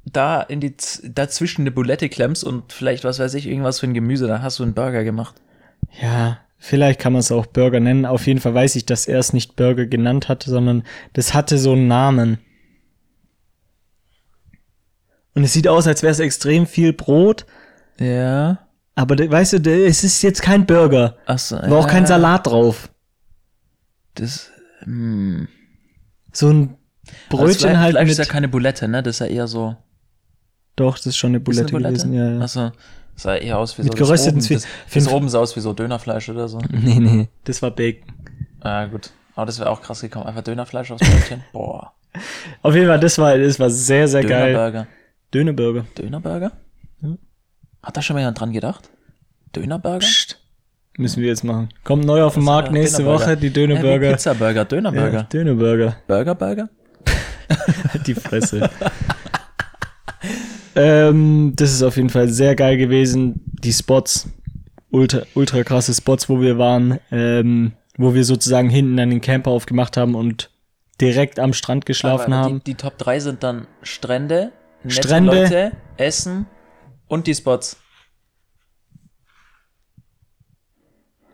da 0.04 0.40
in 0.40 0.60
die 0.60 0.74
dazwischen 1.04 1.60
eine 1.62 1.70
Bulette 1.70 2.08
klemmst 2.08 2.42
und 2.42 2.72
vielleicht, 2.72 3.04
was 3.04 3.18
weiß 3.18 3.34
ich, 3.34 3.46
irgendwas 3.46 3.80
für 3.80 3.86
ein 3.86 3.94
Gemüse, 3.94 4.26
dann 4.26 4.42
hast 4.42 4.58
du 4.58 4.62
einen 4.62 4.74
Burger 4.74 5.04
gemacht. 5.04 5.36
Ja, 6.00 6.40
vielleicht 6.58 6.98
kann 6.98 7.12
man 7.12 7.20
es 7.20 7.30
auch 7.30 7.46
Burger 7.46 7.80
nennen. 7.80 8.06
Auf 8.06 8.26
jeden 8.26 8.40
Fall 8.40 8.54
weiß 8.54 8.74
ich, 8.76 8.86
dass 8.86 9.06
er 9.06 9.18
es 9.18 9.34
nicht 9.34 9.54
Burger 9.54 9.86
genannt 9.86 10.28
hatte, 10.28 10.50
sondern 10.50 10.84
das 11.12 11.34
hatte 11.34 11.58
so 11.58 11.72
einen 11.72 11.86
Namen. 11.86 12.38
Und 15.34 15.44
es 15.44 15.52
sieht 15.52 15.68
aus, 15.68 15.86
als 15.86 16.02
wäre 16.02 16.12
es 16.12 16.18
extrem 16.18 16.66
viel 16.66 16.92
Brot, 16.92 17.46
Ja. 17.98 18.61
Aber 18.94 19.16
weißt 19.18 19.54
du, 19.54 19.70
es 19.86 20.04
ist 20.04 20.22
jetzt 20.22 20.42
kein 20.42 20.66
Burger. 20.66 21.16
Achso. 21.26 21.56
War 21.56 21.78
auch 21.78 21.86
kein 21.88 22.06
Salat 22.06 22.46
drauf. 22.46 22.90
Das, 24.14 24.50
hm. 24.80 25.48
So 26.32 26.48
ein 26.50 26.76
Brötchen 27.28 27.60
vielleicht, 27.60 27.76
halt 27.78 27.90
vielleicht 27.92 28.04
mit. 28.04 28.12
ist 28.12 28.18
ja 28.18 28.24
keine 28.32 28.48
Bulette, 28.48 28.88
ne? 28.88 29.02
Das 29.02 29.16
ist 29.16 29.20
ja 29.20 29.26
eher 29.26 29.46
so. 29.48 29.76
Doch, 30.76 30.96
das 30.96 31.06
ist 31.06 31.16
schon 31.16 31.30
eine 31.34 31.38
Ist 31.46 31.58
eine 31.58 31.68
Bulette, 31.68 31.92
gewesen, 31.92 32.12
ja, 32.14 32.30
ja. 32.34 32.40
Achso. 32.40 32.72
Das 33.14 33.24
sah 33.24 33.34
eher 33.36 33.58
aus 33.58 33.76
wie 33.76 33.82
Mit 33.82 33.92
so. 33.92 33.98
gerösteten 33.98 34.38
oben, 34.38 34.46
Zwie- 34.46 34.64
das, 34.94 35.08
oben 35.08 35.28
sah 35.28 35.38
aus 35.40 35.54
wie 35.54 35.60
so 35.60 35.72
Dönerfleisch 35.74 36.28
oder 36.30 36.48
so. 36.48 36.58
Nee, 36.70 36.98
nee, 36.98 37.28
das 37.44 37.60
war 37.60 37.70
Bacon. 37.70 38.10
Ah, 38.60 38.86
gut. 38.86 39.10
Aber 39.34 39.46
das 39.46 39.58
wäre 39.58 39.68
auch 39.70 39.82
krass 39.82 40.00
gekommen. 40.00 40.26
Einfach 40.26 40.42
Dönerfleisch 40.42 40.90
aufs 40.90 41.06
Brötchen. 41.06 41.42
Boah. 41.52 41.92
Auf 42.62 42.74
jeden 42.74 42.86
Fall, 42.86 43.00
das 43.00 43.18
war, 43.18 43.36
das 43.36 43.58
war 43.58 43.68
sehr, 43.70 44.08
sehr 44.08 44.22
geil. 44.24 44.86
Dönerburger. 45.32 45.86
Dönerburger. 45.98 46.52
Dönerburger? 47.82 47.88
Hat 47.88 47.96
da 47.96 48.02
schon 48.02 48.14
mal 48.14 48.20
jemand 48.20 48.40
dran 48.40 48.52
gedacht? 48.52 48.90
Dönerburger? 49.54 49.98
Psst. 49.98 50.38
Müssen 50.98 51.22
wir 51.22 51.28
jetzt 51.28 51.42
machen. 51.44 51.70
Kommt 51.84 52.04
neu 52.04 52.22
auf 52.22 52.34
den 52.34 52.44
Markt 52.44 52.68
Ja, 52.68 52.74
nächste 52.74 52.98
Dönerburger. 52.98 53.26
Woche, 53.26 53.36
die 53.36 53.46
Ja, 53.46 53.50
wie 53.50 53.54
Dönerburger. 53.54 54.12
Pizzaburger, 54.12 54.54
Ja, 54.60 54.64
Dönerburger. 54.64 55.22
Dönerburger. 55.24 55.96
Burgerburger? 56.06 56.68
Die 58.06 58.14
Fresse. 58.14 58.70
ähm, 60.74 61.52
das 61.56 61.72
ist 61.72 61.82
auf 61.82 61.96
jeden 61.96 62.08
Fall 62.10 62.28
sehr 62.28 62.54
geil 62.56 62.76
gewesen. 62.78 63.40
Die 63.46 63.72
Spots, 63.72 64.28
ultra, 64.90 65.22
ultra 65.34 65.62
krasse 65.62 65.92
Spots, 65.94 66.28
wo 66.28 66.40
wir 66.40 66.58
waren, 66.58 66.98
ähm, 67.10 67.72
wo 67.98 68.14
wir 68.14 68.24
sozusagen 68.24 68.70
hinten 68.70 68.98
an 68.98 69.10
den 69.10 69.20
Camper 69.20 69.50
aufgemacht 69.50 69.96
haben 69.96 70.14
und 70.14 70.50
direkt 71.00 71.38
am 71.38 71.52
Strand 71.52 71.84
geschlafen 71.84 72.32
Aber 72.32 72.42
haben. 72.44 72.58
Die, 72.64 72.72
die 72.72 72.74
Top 72.74 72.96
3 72.98 73.20
sind 73.20 73.42
dann 73.42 73.66
Strände, 73.82 74.52
nette 74.82 74.94
Strände. 75.08 75.42
Leute, 75.42 75.72
Essen 75.98 76.46
und 77.12 77.26
die 77.26 77.34
Spots. 77.34 77.76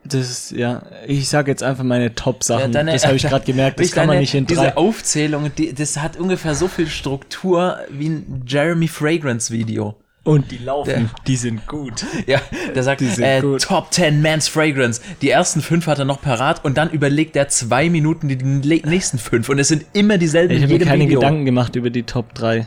Das 0.04 0.28
ist, 0.28 0.50
ja, 0.52 0.82
ich 1.06 1.28
sag 1.28 1.48
jetzt 1.48 1.62
einfach 1.62 1.84
meine 1.84 2.14
Top-Sachen. 2.14 2.72
Ja, 2.72 2.82
das 2.82 3.06
habe 3.06 3.16
ich 3.16 3.22
gerade 3.22 3.44
gemerkt. 3.44 3.78
Das 3.78 3.92
kann 3.92 4.06
man 4.06 4.18
nicht 4.18 4.34
in 4.34 4.46
Diese. 4.46 4.76
Aufzählung, 4.76 5.52
die, 5.56 5.72
das 5.74 5.98
hat 5.98 6.16
ungefähr 6.16 6.54
so 6.54 6.66
viel 6.66 6.88
Struktur 6.88 7.78
wie 7.90 8.08
ein 8.08 8.42
Jeremy 8.46 8.88
Fragrance 8.88 9.52
Video. 9.52 9.96
Und 10.24 10.50
die 10.50 10.58
laufen, 10.58 10.88
Der- 10.90 11.10
die 11.26 11.36
sind 11.36 11.66
gut. 11.66 12.04
Ja, 12.26 12.40
der 12.74 12.82
sagt, 12.82 13.00
Die 13.00 13.06
sind 13.06 13.24
äh, 13.24 13.40
gut. 13.40 13.62
Top 13.62 13.92
10 13.92 14.20
Man's 14.20 14.48
Fragrance. 14.48 15.00
Die 15.22 15.30
ersten 15.30 15.60
fünf 15.62 15.86
hat 15.86 15.98
er 16.00 16.04
noch 16.06 16.20
parat 16.20 16.64
und 16.64 16.76
dann 16.76 16.90
überlegt 16.90 17.36
er 17.36 17.48
zwei 17.48 17.88
Minuten 17.88 18.28
die 18.28 18.36
nächsten 18.84 19.18
fünf 19.18 19.48
und 19.48 19.58
es 19.58 19.68
sind 19.68 19.84
immer 19.92 20.18
dieselben 20.18 20.54
Ich 20.56 20.62
habe 20.62 20.72
mir 20.72 20.84
keine 20.84 21.04
Video. 21.04 21.20
Gedanken 21.20 21.44
gemacht 21.44 21.76
über 21.76 21.90
die 21.90 22.02
Top 22.02 22.34
3. 22.34 22.66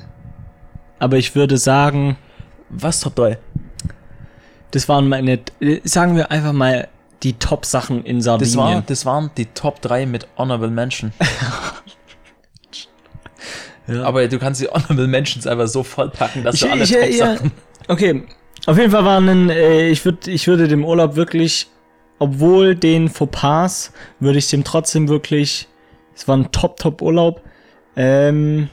Aber 1.00 1.17
ich 1.17 1.36
würde 1.36 1.58
sagen, 1.58 2.17
Was 2.71 2.99
Top 3.01 3.15
3? 3.15 3.38
das 4.71 4.88
waren 4.88 5.10
meine, 5.10 5.39
sagen 5.84 6.15
wir 6.15 6.31
einfach 6.31 6.53
mal 6.53 6.88
die 7.23 7.34
Top-Sachen 7.34 8.05
in 8.05 8.17
Das, 8.17 8.25
Sardinien. 8.25 8.57
war, 8.57 8.81
das 8.81 9.05
waren 9.05 9.29
die 9.38 9.45
Top 9.47 9.81
3 9.81 10.05
mit 10.05 10.27
Honorable 10.38 10.69
Mention. 10.69 11.12
Ja. 13.88 14.03
Aber 14.03 14.25
du 14.27 14.38
kannst 14.38 14.62
die 14.62 14.67
Honorable 14.67 15.07
Mentions 15.07 15.47
einfach 15.47 15.67
so 15.67 15.84
vollpacken, 15.84 16.43
dass 16.43 16.55
ich, 16.55 16.62
du 16.62 16.69
alle 16.69 16.84
ich, 16.84 16.95
äh, 16.95 17.17
ja, 17.17 17.38
okay, 17.88 18.23
auf 18.67 18.77
jeden 18.77 18.91
Fall 18.91 19.03
waren, 19.03 19.27
ein, 19.27 19.49
äh, 19.49 19.89
ich, 19.89 20.05
würd, 20.05 20.27
ich 20.27 20.47
würde 20.47 20.67
dem 20.67 20.86
Urlaub 20.86 21.15
wirklich, 21.15 21.67
obwohl 22.19 22.75
den 22.75 23.10
Fauxpas, 23.10 23.91
würde 24.19 24.38
ich 24.38 24.47
dem 24.49 24.63
trotzdem 24.63 25.10
wirklich, 25.10 25.67
es 26.15 26.27
war 26.27 26.38
ein 26.38 26.51
Top-Top-Urlaub, 26.51 27.41
ähm, 27.95 28.69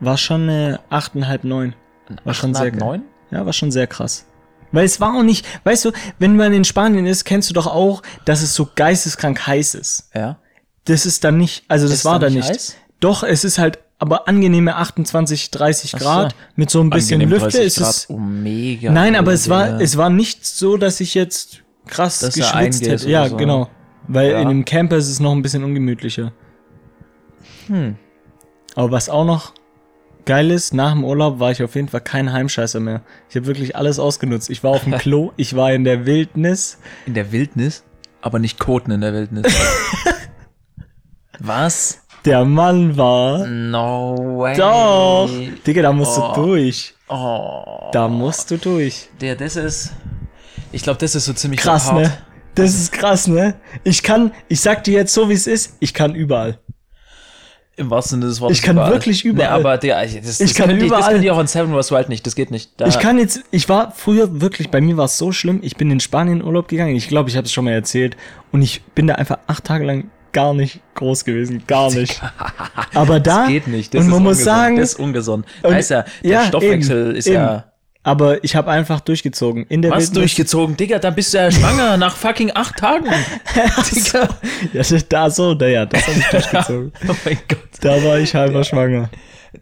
war 0.00 0.18
schon 0.18 0.42
eine 0.42 0.80
8,5, 0.90 1.38
9. 1.44 1.74
War 2.24 2.34
schon 2.34 2.54
sehr 2.54 2.70
geil. 2.70 2.80
9? 2.80 3.02
Ja, 3.30 3.44
war 3.46 3.52
schon 3.52 3.70
sehr 3.70 3.86
krass. 3.86 4.26
Weil 4.72 4.84
es 4.84 5.00
war 5.00 5.16
auch 5.16 5.22
nicht, 5.22 5.46
weißt 5.64 5.84
du, 5.86 5.92
wenn 6.18 6.36
man 6.36 6.52
in 6.52 6.64
Spanien 6.64 7.06
ist, 7.06 7.24
kennst 7.24 7.50
du 7.50 7.54
doch 7.54 7.66
auch, 7.66 8.02
dass 8.24 8.42
es 8.42 8.54
so 8.54 8.68
geisteskrank 8.74 9.46
heiß 9.46 9.74
ist. 9.74 10.10
Ja. 10.14 10.38
Das 10.84 11.06
ist 11.06 11.24
dann 11.24 11.38
nicht, 11.38 11.64
also 11.68 11.86
das 11.86 11.98
Ist 11.98 12.04
war 12.04 12.18
da 12.18 12.30
nicht 12.30 12.48
heiß? 12.48 12.76
Doch, 13.00 13.22
es 13.22 13.44
ist 13.44 13.58
halt 13.58 13.78
aber 13.98 14.28
angenehme 14.28 14.76
28, 14.76 15.50
30 15.50 15.94
Ach 15.94 15.98
so. 15.98 16.04
Grad 16.04 16.34
mit 16.54 16.70
so 16.70 16.80
ein 16.80 16.90
bisschen 16.90 17.20
Angenehm 17.22 17.30
Lüfte. 17.42 17.58
30 17.58 17.66
Ist 17.66 17.80
es. 17.80 18.10
Oh, 18.10 18.18
mega. 18.18 18.90
nein, 18.92 19.16
aber 19.16 19.32
es 19.32 19.48
war, 19.48 19.80
es 19.80 19.96
war 19.96 20.10
nicht 20.10 20.44
so, 20.44 20.76
dass 20.76 21.00
ich 21.00 21.14
jetzt 21.14 21.62
krass 21.86 22.18
Dass 22.20 22.34
geschwitzt 22.34 22.86
hätte. 22.86 23.08
Ja, 23.08 23.28
so. 23.28 23.36
genau. 23.36 23.70
Weil 24.08 24.32
Ja. 24.32 24.40
in 24.42 24.48
einem 24.48 24.64
Camper 24.64 24.96
ist 24.96 25.08
es 25.08 25.18
noch 25.18 25.32
ein 25.32 25.42
bisschen 25.42 25.64
ungemütlicher. 25.64 26.32
Hm. 27.68 27.96
Aber 28.74 28.90
was 28.90 29.08
auch 29.08 29.24
noch 29.24 29.52
geil 30.26 30.50
ist, 30.50 30.74
nach 30.74 30.92
dem 30.92 31.04
Urlaub 31.04 31.38
war 31.40 31.50
ich 31.52 31.62
auf 31.62 31.74
jeden 31.74 31.88
Fall 31.88 32.02
kein 32.02 32.32
Heimscheißer 32.32 32.80
mehr. 32.80 33.00
Ich 33.30 33.36
habe 33.36 33.46
wirklich 33.46 33.74
alles 33.76 33.98
ausgenutzt. 33.98 34.50
Ich 34.50 34.62
war 34.62 34.72
auf 34.72 34.84
dem 34.84 34.92
Klo, 34.98 35.32
ich 35.36 35.56
war 35.56 35.72
in 35.72 35.84
der 35.84 36.04
Wildnis. 36.04 36.78
In 37.06 37.14
der 37.14 37.32
Wildnis, 37.32 37.84
aber 38.20 38.38
nicht 38.38 38.58
Koten 38.58 38.90
in 38.90 39.00
der 39.00 39.12
Wildnis. 39.14 39.46
Was? 41.38 42.02
Der 42.24 42.44
Mann 42.44 42.96
war. 42.96 43.46
No 43.46 44.16
way. 44.38 44.56
Doch! 44.56 45.30
Digga, 45.66 45.82
da 45.82 45.92
musst 45.92 46.18
Oh. 46.18 46.32
du 46.34 46.42
durch. 46.46 46.94
Oh. 47.08 47.88
Da 47.92 48.08
musst 48.08 48.50
du 48.50 48.56
durch. 48.58 49.08
Der, 49.20 49.36
das 49.36 49.56
ist. 49.56 49.92
Ich 50.72 50.82
glaube, 50.82 50.98
das 50.98 51.14
ist 51.14 51.26
so 51.26 51.32
ziemlich 51.32 51.60
Krass, 51.60 51.92
ne? 51.92 52.12
Das 52.56 52.74
ist 52.74 52.90
krass, 52.90 53.28
ne? 53.28 53.54
Ich 53.84 54.02
kann, 54.02 54.32
ich 54.48 54.60
sag 54.60 54.82
dir 54.84 54.94
jetzt 54.94 55.12
so, 55.12 55.28
wie 55.28 55.34
es 55.34 55.46
ist, 55.46 55.76
ich 55.78 55.92
kann 55.94 56.14
überall. 56.14 56.58
Im 57.78 57.90
wahrsten 57.90 58.20
Sinne 58.20 58.30
des 58.30 58.40
Wortes. 58.40 58.56
Ich 58.58 58.62
kann 58.64 58.76
wirklich 58.76 59.24
überall. 59.24 59.48
Nee, 59.50 59.54
aber 59.60 59.76
der, 59.76 60.00
das, 60.02 60.14
das 60.14 60.40
Ich 60.40 60.54
kann 60.54 60.68
könnt 60.68 60.82
ihr- 60.82 60.88
Das 60.88 60.98
überall. 61.00 61.22
ihr 61.24 61.34
auch 61.34 61.40
in 61.40 61.46
Seven 61.46 61.74
Wars 61.74 61.90
Wild 61.92 62.08
nicht. 62.08 62.26
Das 62.26 62.34
geht 62.34 62.50
nicht. 62.50 62.70
Da, 62.78 62.86
Ich 62.86 62.98
kann 62.98 63.18
jetzt, 63.18 63.40
ich 63.50 63.68
war 63.68 63.92
früher 63.94 64.40
wirklich, 64.40 64.70
bei 64.70 64.80
mir 64.80 64.96
war 64.96 65.04
es 65.04 65.18
so 65.18 65.30
schlimm, 65.30 65.60
ich 65.62 65.76
bin 65.76 65.90
in 65.90 66.00
Spanien 66.00 66.40
in 66.40 66.46
Urlaub 66.46 66.68
gegangen, 66.68 66.96
ich 66.96 67.06
glaube, 67.08 67.28
ich 67.28 67.36
habe 67.36 67.44
es 67.44 67.52
schon 67.52 67.64
mal 67.66 67.72
erzählt, 67.72 68.16
und 68.50 68.62
ich 68.62 68.82
bin 68.94 69.06
da 69.06 69.16
einfach 69.16 69.38
acht 69.46 69.64
Tage 69.64 69.84
lang 69.84 70.10
gar 70.32 70.54
nicht 70.54 70.80
groß 70.94 71.24
gewesen, 71.26 71.64
gar 71.66 71.90
nicht. 71.92 72.20
Aber 72.94 73.20
da, 73.20 73.40
das 73.40 73.48
geht 73.48 73.66
nicht. 73.68 73.92
Das 73.94 74.04
und 74.04 74.10
man 74.10 74.18
ist 74.18 74.22
muss 74.24 74.30
ungesund. 74.38 74.44
sagen, 74.56 74.76
das 74.76 74.88
ist 74.92 74.98
ungesund. 74.98 75.46
Da 75.62 75.68
ist 75.76 75.90
ja, 75.90 76.04
der 76.22 76.30
ja, 76.30 76.44
Stoffwechsel 76.46 77.06
eben, 77.08 77.16
ist 77.16 77.26
eben. 77.26 77.34
ja. 77.36 77.64
Aber 78.06 78.44
ich 78.44 78.54
habe 78.54 78.70
einfach 78.70 79.00
durchgezogen. 79.00 79.66
In 79.68 79.82
der 79.82 79.90
Was 79.90 80.04
Wildnis- 80.04 80.12
durchgezogen? 80.14 80.76
Digga, 80.76 81.00
da 81.00 81.10
bist 81.10 81.34
du 81.34 81.38
ja 81.38 81.50
schwanger 81.50 81.96
nach 81.96 82.14
fucking 82.14 82.52
acht 82.54 82.76
Tagen. 82.76 83.06
Digga. 83.92 84.28
Ja, 84.72 84.82
da 85.08 85.28
so, 85.28 85.54
da 85.54 85.66
ja, 85.66 85.86
das 85.86 86.06
habe 86.06 86.18
ich 86.20 86.26
durchgezogen. 86.30 86.92
Oh 87.08 87.14
mein 87.24 87.38
Gott. 87.48 87.58
Da 87.80 88.02
war 88.04 88.18
ich 88.20 88.32
halber 88.36 88.62
schwanger. 88.62 89.10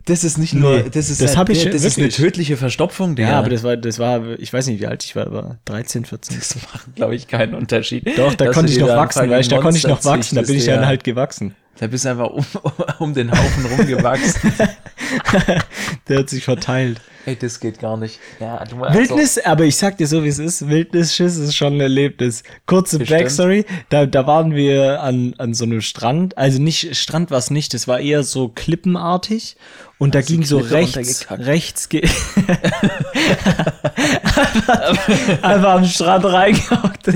Das 0.05 0.25
ist 0.25 0.37
nicht 0.37 0.53
nur, 0.53 0.77
Nee, 0.77 0.91
das 0.93 1.09
ist, 1.09 1.23
das 1.23 1.39
halt- 1.39 1.49
ich 1.49 1.65
das 1.71 1.85
ist 1.85 1.97
eine 1.99 2.11
tödliche 2.11 2.59
Verstopfung, 2.59 3.17
Digga. 3.17 3.31
Ja, 3.31 3.39
aber 3.39 3.49
das 3.49 3.63
war, 3.63 3.79
das 3.79 3.99
war, 3.99 4.21
ich 4.39 4.53
weiß 4.53 4.67
nicht, 4.67 4.79
wie 4.81 4.87
alt 4.89 5.03
ich 5.05 5.17
war, 5.17 5.27
aber 5.27 5.57
13, 5.65 6.05
14. 6.05 6.37
das 6.39 6.57
macht, 6.57 6.95
glaube 6.97 7.15
ich, 7.15 7.27
keinen 7.29 7.55
Unterschied. 7.55 8.07
Doch, 8.19 8.35
da 8.35 8.51
konnte 8.53 8.71
ich 8.73 8.79
noch 8.79 8.89
wachsen, 8.89 9.31
du, 9.31 9.43
da 9.43 9.59
konnte 9.59 9.79
ich 9.79 9.87
noch 9.87 10.05
wachsen, 10.05 10.35
da 10.35 10.43
bin 10.43 10.51
ich 10.51 10.57
züchtest, 10.57 10.69
dann 10.69 10.83
ja. 10.83 10.87
halt 10.87 11.03
gewachsen. 11.03 11.55
Da 11.79 11.87
bist 11.87 12.05
du 12.05 12.11
einfach 12.11 12.29
um, 12.29 12.45
um 12.99 13.15
den 13.15 13.31
Haufen 13.31 13.65
rumgewachsen. 13.67 14.53
Der 16.09 16.19
hat 16.19 16.29
sich 16.29 16.45
verteilt. 16.45 17.01
Ey, 17.27 17.37
das 17.37 17.59
geht 17.59 17.79
gar 17.79 17.97
nicht. 17.97 18.21
Ja, 18.39 18.63
du 18.65 18.77
meinst 18.77 18.99
Wildnis, 18.99 19.39
aber 19.39 19.65
ich 19.65 19.77
sag 19.77 19.97
dir 19.97 20.07
so, 20.07 20.25
wie 20.25 20.29
es 20.29 20.39
ist. 20.39 20.69
Wildnisschiss 20.69 21.39
ist 21.39 21.57
schon 21.57 21.79
ein 21.79 21.81
Erlebnis. 21.81 22.43
Kurze 22.67 22.99
Bestimmt. 22.99 23.21
Backstory. 23.21 23.65
Da, 23.89 24.05
da 24.05 24.27
waren 24.27 24.55
wir 24.55 25.01
an, 25.03 25.35
an 25.39 25.55
so 25.55 25.65
einem 25.65 25.81
Strand. 25.81 26.37
Also 26.37 26.61
nicht, 26.61 26.97
Strand 26.97 27.31
war 27.31 27.39
es 27.39 27.51
nicht. 27.51 27.73
Das 27.73 27.89
war 27.89 27.99
eher 27.99 28.23
so 28.25 28.49
klippenartig. 28.49 29.57
Und 29.99 30.15
da 30.15 30.21
ging 30.21 30.43
so 30.43 30.59
rechts, 30.59 31.27
rechts, 31.31 31.89
ge 31.89 32.03
einfach, 35.41 35.75
am 35.75 35.85
Strand 35.85 36.25
reingehockt 36.25 37.09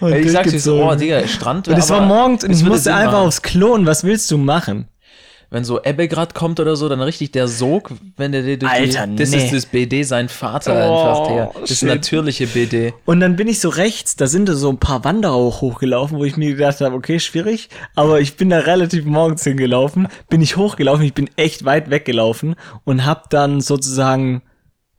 und, 0.00 0.14
ich 0.14 0.30
sag's 0.30 0.52
dir 0.52 0.60
so, 0.60 0.82
oh, 0.82 0.94
Digga, 0.94 1.26
Strand. 1.26 1.66
Und 1.66 1.76
es 1.76 1.90
war 1.90 2.00
morgens 2.00 2.44
und 2.44 2.52
ich 2.52 2.62
musste 2.62 2.94
einfach 2.94 3.14
machen. 3.14 3.26
aufs 3.26 3.42
Klo 3.42 3.74
und 3.74 3.84
was 3.84 4.04
willst 4.04 4.30
du 4.30 4.38
machen? 4.38 4.86
Wenn 5.52 5.64
so 5.64 5.82
Ebbe 5.82 6.06
grad 6.06 6.34
kommt 6.34 6.60
oder 6.60 6.76
so, 6.76 6.88
dann 6.88 7.00
richtig 7.00 7.32
der 7.32 7.48
Sog, 7.48 7.90
wenn 8.16 8.30
der 8.30 8.42
dir 8.42 8.56
durch 8.56 8.70
Alter, 8.70 9.08
die, 9.08 9.16
Das 9.16 9.30
nee. 9.32 9.44
ist 9.44 9.52
das 9.52 9.66
BD, 9.66 10.04
sein 10.04 10.28
Vater 10.28 10.72
Oh, 10.72 10.76
einfach, 10.76 11.26
Digga. 11.26 11.50
Das 11.60 11.78
shit. 11.78 11.88
natürliche 11.88 12.46
BD. 12.46 12.94
Und 13.04 13.18
dann 13.18 13.34
bin 13.34 13.48
ich 13.48 13.58
so 13.58 13.68
rechts, 13.68 14.14
da 14.14 14.28
sind 14.28 14.48
da 14.48 14.54
so 14.54 14.70
ein 14.70 14.78
paar 14.78 15.02
Wanderer 15.02 15.32
auch 15.32 15.60
hochgelaufen, 15.60 16.18
wo 16.18 16.24
ich 16.24 16.36
mir 16.36 16.54
gedacht 16.54 16.80
habe, 16.80 16.94
okay, 16.94 17.18
schwierig, 17.18 17.68
aber 17.96 18.20
ich 18.20 18.36
bin 18.36 18.48
da 18.50 18.60
relativ 18.60 19.04
morgens 19.04 19.42
hingelaufen, 19.42 20.06
bin 20.28 20.40
ich 20.40 20.56
hochgelaufen, 20.56 21.04
ich 21.04 21.14
bin 21.14 21.28
echt 21.34 21.64
weit 21.64 21.90
weggelaufen 21.90 22.54
und 22.84 23.04
hab 23.04 23.28
dann 23.30 23.60
sozusagen 23.60 24.42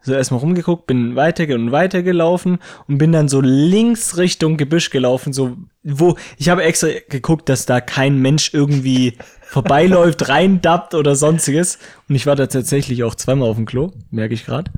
so 0.03 0.13
erstmal 0.13 0.39
rumgeguckt, 0.39 0.87
bin 0.87 1.15
weiter 1.15 1.43
und 1.53 1.71
weiter 1.71 2.01
gelaufen 2.01 2.57
und 2.87 2.97
bin 2.97 3.11
dann 3.11 3.29
so 3.29 3.39
links 3.39 4.17
Richtung 4.17 4.57
Gebüsch 4.57 4.89
gelaufen, 4.89 5.31
so 5.31 5.57
wo 5.83 6.17
ich 6.37 6.49
habe 6.49 6.63
extra 6.63 6.89
geguckt, 7.07 7.49
dass 7.49 7.65
da 7.65 7.81
kein 7.81 8.17
Mensch 8.19 8.53
irgendwie 8.53 9.17
vorbeiläuft, 9.51 10.29
reindappt 10.29 10.93
oder 10.95 11.15
sonstiges 11.15 11.77
und 12.07 12.15
ich 12.15 12.25
war 12.25 12.37
da 12.37 12.47
tatsächlich 12.47 13.03
auch 13.03 13.15
zweimal 13.15 13.49
auf 13.49 13.57
dem 13.57 13.65
Klo, 13.65 13.91
merke 14.09 14.33
ich 14.33 14.45
gerade. 14.45 14.71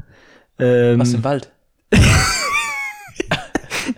Ähm, 0.58 1.00
Was 1.00 1.14
im 1.14 1.24
Wald? 1.24 1.52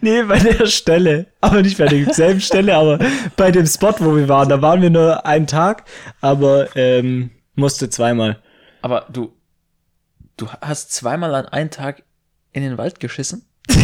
Nee, 0.02 0.24
bei 0.24 0.40
der 0.40 0.66
Stelle. 0.68 1.28
Aber 1.42 1.62
nicht 1.62 1.78
bei 1.78 1.86
derselben 1.86 2.42
Stelle, 2.42 2.76
aber 2.76 3.00
bei 3.38 3.52
dem 3.52 3.66
Spot, 3.66 3.94
wo 4.00 4.16
wir 4.16 4.28
waren. 4.28 4.50
Da 4.50 4.62
waren 4.62 4.82
wir 4.82 4.90
nur 4.90 5.26
einen 5.26 5.48
Tag, 5.48 5.86
aber 6.22 6.76
ähm, 6.76 7.32
musste 7.56 7.90
zweimal. 7.90 8.42
Aber 8.82 9.08
du, 9.12 9.34
du 10.38 10.48
hast 10.62 10.92
zweimal 10.94 11.34
an 11.34 11.46
einem 11.46 11.70
Tag 11.72 12.04
in 12.52 12.64
den 12.64 12.78
Wald 12.78 13.00
geschissen? 13.00 13.46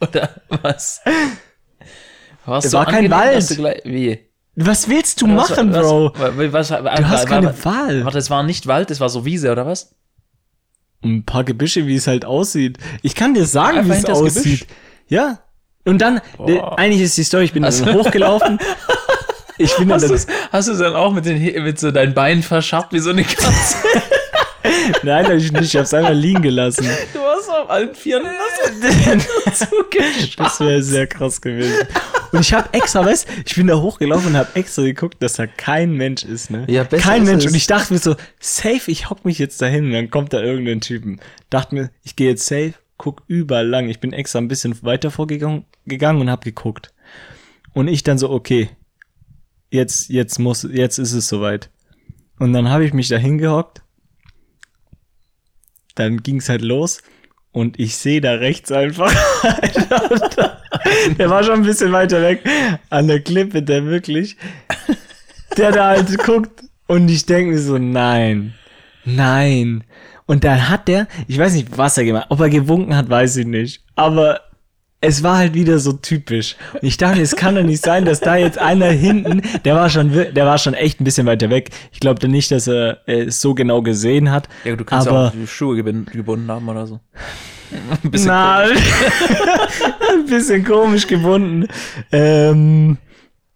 Oder 0.00 0.30
was? 0.48 1.02
Warst 2.44 2.66
Es 2.66 2.72
war 2.72 2.86
kein 2.86 3.10
Wald. 3.10 3.48
gleich, 3.48 3.82
wie? 3.84 4.29
Was 4.56 4.88
willst 4.88 5.22
du 5.22 5.26
Was- 5.28 5.50
machen, 5.50 5.72
was, 5.72 5.82
Bro? 5.86 6.12
Was, 6.52 6.68
Du 6.68 6.84
hast 7.08 7.26
keine 7.26 7.64
Wahl. 7.64 8.04
Warte, 8.04 8.18
es 8.18 8.30
war 8.30 8.42
nicht 8.42 8.66
Wald, 8.66 8.90
es 8.90 9.00
war 9.00 9.08
so 9.08 9.24
Wiese, 9.24 9.50
oder 9.52 9.64
was? 9.66 9.94
Ein 11.02 11.24
paar 11.24 11.44
Gebüsche, 11.44 11.86
wie 11.86 11.96
es 11.96 12.06
halt 12.06 12.24
aussieht. 12.24 12.78
Ich 13.02 13.14
kann 13.14 13.32
dir 13.34 13.46
sagen, 13.46 13.88
wie 13.88 13.92
es 13.94 14.04
aussieht. 14.04 14.44
Gebüsch. 14.60 14.66
Ja. 15.08 15.38
Und 15.86 15.98
dann, 16.02 16.20
Boah. 16.36 16.78
eigentlich 16.78 17.00
ist 17.02 17.16
die 17.16 17.24
Story, 17.24 17.44
ich 17.44 17.52
bin 17.52 17.64
Also- 17.64 17.84
dann 17.84 17.94
hochgelaufen. 17.96 18.58
Ich 19.62 19.76
bin 19.76 19.88
dann, 19.90 20.00
Hast 20.00 20.10
du 20.26 20.32
hast 20.52 20.68
du 20.70 20.74
dann 20.74 20.94
auch 20.96 21.12
mit, 21.12 21.26
den, 21.26 21.38
mit 21.64 21.78
so 21.78 21.90
deinen 21.90 22.14
Beinen 22.14 22.42
verscharrt 22.42 22.94
wie 22.94 22.98
so 22.98 23.10
eine 23.10 23.24
Katze? 23.24 23.76
nein, 25.02 25.26
hab 25.26 25.34
ich 25.34 25.52
nicht, 25.52 25.74
ich 25.74 25.76
hab's 25.76 25.94
einfach 25.94 26.12
liegen 26.12 26.42
gelassen. 26.42 26.86
du 27.12 27.20
hast 27.20 27.48
auf 27.48 27.70
allen 27.70 27.94
Vieren 27.94 28.24
zugeschaut. 29.52 30.38
Das 30.38 30.60
wäre 30.60 30.82
sehr 30.82 31.06
krass 31.06 31.40
gewesen. 31.40 31.86
Und 32.32 32.40
ich 32.40 32.52
habe 32.52 32.68
extra, 32.72 33.04
weißt 33.04 33.26
ich 33.44 33.54
bin 33.54 33.66
da 33.66 33.76
hochgelaufen 33.76 34.28
und 34.28 34.36
habe 34.36 34.50
extra 34.54 34.82
geguckt, 34.82 35.22
dass 35.22 35.34
da 35.34 35.46
kein 35.46 35.92
Mensch 35.92 36.24
ist, 36.24 36.50
ne? 36.50 36.64
Ja, 36.68 36.84
besser 36.84 37.02
kein 37.02 37.24
Mensch. 37.24 37.46
Und 37.46 37.54
ich 37.54 37.66
dachte 37.66 37.92
mir 37.92 37.98
so, 37.98 38.16
safe, 38.38 38.90
ich 38.90 39.10
hock 39.10 39.24
mich 39.24 39.38
jetzt 39.38 39.60
dahin 39.62 39.86
und 39.86 39.92
dann 39.92 40.10
kommt 40.10 40.32
da 40.32 40.40
irgendein 40.40 40.80
Typen. 40.80 41.20
Dachte 41.48 41.74
mir, 41.74 41.90
ich 42.02 42.16
gehe 42.16 42.28
jetzt 42.30 42.46
safe, 42.46 42.74
guck 42.98 43.22
überall 43.26 43.66
lang. 43.66 43.88
Ich 43.88 44.00
bin 44.00 44.12
extra 44.12 44.38
ein 44.38 44.48
bisschen 44.48 44.82
weiter 44.82 45.10
vorgegangen 45.10 45.64
gegangen 45.86 46.20
und 46.20 46.30
habe 46.30 46.44
geguckt. 46.44 46.92
Und 47.72 47.88
ich 47.88 48.02
dann 48.02 48.18
so, 48.18 48.30
okay, 48.30 48.70
jetzt, 49.70 50.08
jetzt 50.08 50.38
muss, 50.38 50.66
jetzt 50.70 50.98
ist 50.98 51.12
es 51.12 51.28
soweit. 51.28 51.70
Und 52.38 52.52
dann 52.52 52.68
habe 52.68 52.84
ich 52.84 52.92
mich 52.92 53.08
da 53.08 53.16
hingehockt. 53.16 53.82
Dann 56.00 56.22
ging's 56.22 56.48
halt 56.48 56.62
los. 56.62 57.02
Und 57.52 57.78
ich 57.78 57.96
sehe 57.96 58.22
da 58.22 58.34
rechts 58.34 58.72
einfach. 58.72 59.12
der 61.18 61.28
war 61.28 61.44
schon 61.44 61.56
ein 61.56 61.62
bisschen 61.62 61.92
weiter 61.92 62.22
weg. 62.22 62.42
An 62.88 63.06
der 63.06 63.20
Klippe, 63.20 63.62
der 63.62 63.84
wirklich. 63.84 64.38
Der 65.58 65.72
da 65.72 65.88
halt 65.88 66.16
guckt. 66.18 66.62
Und 66.86 67.10
ich 67.10 67.26
denke 67.26 67.52
mir 67.52 67.58
so, 67.58 67.76
nein. 67.76 68.54
Nein. 69.04 69.84
Und 70.24 70.44
dann 70.44 70.70
hat 70.70 70.88
der, 70.88 71.06
ich 71.28 71.38
weiß 71.38 71.52
nicht, 71.52 71.76
was 71.76 71.98
er 71.98 72.04
gemacht. 72.04 72.26
Ob 72.30 72.40
er 72.40 72.48
gewunken 72.48 72.96
hat, 72.96 73.10
weiß 73.10 73.36
ich 73.36 73.46
nicht. 73.46 73.82
Aber 73.94 74.40
es 75.00 75.22
war 75.22 75.38
halt 75.38 75.54
wieder 75.54 75.78
so 75.78 75.92
typisch. 75.92 76.56
Und 76.74 76.82
ich 76.82 76.96
dachte, 76.96 77.22
es 77.22 77.34
kann 77.34 77.54
doch 77.54 77.62
nicht 77.62 77.82
sein, 77.82 78.04
dass 78.04 78.20
da 78.20 78.36
jetzt 78.36 78.58
einer 78.58 78.90
hinten, 78.90 79.42
der 79.64 79.74
war 79.74 79.88
schon, 79.88 80.12
der 80.12 80.46
war 80.46 80.58
schon 80.58 80.74
echt 80.74 81.00
ein 81.00 81.04
bisschen 81.04 81.26
weiter 81.26 81.48
weg. 81.48 81.70
Ich 81.92 82.00
glaube 82.00 82.28
nicht, 82.28 82.50
dass 82.50 82.66
er 82.66 82.98
äh, 83.06 83.22
es 83.22 83.40
so 83.40 83.54
genau 83.54 83.80
gesehen 83.82 84.30
hat. 84.30 84.48
Ja, 84.64 84.76
du 84.76 84.84
kannst 84.84 85.08
aber 85.08 85.28
auch 85.28 85.32
die 85.32 85.46
Schuhe 85.46 85.82
gebunden 85.82 86.50
haben 86.50 86.68
oder 86.68 86.86
so. 86.86 87.00
Ein 88.02 88.10
bisschen 88.10 88.26
Na, 88.26 88.62
ein 88.64 90.26
bisschen 90.26 90.64
komisch 90.64 91.06
gebunden. 91.06 91.68
Ähm, 92.10 92.98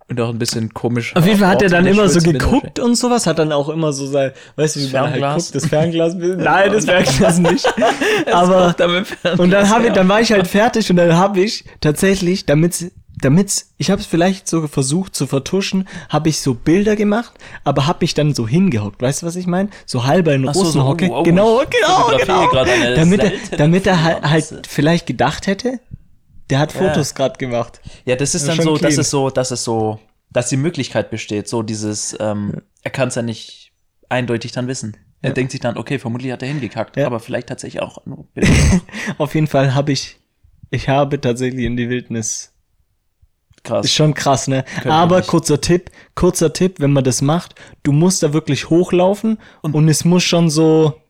Und 0.06 0.20
auch 0.20 0.28
ein 0.28 0.38
bisschen 0.38 0.74
komisch. 0.74 1.16
auf 1.16 1.24
jeden 1.24 1.38
Fall 1.38 1.48
hat 1.48 1.62
er 1.62 1.70
dann 1.70 1.86
immer 1.86 2.08
so 2.10 2.20
geguckt 2.20 2.78
und 2.78 2.94
sowas, 2.94 3.26
hat 3.26 3.38
dann 3.38 3.52
auch 3.52 3.70
immer 3.70 3.92
so 3.92 4.06
sein, 4.06 4.32
weißt 4.56 4.76
du, 4.76 4.80
wie 4.80 4.92
man 4.92 5.02
halt 5.02 5.12
Fernglas? 5.12 5.44
guckt, 5.44 5.54
das 5.54 5.66
Fernglas. 5.66 6.14
Nein, 6.14 6.72
das 6.72 6.84
Fernglas 6.84 7.38
nicht. 7.38 7.66
Aber 8.32 8.74
und 9.38 9.50
dann 9.50 9.68
habe 9.70 9.86
ich, 9.86 9.92
dann 9.94 10.08
war 10.08 10.20
ich 10.20 10.30
halt 10.30 10.46
fertig 10.46 10.90
und 10.90 10.96
dann 10.96 11.16
habe 11.16 11.40
ich 11.40 11.64
tatsächlich, 11.80 12.44
damit 12.44 12.92
damit 13.16 13.64
ich 13.78 13.90
habe 13.90 14.00
es 14.00 14.06
vielleicht 14.06 14.48
so 14.48 14.66
versucht 14.66 15.14
zu 15.14 15.26
vertuschen, 15.26 15.88
habe 16.08 16.28
ich 16.28 16.40
so 16.40 16.54
Bilder 16.54 16.96
gemacht, 16.96 17.32
aber 17.62 17.86
habe 17.86 18.00
mich 18.02 18.12
dann 18.14 18.34
so 18.34 18.46
hingehockt, 18.46 19.00
weißt 19.00 19.22
du, 19.22 19.26
was 19.26 19.36
ich 19.36 19.46
meine? 19.46 19.70
So 19.86 20.04
halber 20.04 20.34
in 20.34 20.46
Ach 20.48 20.54
so, 20.54 20.60
so, 20.60 20.66
Russenhocke. 20.66 21.08
oh, 21.10 21.20
oh, 21.20 21.22
genau, 21.22 21.62
genau, 21.70 22.08
genau. 22.18 22.64
Damit 22.94 23.22
er, 23.22 23.32
damit 23.56 23.86
er 23.86 24.02
halt, 24.02 24.22
halt 24.22 24.66
vielleicht 24.68 25.06
gedacht 25.06 25.46
hätte, 25.46 25.80
der 26.50 26.58
hat 26.58 26.72
Fotos 26.72 27.14
gerade 27.14 27.38
gemacht. 27.38 27.80
Ja, 28.04 28.16
das 28.16 28.34
ist 28.34 28.46
Ja, 28.46 28.54
dann 28.54 28.64
so, 28.64 28.72
das 28.72 28.80
clean. 28.80 29.00
ist 29.00 29.10
so, 29.10 29.30
das 29.30 29.50
ist 29.50 29.64
so, 29.64 30.00
dass 30.30 30.48
die 30.48 30.56
Möglichkeit 30.56 31.10
besteht, 31.10 31.48
so 31.48 31.62
dieses, 31.62 32.16
ähm, 32.20 32.62
er 32.82 32.90
kann 32.90 33.08
es 33.08 33.14
ja 33.14 33.22
nicht 33.22 33.72
eindeutig 34.08 34.52
dann 34.52 34.66
wissen. 34.68 34.96
Er 35.22 35.32
denkt 35.32 35.52
sich 35.52 35.60
dann, 35.60 35.78
okay, 35.78 35.98
vermutlich 35.98 36.32
hat 36.32 36.42
er 36.42 36.48
hingekackt, 36.48 36.98
Ja. 36.98 37.06
aber 37.06 37.18
vielleicht 37.18 37.48
tatsächlich 37.48 37.80
auch. 37.82 37.98
Auf 39.18 39.34
jeden 39.34 39.46
Fall 39.46 39.74
habe 39.74 39.90
ich, 39.92 40.18
ich 40.70 40.90
habe 40.90 41.18
tatsächlich 41.18 41.64
in 41.64 41.76
die 41.78 41.88
Wildnis 41.88 42.50
Krass. 43.62 43.86
Ist 43.86 43.94
schon 43.94 44.12
krass, 44.12 44.46
ne? 44.46 44.62
Könnte 44.74 44.92
Aber 44.92 45.22
kurzer 45.22 45.58
Tipp, 45.58 45.90
kurzer 46.14 46.52
Tipp, 46.52 46.80
wenn 46.80 46.92
man 46.92 47.02
das 47.02 47.22
macht, 47.22 47.54
du 47.82 47.92
musst 47.92 48.22
da 48.22 48.34
wirklich 48.34 48.68
hochlaufen 48.68 49.38
und, 49.62 49.88
es 49.88 50.04
muss 50.04 50.22
schon 50.22 50.50
so, 50.50 51.00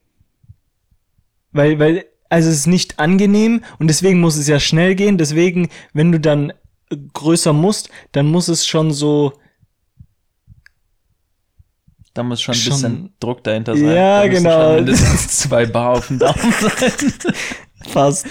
weil, 1.51 1.80
weil, 1.80 2.05
also 2.29 2.49
es 2.49 2.57
ist 2.57 2.66
nicht 2.66 2.99
angenehm 2.99 3.62
und 3.79 3.89
deswegen 3.89 4.20
muss 4.20 4.37
es 4.37 4.49
ja 4.49 4.59
schnell 4.61 4.95
gehen. 4.95 5.18
Deswegen, 5.18 5.68
wenn 5.93 6.12
du 6.12 6.18
dann 6.20 6.53
größer 7.12 7.53
musst, 7.53 7.89
dann 8.12 8.27
muss 8.27 8.49
es 8.49 8.66
schon 8.66 8.93
so, 8.93 9.33
Da 12.14 12.22
muss 12.22 12.41
schon 12.41 12.55
ein 12.55 12.59
Schon- 12.59 12.72
bisschen 12.72 13.14
Druck 13.18 13.43
dahinter 13.43 13.77
sein. 13.77 13.89
Ja, 13.89 14.22
da 14.22 14.29
genau. 14.29 14.75
Mindestens 14.75 15.39
zwei 15.39 15.66
Bar 15.66 15.91
auf 15.99 16.07
dem 16.07 16.20
Daumen 16.20 16.53
sein. 16.61 17.12
fast. 17.89 18.27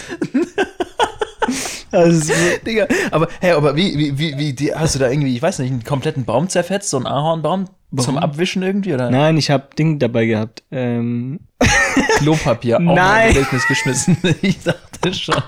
also, 1.91 2.34
Digga, 2.66 2.88
aber, 3.12 3.28
hey, 3.41 3.52
aber 3.52 3.76
wie, 3.76 3.98
wie, 3.98 4.18
wie, 4.18 4.58
wie, 4.60 4.74
hast 4.74 4.96
du 4.96 5.00
da 5.00 5.10
irgendwie, 5.10 5.36
ich 5.36 5.41
weiß 5.41 5.60
nicht, 5.60 5.72
einen 5.72 5.84
kompletten 5.84 6.24
Baum 6.26 6.48
zerfetzt, 6.48 6.89
so 6.89 6.98
einen 6.98 7.08
Ahornbaum 7.08 7.66
zum 7.98 8.16
Warum? 8.16 8.30
Abwischen 8.30 8.64
irgendwie, 8.64 8.94
oder? 8.94 9.12
nein, 9.12 9.38
ich 9.38 9.52
habe 9.52 9.70
Ding 9.78 10.00
dabei 10.00 10.26
gehabt. 10.26 10.64
Ähm, 10.72 11.39
Klopapier 12.18 12.78
auch 12.78 12.82
Nein. 12.82 13.30
in 13.30 13.36
Wildnis 13.36 13.68
geschmissen. 13.68 14.18
Ich 14.41 14.62
dachte 14.64 15.14
schon. 15.14 15.44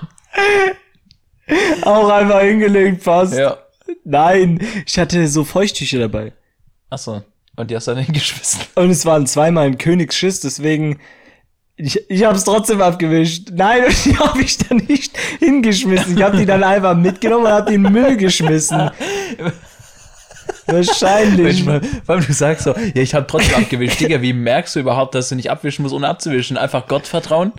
auch 1.82 2.08
einfach 2.08 2.40
hingelegt, 2.40 3.02
fast. 3.02 3.34
Ja. 3.34 3.58
Nein, 4.04 4.60
ich 4.84 4.98
hatte 4.98 5.26
so 5.28 5.44
Feuchttücher 5.44 5.98
dabei. 5.98 6.32
Achso. 6.90 7.22
Und 7.56 7.70
die 7.70 7.76
hast 7.76 7.86
du 7.86 7.94
dann 7.94 8.04
hingeschmissen. 8.04 8.60
Und 8.74 8.90
es 8.90 9.06
waren 9.06 9.26
zweimal 9.26 9.66
ein 9.66 9.78
Königsschiss, 9.78 10.40
deswegen 10.40 10.98
ich, 11.78 12.08
ich 12.08 12.24
habe 12.24 12.36
es 12.36 12.44
trotzdem 12.44 12.80
abgewischt. 12.80 13.50
Nein, 13.52 13.82
die 14.04 14.16
habe 14.16 14.40
ich 14.40 14.56
dann 14.56 14.78
nicht 14.88 15.16
hingeschmissen. 15.38 16.16
Ich 16.16 16.22
habe 16.22 16.38
die 16.38 16.46
dann 16.46 16.64
einfach 16.64 16.96
mitgenommen 16.96 17.46
und 17.46 17.52
habe 17.52 17.70
die 17.70 17.74
in 17.74 17.84
den 17.84 17.92
Müll 17.92 18.16
geschmissen. 18.16 18.90
Wahrscheinlich. 20.66 21.64
Manchmal, 21.64 21.80
weil 22.06 22.20
du 22.20 22.32
sagst 22.32 22.64
so, 22.64 22.70
ja, 22.70 23.02
ich 23.02 23.14
habe 23.14 23.26
trotzdem 23.26 23.54
abgewischt. 23.56 24.00
Digga, 24.00 24.20
wie 24.22 24.32
merkst 24.32 24.76
du 24.76 24.80
überhaupt, 24.80 25.14
dass 25.14 25.28
du 25.28 25.36
nicht 25.36 25.50
abwischen 25.50 25.82
musst, 25.82 25.94
ohne 25.94 26.08
abzuwischen? 26.08 26.56
Einfach 26.56 26.86
Gott 26.88 27.06
vertrauen? 27.06 27.52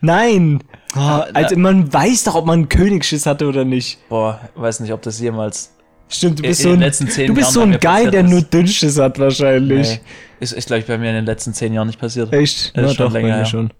Nein. 0.00 0.62
Oh, 0.96 1.22
also 1.32 1.56
man 1.56 1.92
weiß 1.92 2.24
doch, 2.24 2.34
ob 2.34 2.46
man 2.46 2.60
einen 2.60 2.68
Königsschiss 2.68 3.26
hatte 3.26 3.46
oder 3.46 3.64
nicht. 3.64 3.98
Boah, 4.08 4.40
weiß 4.54 4.80
nicht, 4.80 4.92
ob 4.92 5.02
das 5.02 5.20
jemals 5.20 5.72
Stimmt, 6.08 6.40
du 6.40 6.42
bist 6.42 6.60
in 6.60 6.64
so 6.64 6.72
ein, 6.74 6.80
letzten 6.80 7.08
zehn 7.08 7.26
du 7.28 7.34
bist 7.34 7.52
so 7.52 7.62
ein 7.62 7.78
Guy, 7.80 8.10
der 8.10 8.24
ist. 8.24 8.30
nur 8.30 8.42
Dünnschiss 8.42 8.98
hat 8.98 9.18
wahrscheinlich. 9.18 9.88
Nee. 9.88 10.00
Ist, 10.40 10.52
ist 10.52 10.66
glaube 10.66 10.80
ich, 10.80 10.86
bei 10.86 10.98
mir 10.98 11.08
in 11.08 11.14
den 11.14 11.24
letzten 11.24 11.54
zehn 11.54 11.72
Jahren 11.72 11.86
nicht 11.86 11.98
passiert. 11.98 12.32
Echt? 12.32 12.76
Das 12.76 12.90
ist 12.90 12.96
schon 12.96 13.12
länger 13.12 13.28
bei 13.28 13.32
mir 13.32 13.36
her. 13.38 13.46
schon. 13.46 13.70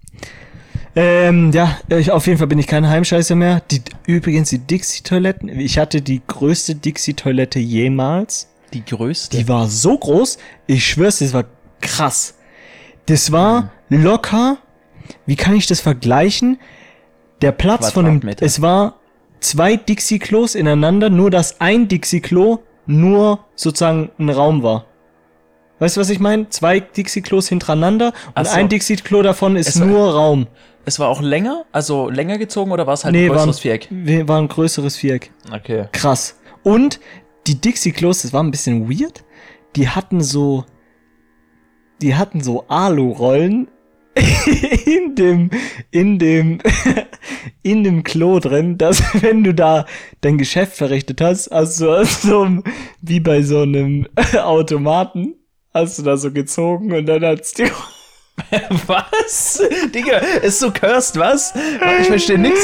Ähm, 0.94 1.52
ja, 1.52 1.78
ich, 1.88 2.10
auf 2.10 2.26
jeden 2.26 2.38
Fall 2.38 2.46
bin 2.46 2.58
ich 2.58 2.66
kein 2.66 2.88
Heimscheißer 2.88 3.34
mehr. 3.34 3.62
Die, 3.70 3.82
übrigens, 4.06 4.50
die 4.50 4.58
Dixie-Toiletten. 4.58 5.48
Ich 5.48 5.78
hatte 5.78 6.02
die 6.02 6.22
größte 6.26 6.74
Dixie-Toilette 6.74 7.58
jemals. 7.58 8.48
Die 8.74 8.84
größte. 8.84 9.36
Die 9.36 9.48
war 9.48 9.68
so 9.68 9.96
groß, 9.98 10.38
ich 10.66 10.86
schwör's, 10.86 11.18
das 11.18 11.32
war 11.32 11.44
krass. 11.80 12.34
Das 13.06 13.32
war 13.32 13.70
locker, 13.88 14.58
wie 15.26 15.36
kann 15.36 15.54
ich 15.54 15.66
das 15.66 15.80
vergleichen? 15.80 16.58
Der 17.42 17.52
Platz 17.52 17.90
von 17.90 18.04
Quadratmeter. 18.04 18.46
es 18.46 18.62
war 18.62 18.94
zwei 19.40 19.76
Dixie-Klos 19.76 20.54
ineinander, 20.54 21.10
nur 21.10 21.30
dass 21.30 21.60
ein 21.60 21.88
Dixie-Klo 21.88 22.58
nur 22.86 23.40
sozusagen 23.56 24.10
ein 24.18 24.30
Raum 24.30 24.62
war. 24.62 24.86
Weißt 25.80 25.96
du, 25.96 26.00
was 26.00 26.10
ich 26.10 26.20
meine? 26.20 26.48
Zwei 26.50 26.78
Dixie-Klos 26.78 27.48
hintereinander 27.48 28.12
und 28.36 28.46
so. 28.46 28.52
ein 28.54 28.68
Dixie-Klo 28.68 29.22
davon 29.22 29.56
ist 29.56 29.68
Es 29.68 29.80
war- 29.80 29.86
nur 29.88 30.14
Raum. 30.14 30.46
es 30.84 31.00
war 31.00 31.08
auch 31.08 31.20
länger, 31.20 31.64
also 31.72 32.08
länger 32.08 32.38
gezogen 32.38 32.70
oder 32.70 32.86
war 32.86 32.94
es 32.94 33.04
halt 33.04 33.14
Nee, 33.14 33.24
ein 33.24 33.30
war 33.30 33.36
größeres 33.38 33.56
ein, 33.58 33.62
Viereck? 33.62 33.88
wir- 33.90 34.28
war 34.28 34.38
ein 34.40 34.46
größeres 34.48 34.96
Viereck. 34.96 35.32
Okay. 35.52 35.86
Krass. 35.90 36.36
Und 36.62 37.00
die 37.46 37.60
Dixie-Klos, 37.60 38.22
das 38.22 38.32
war 38.32 38.42
ein 38.42 38.50
bisschen 38.50 38.88
weird. 38.88 39.24
Die 39.76 39.88
hatten 39.88 40.20
so, 40.20 40.64
die 42.00 42.14
hatten 42.14 42.40
so 42.40 42.66
Alu-Rollen 42.68 43.68
in 44.86 45.14
dem, 45.14 45.50
in 45.90 46.18
dem, 46.18 46.58
in 47.62 47.82
dem 47.84 48.02
Klo 48.02 48.38
drin, 48.40 48.76
dass 48.76 49.02
wenn 49.22 49.42
du 49.42 49.54
da 49.54 49.86
dein 50.20 50.38
Geschäft 50.38 50.76
verrichtet 50.76 51.20
hast, 51.20 51.50
hast 51.50 51.80
du 51.80 52.04
so 52.04 52.62
wie 53.00 53.20
bei 53.20 53.42
so 53.42 53.62
einem 53.62 54.06
Automaten, 54.36 55.34
hast 55.72 55.98
du 55.98 56.02
da 56.02 56.16
so 56.16 56.30
gezogen 56.30 56.92
und 56.92 57.06
dann 57.06 57.24
hat's 57.24 57.54
die 57.54 57.70
Was? 58.86 59.62
Digga, 59.94 60.18
ist 60.18 60.58
so 60.60 60.70
cursed, 60.70 61.16
was? 61.18 61.52
Ich 62.00 62.06
verstehe 62.06 62.38
nix. 62.38 62.58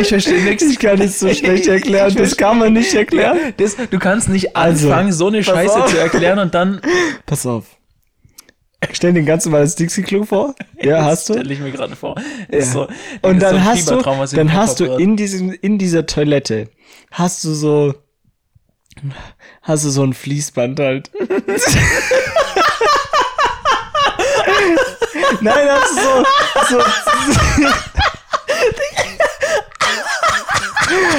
Ich 0.00 0.08
verstehe 0.08 0.42
nix. 0.42 0.62
Ich 0.62 0.78
kann 0.78 1.00
es 1.00 1.18
so 1.20 1.32
schlecht 1.32 1.66
erklären, 1.66 2.14
das 2.16 2.36
kann 2.36 2.58
man 2.58 2.72
nicht 2.72 2.94
erklären. 2.94 3.54
Das, 3.56 3.76
du 3.76 3.98
kannst 3.98 4.28
nicht 4.28 4.56
Also, 4.56 4.88
anfangen, 4.90 5.12
so 5.12 5.28
eine 5.28 5.42
Scheiße 5.42 5.84
auf. 5.84 5.90
zu 5.90 5.98
erklären 5.98 6.38
und 6.38 6.54
dann. 6.54 6.80
Pass 7.26 7.46
auf. 7.46 7.64
Stell 8.92 9.14
den 9.14 9.24
ganzen 9.26 9.50
Mal 9.52 9.62
das 9.62 9.74
Dixie-Klo 9.74 10.24
vor. 10.24 10.54
Ja, 10.80 11.02
hast 11.04 11.28
du? 11.28 11.32
Stell 11.34 11.50
ich 11.50 11.58
mir 11.60 11.70
gerade 11.72 11.96
vor. 11.96 12.14
Ist 12.48 12.72
so, 12.72 12.86
Und 13.22 13.40
so 13.40 13.46
dann 13.46 13.56
ein 13.56 13.64
hast 13.64 13.90
du, 13.90 14.00
dann 14.36 14.52
hast 14.52 14.80
du 14.80 14.96
in 14.96 15.16
diesem, 15.16 15.50
in 15.52 15.78
dieser 15.78 16.06
Toilette, 16.06 16.68
hast 17.10 17.42
du 17.44 17.54
so, 17.54 17.94
hast 19.62 19.84
du 19.84 19.90
so 19.90 20.04
ein 20.04 20.12
Fließband 20.12 20.78
halt. 20.78 21.10
Nein, 25.40 25.68
hast 25.68 25.90
du 25.96 26.02
so, 26.02 26.24
so, 26.76 26.84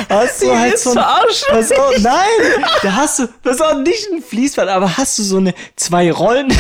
hast 0.10 0.42
du 0.42 0.56
halt 0.58 0.80
so 0.80 0.92
ein, 0.92 0.98
pass 1.50 1.72
auf, 1.72 1.98
nein, 2.00 2.64
da 2.82 2.96
hast 2.96 3.20
du, 3.20 3.28
pass 3.44 3.62
auf, 3.62 3.78
nicht 3.80 4.08
ein 4.12 4.22
Fließband, 4.22 4.70
aber 4.70 4.98
hast 4.98 5.20
du 5.20 5.24
so 5.24 5.38
eine, 5.38 5.54
zwei 5.76 6.12
Rollen, 6.12 6.52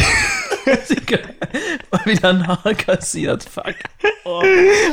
Wieder 2.05 2.29
ein 2.29 2.47
Haar 2.47 2.73
kassiert. 2.73 3.43
Fuck. 3.43 3.75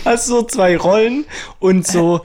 hast 0.05 0.26
so 0.26 0.42
zwei 0.45 0.76
Rollen 0.76 1.24
und 1.59 1.86
so 1.86 2.20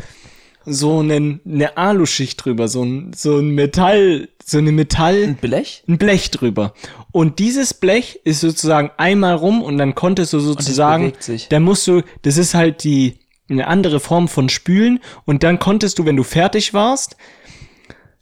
so 0.66 1.00
einen, 1.00 1.42
eine 1.46 1.78
Aluschicht 1.78 2.44
drüber, 2.46 2.68
so 2.68 2.84
ein 2.84 3.12
so 3.16 3.38
ein 3.38 3.50
Metall, 3.50 4.30
so 4.46 4.60
eine 4.60 4.72
Metall, 4.72 5.24
Ein 5.24 5.36
Blech? 5.36 5.84
ein 5.88 5.98
Blech 5.98 6.30
drüber. 6.32 6.74
Und 7.12 7.40
dieses 7.40 7.74
Blech 7.74 8.20
ist 8.24 8.42
sozusagen 8.42 8.92
einmal 8.98 9.36
rum 9.36 9.64
und 9.64 9.78
dann 9.78 9.96
konntest 9.96 10.34
du 10.34 10.40
sozusagen, 10.40 11.06
bewegt 11.06 11.24
sich. 11.24 11.48
da 11.50 11.60
musst 11.60 11.88
du, 11.88 12.04
das 12.22 12.38
ist 12.38 12.54
halt 12.54 12.84
die 12.84 13.20
eine 13.50 13.68
andere 13.68 14.00
Form 14.00 14.28
von 14.28 14.48
Spülen 14.48 15.00
und 15.26 15.42
dann 15.42 15.58
konntest 15.58 15.98
du, 15.98 16.06
wenn 16.06 16.16
du 16.16 16.24
fertig 16.24 16.74
warst, 16.76 17.18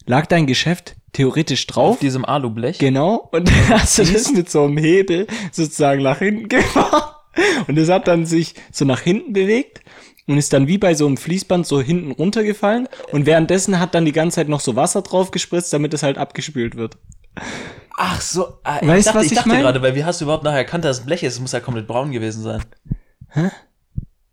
lag 0.06 0.26
dein 0.28 0.48
Geschäft 0.48 0.96
theoretisch 1.12 1.68
drauf. 1.68 1.96
Auf 1.96 2.00
diesem 2.00 2.24
Alublech. 2.24 2.78
Genau, 2.80 3.28
und 3.32 3.50
dann 3.50 3.70
hast 3.82 3.98
du 3.98 4.04
das 4.06 4.32
mit 4.32 4.50
so 4.50 4.64
einem 4.64 4.78
Hebel 4.78 5.28
sozusagen 5.52 6.02
nach 6.02 6.20
hinten 6.20 6.48
gemacht. 6.50 7.16
Und 7.68 7.78
es 7.78 7.90
hat 7.90 8.08
dann 8.08 8.26
sich 8.26 8.56
so 8.72 8.86
nach 8.86 9.02
hinten 9.02 9.34
bewegt 9.34 9.82
und 10.28 10.38
ist 10.38 10.54
dann 10.54 10.68
wie 10.68 10.78
bei 10.78 10.94
so 10.94 11.06
einem 11.06 11.18
Fließband 11.18 11.68
so 11.68 11.82
hinten 11.82 12.12
runtergefallen. 12.12 12.88
Und 13.12 13.26
währenddessen 13.26 13.80
hat 13.80 13.96
dann 13.96 14.06
die 14.06 14.12
ganze 14.12 14.36
Zeit 14.36 14.50
noch 14.50 14.60
so 14.60 14.76
Wasser 14.76 15.02
drauf 15.02 15.32
gespritzt, 15.32 15.74
damit 15.74 15.94
es 15.94 16.04
halt 16.04 16.18
abgespült 16.18 16.76
wird. 16.76 16.98
Ach 17.98 18.22
so. 18.22 18.60
Ah, 18.64 18.80
ich 18.82 18.88
Weißt 18.88 19.10
du, 19.10 19.14
was 19.16 19.26
ich 19.26 19.32
ich 19.32 19.38
dachte 19.38 19.50
mein? 19.50 19.62
gerade, 19.62 19.82
weil 19.82 19.96
wie 19.96 20.04
hast 20.06 20.22
du 20.22 20.26
überhaupt 20.26 20.44
nachher 20.44 20.58
erkannt, 20.60 20.86
dass 20.86 20.98
es 20.98 21.04
ein 21.04 21.06
Blech 21.08 21.24
ist? 21.24 21.34
Es 21.34 21.40
muss 21.40 21.52
ja 21.52 21.60
komplett 21.60 21.88
braun 21.88 22.12
gewesen 22.12 22.44
sein. 22.44 22.62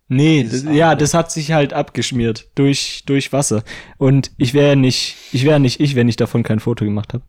Nee, 0.09 0.43
Dieses 0.43 0.65
das, 0.65 0.75
ja, 0.75 0.95
das 0.95 1.15
hat 1.15 1.33
sich 1.33 1.53
halt 1.53 1.73
abgeschmiert 1.73 2.49
durch, 2.55 3.05
durch 3.07 3.33
Wasser. 3.33 3.65
Und 3.97 4.33
ich 4.37 4.53
wäre 4.53 4.77
nicht, 4.77 5.17
ich 5.33 5.45
wäre 5.45 5.59
nicht 5.59 5.81
ich, 5.81 5.95
wenn 5.95 6.09
ich 6.09 6.17
davon 6.17 6.43
kein 6.43 6.61
Foto 6.61 6.85
gemacht 6.85 7.15
habe. 7.15 7.25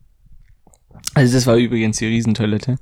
Also 1.14 1.32
das 1.34 1.46
war 1.46 1.56
übrigens 1.56 1.96
die 1.98 2.06
Riesentoilette. 2.06 2.76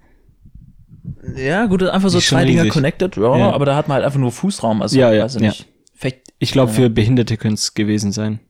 Ja, 1.37 1.67
gut, 1.67 1.83
einfach 1.85 2.09
so 2.09 2.17
Die 2.17 2.19
ist 2.19 2.25
schon 2.25 2.39
zwei 2.39 2.45
Dinger 2.45 2.67
connected, 2.69 3.17
ja, 3.17 3.37
Ja. 3.39 3.53
aber 3.53 3.67
da 3.67 3.77
hat 3.77 3.87
man 3.89 3.97
halt 3.97 4.05
einfach 4.05 4.19
nur 4.19 4.33
Fußraum, 4.33 4.83
also 4.83 4.99
Ja, 4.99 5.13
ja, 5.13 5.27
ja. 5.27 5.41
nicht. 5.41 5.67
Vielleicht, 5.95 6.23
Ich 6.39 6.51
glaube, 6.51 6.73
für 6.73 6.91
Behinderte 6.91 7.37
könnte 7.37 7.55
es 7.55 7.75
gewesen 7.75 8.11
sein. 8.11 8.41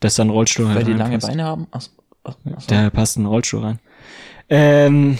Dass 0.00 0.14
da 0.16 0.24
ein 0.24 0.30
Rollstuhl 0.30 0.66
weil 0.66 0.76
halt 0.76 0.86
die 0.86 0.92
lange 0.92 1.12
reinpasst. 1.12 1.28
Beine 1.28 1.44
haben. 1.44 1.66
Ach, 1.70 1.82
Da 2.68 2.90
passt 2.90 3.16
ein 3.16 3.26
Rollstuhl 3.26 3.60
rein. 3.60 3.78
Ähm, 4.48 5.18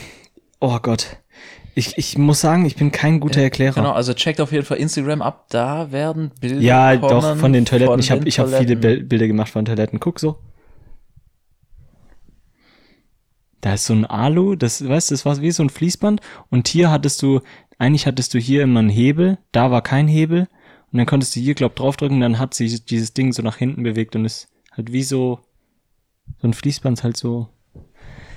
oh 0.61 0.79
Gott. 0.81 1.19
Ich, 1.77 1.99
ich 1.99 2.17
muss 2.17 2.41
sagen, 2.41 2.67
ich 2.67 2.77
bin 2.77 2.93
kein 2.93 3.19
guter 3.19 3.43
Erklärer. 3.43 3.75
Genau, 3.75 3.93
also 3.93 4.15
checkt 4.15 4.41
auf 4.41 4.53
jeden 4.53 4.65
Fall 4.65 4.77
Instagram 4.77 5.23
ab, 5.23 5.47
da 5.49 5.91
werden 5.91 6.31
Bilder 6.41 6.61
Ja, 6.61 6.97
kommen 6.97 7.11
doch, 7.11 7.37
von 7.37 7.53
den 7.53 7.65
Toiletten. 7.65 7.93
von 7.93 8.01
ich 8.01 8.11
habe 8.11 8.55
hab 8.55 8.59
viele 8.61 8.77
Bilder 8.77 9.27
gemacht 9.27 9.51
von 9.51 9.65
Toiletten. 9.65 9.99
Guck 9.99 10.21
so. 10.21 10.39
Da 13.61 13.75
ist 13.75 13.87
so 13.87 13.95
ein 13.95 14.05
Alu, 14.05 14.55
das, 14.57 14.87
weißt 14.87 15.11
du, 15.11 15.15
das 15.15 15.25
war 15.25 15.41
wie 15.41 15.51
so 15.51 15.63
ein 15.65 15.71
Fließband. 15.71 16.21
Und 16.51 16.69
hier 16.69 16.91
hattest 16.91 17.23
du, 17.23 17.41
eigentlich 17.79 18.07
hattest 18.07 18.35
du 18.35 18.39
hier 18.39 18.63
immer 18.63 18.81
einen 18.81 18.91
Hebel, 18.91 19.39
da 19.53 19.71
war 19.71 19.83
kein 19.83 20.07
Hebel. 20.07 20.49
Und 20.93 20.99
dann 20.99 21.07
konntest 21.07 21.35
du 21.35 21.41
hier, 21.41 21.55
glaub, 21.55 21.75
draufdrücken, 21.75 22.21
dann 22.21 22.39
hat 22.39 22.55
sich 22.55 22.85
dieses 22.85 23.15
Ding 23.15 23.33
so 23.33 23.43
nach 23.43 23.57
hinten 23.57 23.83
bewegt 23.83 24.15
und 24.15 24.25
ist 24.25 24.49
halt 24.71 24.93
wie 24.93 25.03
so, 25.03 25.41
so 26.41 26.49
ein 26.49 26.55
Fließband 26.55 27.03
halt 27.03 27.17
so. 27.17 27.49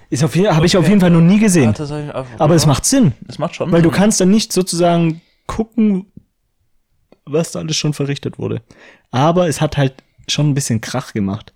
Ist 0.10 0.24
auf 0.24 0.36
jeden, 0.36 0.56
habe 0.56 0.66
ich 0.66 0.78
auf 0.78 0.88
jeden 0.88 1.02
Fall 1.02 1.10
noch 1.10 1.20
nie 1.22 1.36
Ja, 1.36 1.40
gesehen. 1.42 1.74
das 1.78 1.92
ich 1.92 2.14
auch- 2.14 2.26
Aber 2.38 2.56
es 2.56 2.64
ja, 2.64 2.68
macht 2.70 2.86
Sinn. 2.86 3.14
das 3.22 3.40
macht 3.40 3.56
schon 3.56 3.72
Weil 3.72 3.82
du 3.82 3.90
Sinn. 3.90 3.98
kannst 3.98 4.22
dann 4.22 4.30
nicht 4.32 4.54
sozusagen 4.54 5.22
gucken, 5.48 6.06
was 7.26 7.52
da 7.52 7.60
alles 7.60 7.76
schon 7.76 7.94
verrichtet 7.94 8.40
wurde. 8.40 8.62
Aber 9.12 9.48
es 9.50 9.60
hat 9.60 9.76
halt 9.78 9.96
schon 10.30 10.50
ein 10.50 10.54
bisschen 10.54 10.80
Krach 10.82 11.12
gemacht. 11.14 11.54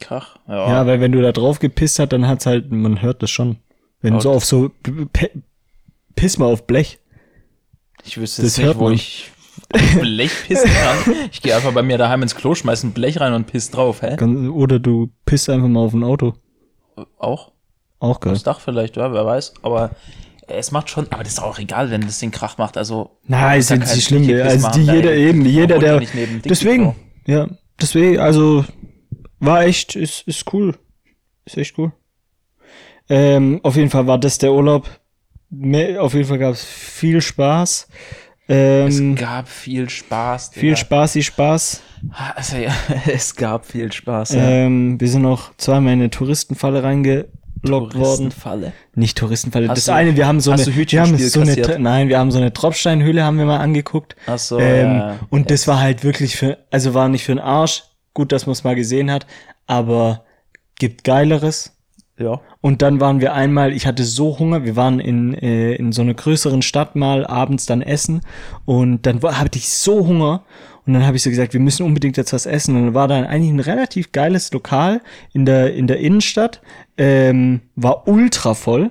Krach. 0.00 0.36
Ja, 0.46 0.68
Ja, 0.68 0.86
weil 0.86 1.00
wenn 1.00 1.12
du 1.12 1.22
da 1.22 1.32
drauf 1.32 1.58
gepisst 1.58 1.98
hast, 1.98 2.10
dann 2.12 2.26
hat's 2.28 2.44
halt, 2.44 2.70
man 2.70 3.00
hört 3.00 3.22
das 3.22 3.30
schon. 3.30 3.56
Wenn 4.02 4.12
Aber 4.14 4.22
so 4.22 4.30
auf 4.32 4.44
so, 4.44 4.70
p- 5.14 5.30
piss 6.14 6.36
mal 6.36 6.46
auf 6.46 6.66
Blech. 6.66 6.98
ich 8.04 8.18
wüsste 8.18 8.42
das 8.42 8.52
jetzt 8.52 8.58
nicht, 8.58 8.66
hört 8.66 8.78
wo 8.78 8.84
man. 8.84 8.92
ich 8.92 9.30
Blech 10.00 10.32
pissen 10.46 10.70
kann. 10.70 11.14
Ich 11.32 11.42
gehe 11.42 11.54
einfach 11.54 11.72
bei 11.72 11.82
mir 11.82 11.98
daheim 11.98 12.22
ins 12.22 12.34
Klo, 12.34 12.54
schmeiß 12.54 12.84
ein 12.84 12.92
Blech 12.92 13.20
rein 13.20 13.32
und 13.32 13.46
piss 13.46 13.70
drauf, 13.70 14.02
hä? 14.02 14.16
Oder 14.48 14.78
du 14.78 15.10
pisst 15.24 15.50
einfach 15.50 15.68
mal 15.68 15.80
auf 15.80 15.92
ein 15.92 16.04
Auto. 16.04 16.34
Auch? 17.18 17.52
Auch 17.98 18.20
geil. 18.20 18.32
Das 18.34 18.42
Dach 18.42 18.60
vielleicht, 18.60 18.96
ja, 18.96 19.12
wer 19.12 19.24
weiß. 19.24 19.54
Aber 19.62 19.90
es 20.48 20.70
macht 20.70 20.90
schon, 20.90 21.06
aber 21.10 21.24
das 21.24 21.34
ist 21.34 21.42
auch 21.42 21.58
egal, 21.58 21.90
wenn 21.90 22.02
das 22.02 22.18
Ding 22.18 22.30
Krach 22.30 22.58
macht. 22.58 22.76
Also 22.76 23.18
Nein, 23.26 23.62
sind 23.62 23.86
sie 23.86 24.00
schlimm. 24.00 24.22
Also 24.42 24.68
die 24.70 24.82
jeder 24.82 25.14
eben, 25.14 25.44
jeder 25.44 25.78
der. 25.78 25.98
nicht 25.98 26.12
Deswegen, 26.44 26.94
ja, 27.26 27.48
deswegen, 27.80 28.18
also 28.18 28.64
war 29.40 29.64
echt, 29.64 29.96
ist, 29.96 30.26
ist 30.26 30.52
cool. 30.52 30.74
Ist 31.44 31.56
echt 31.56 31.78
cool. 31.78 31.92
Ähm, 33.08 33.60
auf 33.62 33.76
jeden 33.76 33.90
Fall 33.90 34.06
war 34.06 34.18
das 34.18 34.38
der 34.38 34.52
Urlaub. 34.52 34.88
Auf 35.98 36.14
jeden 36.14 36.26
Fall 36.26 36.38
gab 36.38 36.54
es 36.54 36.64
viel 36.64 37.20
Spaß. 37.20 37.88
Es 38.48 38.98
Ähm, 38.98 39.16
gab 39.16 39.48
viel 39.48 39.88
Spaß. 39.90 40.50
viel 40.52 40.62
Digga. 40.62 40.76
Spaß, 40.76 41.18
Spaß. 41.24 41.82
Also 42.36 42.56
ja, 42.58 42.70
es 43.12 43.34
gab 43.34 43.66
viel 43.66 43.90
Spaß. 43.92 44.34
Ja. 44.34 44.42
Ähm, 44.48 45.00
wir 45.00 45.08
sind 45.08 45.22
noch 45.22 45.56
zweimal 45.56 45.94
in 45.94 46.00
eine 46.00 46.10
Touristenfalle 46.10 46.82
reingelockt 46.82 47.32
worden. 47.64 47.90
Touristenfalle. 47.90 48.72
Nicht 48.94 49.18
Touristenfalle. 49.18 49.68
Hast 49.68 49.78
das 49.78 49.84
du- 49.86 49.92
eine, 49.94 50.16
wir 50.16 50.26
haben 50.28 50.40
so 50.40 50.52
eine, 50.52 50.64
wir 50.64 51.00
haben 51.00 51.16
so 51.18 51.40
eine, 51.40 51.78
nein, 51.80 52.08
wir 52.08 52.18
haben 52.18 52.30
so 52.30 52.38
eine 52.38 52.52
Tropfsteinhöhle 52.52 53.24
haben 53.24 53.38
wir 53.38 53.46
mal 53.46 53.58
angeguckt. 53.58 54.14
Ach 54.26 54.38
so, 54.38 54.60
ähm, 54.60 54.96
ja. 54.96 55.16
Und 55.30 55.50
das 55.50 55.66
war 55.66 55.80
halt 55.80 56.04
wirklich 56.04 56.36
für, 56.36 56.58
also 56.70 56.94
war 56.94 57.08
nicht 57.08 57.24
für 57.24 57.32
den 57.32 57.40
Arsch. 57.40 57.82
Gut, 58.14 58.30
dass 58.32 58.46
man 58.46 58.52
es 58.52 58.62
mal 58.64 58.74
gesehen 58.76 59.10
hat, 59.10 59.26
aber 59.66 60.24
gibt 60.78 61.02
geileres. 61.04 61.75
Ja. 62.18 62.40
Und 62.60 62.80
dann 62.82 63.00
waren 63.00 63.20
wir 63.20 63.34
einmal, 63.34 63.72
ich 63.72 63.86
hatte 63.86 64.04
so 64.04 64.38
Hunger, 64.38 64.64
wir 64.64 64.74
waren 64.74 65.00
in, 65.00 65.34
äh, 65.34 65.74
in 65.74 65.92
so 65.92 66.02
einer 66.02 66.14
größeren 66.14 66.62
Stadt 66.62 66.96
mal 66.96 67.26
abends 67.26 67.66
dann 67.66 67.82
essen. 67.82 68.22
Und 68.64 69.04
dann 69.04 69.22
hatte 69.22 69.58
ich 69.58 69.68
so 69.68 70.06
Hunger. 70.06 70.42
Und 70.86 70.94
dann 70.94 71.04
habe 71.04 71.16
ich 71.16 71.22
so 71.22 71.30
gesagt, 71.30 71.52
wir 71.52 71.60
müssen 71.60 71.84
unbedingt 71.84 72.16
jetzt 72.16 72.32
was 72.32 72.46
essen. 72.46 72.76
Und 72.76 72.86
dann 72.86 72.94
war 72.94 73.08
da 73.08 73.16
eigentlich 73.16 73.52
ein 73.52 73.60
relativ 73.60 74.12
geiles 74.12 74.52
Lokal 74.52 75.02
in 75.32 75.44
der, 75.44 75.74
in 75.74 75.86
der 75.86 75.98
Innenstadt, 75.98 76.62
ähm, 76.96 77.60
war 77.74 78.08
ultra 78.08 78.54
voll. 78.54 78.90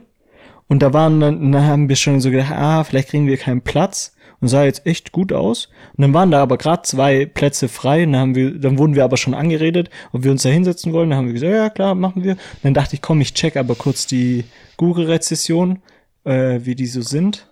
Und 0.67 0.81
da 0.81 0.93
waren 0.93 1.19
dann, 1.19 1.51
dann 1.51 1.63
haben 1.63 1.89
wir 1.89 1.95
schon 1.95 2.19
so 2.19 2.31
gedacht, 2.31 2.51
ah, 2.51 2.83
vielleicht 2.83 3.09
kriegen 3.09 3.27
wir 3.27 3.37
keinen 3.37 3.61
Platz 3.61 4.14
und 4.39 4.47
sah 4.47 4.63
jetzt 4.63 4.85
echt 4.85 5.11
gut 5.11 5.33
aus. 5.33 5.69
Und 5.95 6.01
dann 6.01 6.13
waren 6.13 6.31
da 6.31 6.41
aber 6.41 6.57
gerade 6.57 6.83
zwei 6.83 7.25
Plätze 7.25 7.67
frei 7.67 8.03
und 8.03 8.13
dann 8.13 8.21
haben 8.21 8.35
wir, 8.35 8.59
dann 8.59 8.77
wurden 8.77 8.95
wir 8.95 9.03
aber 9.03 9.17
schon 9.17 9.33
angeredet, 9.33 9.89
ob 10.11 10.23
wir 10.23 10.31
uns 10.31 10.43
da 10.43 10.49
hinsetzen 10.49 10.93
wollen. 10.93 11.09
Dann 11.09 11.19
haben 11.19 11.27
wir 11.27 11.33
gesagt, 11.33 11.53
ja 11.53 11.69
klar, 11.69 11.95
machen 11.95 12.23
wir. 12.23 12.33
Und 12.33 12.63
dann 12.63 12.73
dachte 12.73 12.95
ich, 12.95 13.01
komm, 13.01 13.21
ich 13.21 13.33
check 13.33 13.57
aber 13.57 13.75
kurz 13.75 14.07
die 14.07 14.45
Google-Rezession, 14.77 15.81
äh, 16.23 16.59
wie 16.63 16.75
die 16.75 16.87
so 16.87 17.01
sind. 17.01 17.47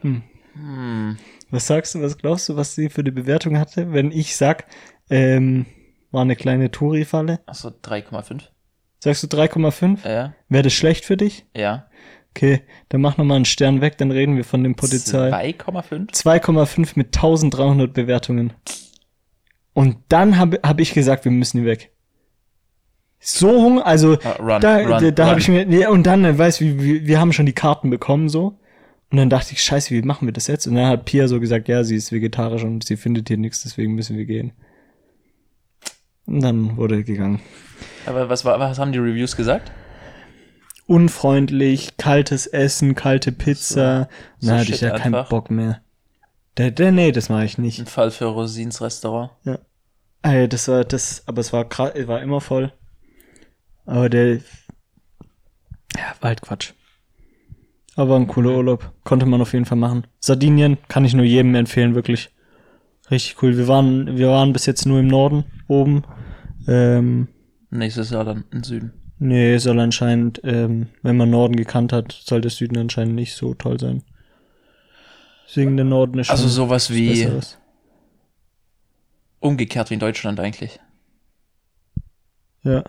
Hm. 0.00 0.22
Was 1.50 1.66
sagst 1.66 1.94
du, 1.94 2.02
was 2.02 2.18
glaubst 2.18 2.48
du, 2.48 2.56
was 2.56 2.74
sie 2.74 2.88
für 2.88 3.00
eine 3.00 3.12
Bewertung 3.12 3.58
hatte? 3.58 3.92
Wenn 3.92 4.10
ich 4.12 4.36
sag, 4.36 4.66
ähm, 5.10 5.66
war 6.10 6.22
eine 6.22 6.36
kleine 6.36 6.70
Touri-Falle. 6.70 7.40
Achso, 7.46 7.68
3,5. 7.68 8.42
Sagst 9.00 9.22
du 9.22 9.26
3,5? 9.26 10.08
Ja. 10.08 10.34
Wäre 10.48 10.62
das 10.62 10.72
schlecht 10.72 11.04
für 11.04 11.16
dich? 11.16 11.46
Ja. 11.54 11.88
Okay, 12.36 12.62
dann 12.88 13.00
mach 13.00 13.16
noch 13.16 13.24
mal 13.24 13.36
einen 13.36 13.44
Stern 13.44 13.80
weg, 13.80 13.96
dann 13.98 14.10
reden 14.10 14.36
wir 14.36 14.42
von 14.44 14.64
dem 14.64 14.74
Potenzial. 14.74 15.32
2,5? 15.32 16.10
2,5 16.10 16.92
mit 16.96 17.14
1300 17.14 17.94
Bewertungen. 17.94 18.52
Und 19.72 19.98
dann 20.08 20.36
habe 20.36 20.58
hab 20.64 20.80
ich 20.80 20.94
gesagt, 20.94 21.24
wir 21.24 21.30
müssen 21.30 21.60
hier 21.60 21.68
weg. 21.70 21.92
So 23.20 23.62
Hunger, 23.62 23.86
also 23.86 24.18
Ah, 24.24 24.32
run, 24.40 24.60
da, 24.60 24.78
run, 24.78 25.14
da, 25.14 25.26
habe 25.26 25.38
ich 25.38 25.48
mir, 25.48 25.64
ja, 25.68 25.90
und 25.90 26.04
dann, 26.06 26.36
weißt 26.36 26.60
du, 26.60 26.78
wir, 26.80 27.06
wir 27.06 27.20
haben 27.20 27.32
schon 27.32 27.46
die 27.46 27.52
Karten 27.52 27.88
bekommen 27.88 28.28
so. 28.28 28.58
Und 29.10 29.18
dann 29.18 29.30
dachte 29.30 29.52
ich, 29.52 29.62
scheiße, 29.62 29.94
wie 29.94 30.02
machen 30.02 30.26
wir 30.26 30.32
das 30.32 30.48
jetzt? 30.48 30.66
Und 30.66 30.74
dann 30.74 30.88
hat 30.88 31.04
Pia 31.04 31.28
so 31.28 31.38
gesagt, 31.38 31.68
ja, 31.68 31.84
sie 31.84 31.94
ist 31.94 32.10
vegetarisch 32.10 32.64
und 32.64 32.84
sie 32.84 32.96
findet 32.96 33.28
hier 33.28 33.38
nichts, 33.38 33.62
deswegen 33.62 33.94
müssen 33.94 34.16
wir 34.18 34.24
gehen. 34.24 34.52
Und 36.26 36.42
dann 36.42 36.76
wurde 36.76 37.04
gegangen. 37.04 37.40
Aber 38.06 38.28
was, 38.28 38.44
war, 38.44 38.58
was 38.58 38.78
haben 38.78 38.90
die 38.90 38.98
Reviews 38.98 39.36
gesagt? 39.36 39.70
Unfreundlich, 40.86 41.96
kaltes 41.96 42.46
Essen, 42.46 42.94
kalte 42.94 43.32
Pizza. 43.32 44.08
So 44.38 44.48
dann 44.48 44.58
hatte 44.58 44.66
shit 44.66 44.74
ich 44.76 44.80
ja 44.82 44.90
keinen 44.90 45.14
einfach. 45.14 45.30
Bock 45.30 45.50
mehr. 45.50 45.80
Der, 46.56 46.70
der, 46.70 46.92
nee, 46.92 47.10
das 47.10 47.28
mache 47.28 47.44
ich 47.44 47.58
nicht. 47.58 47.80
Ein 47.80 47.86
Fall 47.86 48.10
für 48.10 48.26
Rosins 48.26 48.80
Restaurant. 48.80 49.30
Ja. 49.44 49.58
Ey, 50.22 50.48
das 50.48 50.68
war 50.68 50.84
das, 50.84 51.22
aber 51.26 51.40
es 51.40 51.52
war 51.52 51.68
war 51.70 52.22
immer 52.22 52.40
voll. 52.40 52.72
Aber 53.86 54.08
der 54.08 54.36
ja, 55.96 56.14
war 56.20 56.28
halt 56.28 56.42
Quatsch. 56.42 56.72
Aber 57.96 58.16
ein 58.16 58.26
cooler 58.26 58.56
Urlaub. 58.56 58.92
Konnte 59.04 59.26
man 59.26 59.40
auf 59.40 59.52
jeden 59.52 59.66
Fall 59.66 59.78
machen. 59.78 60.06
Sardinien 60.18 60.78
kann 60.88 61.04
ich 61.04 61.14
nur 61.14 61.24
jedem 61.24 61.54
empfehlen, 61.54 61.94
wirklich. 61.94 62.30
Richtig 63.10 63.42
cool. 63.42 63.56
Wir 63.56 63.68
waren, 63.68 64.16
wir 64.16 64.28
waren 64.28 64.52
bis 64.52 64.66
jetzt 64.66 64.86
nur 64.86 64.98
im 64.98 65.08
Norden 65.08 65.44
oben. 65.68 66.04
Ähm, 66.66 67.28
Nächstes 67.70 68.10
Jahr 68.10 68.24
dann 68.24 68.44
im 68.50 68.64
Süden. 68.64 68.92
Nee, 69.18 69.56
soll 69.58 69.80
anscheinend, 69.80 70.40
ähm, 70.44 70.88
wenn 71.02 71.16
man 71.16 71.30
Norden 71.30 71.56
gekannt 71.56 71.92
hat, 71.92 72.12
soll 72.12 72.40
der 72.40 72.50
Süden 72.50 72.76
anscheinend 72.78 73.14
nicht 73.14 73.34
so 73.34 73.54
toll 73.54 73.78
sein. 73.80 74.02
Deswegen 75.46 75.76
der 75.76 75.84
Norden 75.86 76.18
ist 76.18 76.26
schon 76.28 76.36
Also 76.36 76.48
sowas 76.48 76.90
was 76.90 76.96
wie 76.96 77.08
Besseres. 77.10 77.58
umgekehrt 79.40 79.90
wie 79.90 79.94
in 79.94 80.00
Deutschland 80.00 80.40
eigentlich. 80.40 80.80
Ja. 82.62 82.82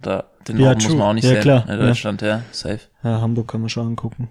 Da, 0.00 0.24
den 0.48 0.56
Ja, 0.58 0.66
Norden 0.66 0.78
muss 0.78 0.86
true. 0.86 0.96
man 0.96 1.08
auch 1.08 1.12
nicht 1.14 1.24
Ja, 1.24 1.30
sehen. 1.30 1.42
klar, 1.42 1.64
In 1.68 1.78
ja. 1.80 1.86
Deutschland, 1.86 2.22
ja. 2.22 2.42
safe. 2.50 2.80
ja, 3.04 3.20
Hamburg 3.20 3.48
kann 3.48 3.60
man 3.60 3.70
schon 3.70 3.86
angucken. 3.88 4.28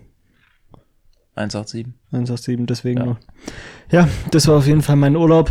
187. 1.36 1.88
187, 2.12 2.66
deswegen 2.68 3.00
Ja. 3.00 3.06
nur. 3.06 3.20
Ja, 3.90 4.10
das 4.32 4.48
war 4.48 4.58
auf 4.58 4.68
jeden 4.68 4.82
Fall 4.82 4.98
mein 4.98 5.16
Urlaub. 5.16 5.50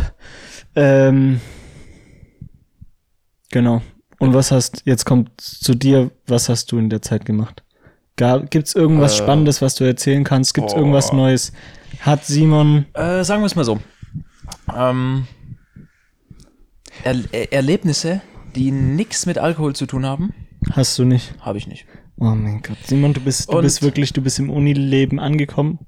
Ähm, 0.75 1.41
genau. 3.49 3.81
Und 4.21 4.33
was 4.35 4.51
hast, 4.51 4.83
jetzt 4.85 5.05
kommt 5.05 5.29
zu 5.41 5.73
dir, 5.73 6.11
was 6.27 6.47
hast 6.47 6.71
du 6.71 6.77
in 6.77 6.89
der 6.89 7.01
Zeit 7.01 7.25
gemacht? 7.25 7.63
Gab, 8.17 8.51
gibt's 8.51 8.75
irgendwas 8.75 9.13
Äh, 9.15 9.23
Spannendes, 9.23 9.61
was 9.61 9.75
du 9.75 9.83
erzählen 9.83 10.23
kannst? 10.23 10.53
Gibt's 10.53 10.73
boah. 10.73 10.79
irgendwas 10.79 11.11
Neues? 11.11 11.51
Hat 12.01 12.23
Simon, 12.25 12.85
Äh, 12.93 13.23
sagen 13.23 13.41
wir 13.41 13.47
es 13.47 13.55
mal 13.55 13.65
so. 13.65 13.79
Ähm, 14.75 15.25
er 17.03 17.15
er 17.31 17.51
Erlebnisse, 17.53 18.21
die 18.55 18.71
nichts 18.71 19.25
mit 19.25 19.37
Alkohol 19.37 19.75
zu 19.75 19.85
tun 19.85 20.05
haben, 20.05 20.33
hast 20.71 20.97
du 20.99 21.03
nicht? 21.03 21.33
habe 21.39 21.57
ich 21.57 21.67
nicht. 21.67 21.85
Oh 22.19 22.25
mein 22.25 22.61
Gott. 22.61 22.77
Simon, 22.85 23.13
du 23.13 23.21
bist, 23.21 23.51
du 23.51 23.57
Und- 23.57 23.63
bist 23.63 23.81
wirklich, 23.81 24.13
du 24.13 24.21
bist 24.21 24.37
im 24.39 24.49
Unileben 24.51 25.19
angekommen. 25.19 25.79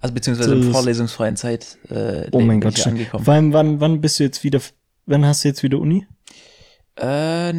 Also 0.00 0.14
beziehungsweise 0.14 0.54
in 0.54 0.60
es. 0.62 0.68
vorlesungsfreien 0.70 1.36
Zeit 1.36 1.76
äh, 1.90 2.28
Oh 2.32 2.40
mein 2.40 2.60
Gott, 2.62 2.86
angekommen. 2.86 3.24
Vor 3.24 3.34
allem, 3.34 3.52
wann, 3.52 3.80
wann 3.80 4.00
bist 4.00 4.18
du 4.18 4.24
jetzt 4.24 4.42
wieder, 4.44 4.60
wann 5.04 5.26
hast 5.26 5.44
du 5.44 5.48
jetzt 5.48 5.62
wieder 5.62 5.78
Uni? 5.78 6.06
Äh, 7.00 7.52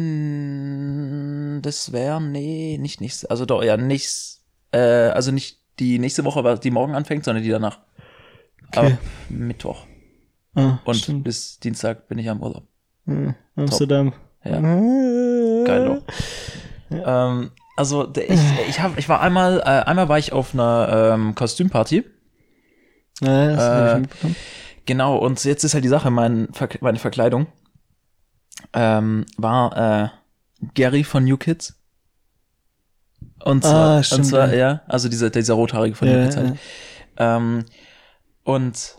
das 1.60 1.92
wäre, 1.92 2.20
nee, 2.20 2.78
nicht 2.80 3.00
nächste, 3.00 3.30
also 3.30 3.44
doch, 3.46 3.62
ja, 3.62 3.76
nicht, 3.76 4.38
äh, 4.72 4.78
also 4.78 5.32
nicht 5.32 5.60
die 5.78 5.98
nächste 5.98 6.24
Woche, 6.24 6.58
die 6.62 6.70
morgen 6.70 6.94
anfängt, 6.94 7.24
sondern 7.24 7.42
die 7.42 7.50
danach. 7.50 7.80
Okay. 8.68 8.78
Aber 8.78 8.98
Mittwoch. 9.28 9.86
Ah, 10.54 10.78
Und 10.84 10.96
stimmt. 10.96 11.24
bis 11.24 11.58
Dienstag 11.60 12.08
bin 12.08 12.18
ich 12.18 12.28
am 12.28 12.42
Urlaub. 12.42 12.64
Ja, 13.06 13.34
Amsterdam. 13.56 14.12
Ja. 14.44 14.58
Ah. 14.58 15.64
Geilo. 15.64 16.02
Ähm, 16.90 17.50
also 17.76 18.04
der, 18.04 18.30
ich, 18.30 18.40
ich, 18.68 18.80
hab, 18.80 18.98
ich 18.98 19.08
war 19.08 19.20
einmal, 19.22 19.60
äh, 19.60 19.62
einmal 19.88 20.08
war 20.08 20.18
ich 20.18 20.32
auf 20.32 20.52
einer 20.54 21.14
ähm, 21.14 21.34
Kostümparty. 21.34 22.04
Ja, 23.22 23.48
das 23.48 23.62
ich 23.62 23.94
Äh, 23.96 24.00
mitbekommen. 24.00 24.36
Genau, 24.84 25.16
und 25.16 25.42
jetzt 25.44 25.64
ist 25.64 25.74
halt 25.74 25.84
die 25.84 25.88
Sache, 25.88 26.10
mein, 26.10 26.48
meine 26.80 26.98
Verkleidung 26.98 27.46
ähm, 28.72 29.26
war 29.36 29.76
äh, 30.04 30.08
Gary 30.74 31.04
von 31.04 31.24
New 31.24 31.36
Kids. 31.36 31.74
Und 33.44 33.62
zwar, 33.64 33.98
Ah, 33.98 34.02
stimmt, 34.02 34.20
und 34.20 34.24
zwar 34.26 34.48
ja. 34.50 34.56
ja. 34.56 34.82
also 34.86 35.08
dieser, 35.08 35.30
dieser 35.30 35.54
rothaarige 35.54 35.96
von 35.96 36.08
Ja, 36.08 36.16
New 36.16 36.22
Kids 36.24 36.36
ja. 36.36 36.42
halt. 36.42 36.58
Ähm, 37.16 37.64
und 38.44 38.96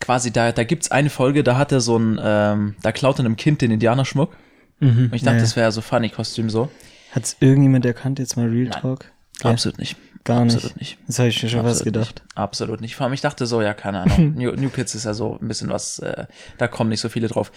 quasi 0.00 0.32
da, 0.32 0.52
da 0.52 0.64
gibt's 0.64 0.90
eine 0.90 1.10
Folge, 1.10 1.42
da 1.42 1.56
hat 1.56 1.72
er 1.72 1.80
so 1.80 1.98
ein, 1.98 2.20
ähm, 2.22 2.76
da 2.82 2.92
klaut 2.92 3.18
er 3.18 3.24
einem 3.24 3.36
Kind 3.36 3.62
den 3.62 3.70
Indianerschmuck. 3.70 4.36
Mhm. 4.80 5.04
Und 5.06 5.14
ich 5.14 5.22
dachte, 5.22 5.36
ja. 5.36 5.42
das 5.42 5.56
wäre 5.56 5.72
so 5.72 5.80
funny 5.80 6.08
Kostüm 6.08 6.50
so. 6.50 6.70
Hat's 7.12 7.36
irgendjemand 7.40 7.84
erkannt, 7.84 8.18
jetzt 8.18 8.36
mal 8.36 8.48
Real 8.48 8.68
Nein. 8.68 8.80
Talk? 8.80 9.04
Okay. 9.38 9.48
Absolut 9.48 9.78
nicht. 9.78 9.96
Gar 10.24 10.44
nicht. 10.44 10.56
Absolut 10.56 10.76
nicht. 10.78 10.98
Das 11.06 11.18
habe 11.18 11.28
ich 11.28 11.42
mir 11.42 11.48
schon 11.48 11.64
was 11.64 11.78
Absolut 11.78 11.94
gedacht. 11.94 12.22
Nicht. 12.24 12.36
Absolut 12.38 12.80
nicht. 12.80 12.96
Vor 12.96 13.04
allem, 13.04 13.12
ich 13.12 13.20
dachte 13.20 13.46
so, 13.46 13.60
ja, 13.60 13.74
keine 13.74 14.00
Ahnung. 14.00 14.34
New, 14.36 14.52
New 14.52 14.70
Kids 14.70 14.94
ist 14.94 15.04
ja 15.04 15.14
so 15.14 15.38
ein 15.40 15.48
bisschen 15.48 15.68
was, 15.70 15.98
äh, 15.98 16.26
da 16.58 16.68
kommen 16.68 16.90
nicht 16.90 17.00
so 17.00 17.08
viele 17.08 17.28
drauf. 17.28 17.50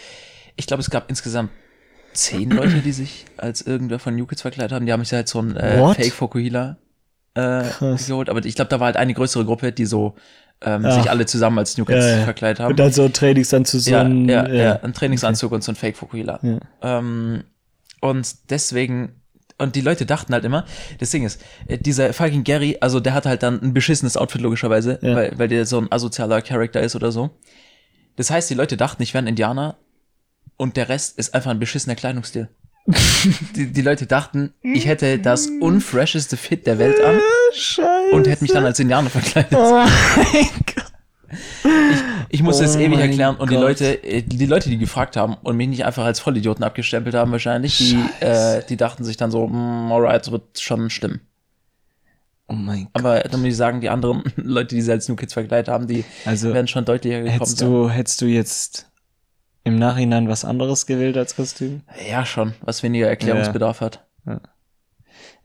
Ich 0.56 0.68
glaube, 0.68 0.82
es 0.82 0.90
gab 0.90 1.10
insgesamt 1.10 1.52
zehn 2.14 2.50
Leute, 2.50 2.80
die 2.80 2.92
sich 2.94 3.26
als 3.38 3.62
irgendwer 3.62 4.00
von 4.00 4.16
New 4.16 4.26
Kids 4.26 4.42
verkleidet 4.42 4.72
haben. 4.74 4.86
Die 4.86 4.94
haben 4.94 5.04
sich 5.04 5.14
halt 5.14 5.28
so 5.28 5.42
ein 5.42 5.56
äh? 5.58 5.94
Fake 5.94 6.14
Fokuhila 6.14 6.78
äh, 7.34 7.64
Krass. 7.64 8.08
geholt. 8.08 8.30
Aber 8.30 8.44
ich 8.46 8.56
glaube, 8.56 8.70
da 8.70 8.80
war 8.80 8.86
halt 8.86 8.98
eine 8.98 9.14
größere 9.14 9.44
Gruppe, 9.46 9.72
die 9.74 9.86
so 9.86 10.16
ähm, 10.62 10.84
Ja. 10.86 10.92
sich 10.92 11.10
alle 11.10 11.26
zusammen 11.26 11.58
als 11.60 11.78
New 11.78 11.84
Kids 11.84 12.06
Ja, 12.06 12.18
ja. 12.20 12.24
verkleidet 12.24 12.62
haben. 12.62 12.72
Und 12.72 12.80
dann 12.80 12.94
so 12.94 13.10
Trainings 13.10 13.50
dann 13.50 13.66
zu 13.66 13.80
so 13.80 13.92
ja, 13.92 14.08
ja, 14.08 14.44
äh, 14.46 14.58
ja, 14.64 14.80
ein 14.82 14.94
Trainingsanzug 14.94 15.52
und 15.52 15.64
so 15.64 15.74
ein 15.74 15.76
Fake 15.76 15.98
Fokuhila. 15.98 16.40
Ja. 16.42 16.60
Ähm, 17.00 17.44
und 18.00 18.50
deswegen, 18.50 19.22
und 19.58 19.76
die 19.76 19.82
Leute 19.82 20.06
dachten 20.06 20.32
halt 20.34 20.46
immer, 20.46 20.64
das 21.00 21.10
Ding 21.12 21.26
ist, 21.26 21.42
äh, 21.68 21.78
dieser 21.78 22.14
fucking 22.14 22.46
Gary, 22.46 22.78
also 22.80 23.02
der 23.02 23.14
hat 23.14 23.26
halt 23.26 23.44
dann 23.44 23.62
ein 23.62 23.74
beschissenes 23.74 24.16
Outfit 24.16 24.40
logischerweise, 24.40 25.00
Ja. 25.02 25.16
weil, 25.16 25.38
weil 25.38 25.48
der 25.50 25.66
so 25.66 25.78
ein 25.80 25.92
asozialer 25.92 26.42
Charakter 26.42 26.80
ist 26.82 26.96
oder 26.96 27.12
so. 27.12 27.32
Das 28.16 28.30
heißt, 28.30 28.50
die 28.50 28.54
Leute 28.54 28.78
dachten, 28.78 29.04
ich 29.04 29.14
wäre 29.14 29.26
ein 29.26 29.28
Indianer 29.28 29.76
und 30.58 30.78
der 30.78 30.90
Rest 30.90 31.18
ist 31.18 31.34
einfach 31.34 31.52
ein 31.52 31.60
beschissener 31.60 31.96
Kleidungsstil. 31.96 32.50
die, 33.56 33.72
die 33.72 33.82
Leute 33.82 34.06
dachten, 34.06 34.54
ich 34.62 34.86
hätte 34.86 35.18
das 35.18 35.48
unfresheste 35.48 36.38
Fit 36.38 36.68
der 36.68 36.78
Welt 36.78 37.02
an 37.02 37.20
Scheiße. 37.54 38.12
und 38.12 38.28
hätte 38.28 38.44
mich 38.44 38.52
dann 38.52 38.64
als 38.66 38.80
Indianer 38.80 39.10
verkleidet. 39.10 39.54
Oh 39.54 39.74
mein 39.82 40.50
Gott. 40.76 40.86
Ich 42.30 42.44
musste 42.44 42.64
Oh 42.64 42.68
es 42.68 42.76
ewig 42.76 43.00
erklären 43.00 43.38
und 43.38 43.50
die. 43.50 43.56
Leute, 43.56 44.04
äh, 44.04 44.22
die 44.22 44.46
Leute, 44.46 44.70
die 44.70 44.78
gefragt 44.78 45.18
haben 45.18 45.36
und 45.42 45.58
mich 45.58 45.68
nicht 45.68 45.86
einfach 45.86 46.06
als 46.06 46.20
Vollidioten 46.20 46.64
abgestempelt 46.64 47.16
haben 47.16 47.32
wahrscheinlich, 47.32 47.78
die, 47.78 48.00
äh, 48.20 48.62
die 48.68 48.78
dachten 48.78 49.04
sich 49.04 49.18
dann 49.18 49.32
so, 49.32 49.48
mm, 49.48 49.92
alright, 49.92 50.32
wird 50.32 50.60
schon 50.60 50.90
stimmen. 50.90 51.22
Oh 52.48 52.54
mein 52.54 52.84
Gott. 52.84 53.04
Aber 53.04 53.20
dann 53.22 53.40
muss 53.42 53.50
ich 53.50 53.58
sagen, 53.58 53.82
die 53.82 53.90
anderen 53.90 54.24
Leute, 54.36 54.76
die 54.76 54.82
sie 54.82 54.92
als 54.92 55.10
New 55.10 55.16
Kids 55.16 55.34
verkleidet 55.34 55.68
haben, 55.68 55.88
die 55.88 56.06
Also, 56.26 56.54
werden 56.54 56.68
schon 56.68 56.86
deutlicher 56.86 57.22
gekommen 57.22 57.40
hättest 57.40 57.62
du, 57.62 57.90
hättest 57.90 58.22
du 58.22 58.26
jetzt 58.28 58.88
im 59.66 59.78
Nachhinein 59.78 60.30
was 60.30 60.46
anderes 60.46 60.86
gewählt 60.86 61.18
als 61.18 61.36
Kostüm? 61.36 61.82
Ja, 62.10 62.26
schon, 62.26 62.54
was 62.62 62.82
weniger 62.84 63.08
Erklärungsbedarf 63.08 63.82
hat. 63.82 64.06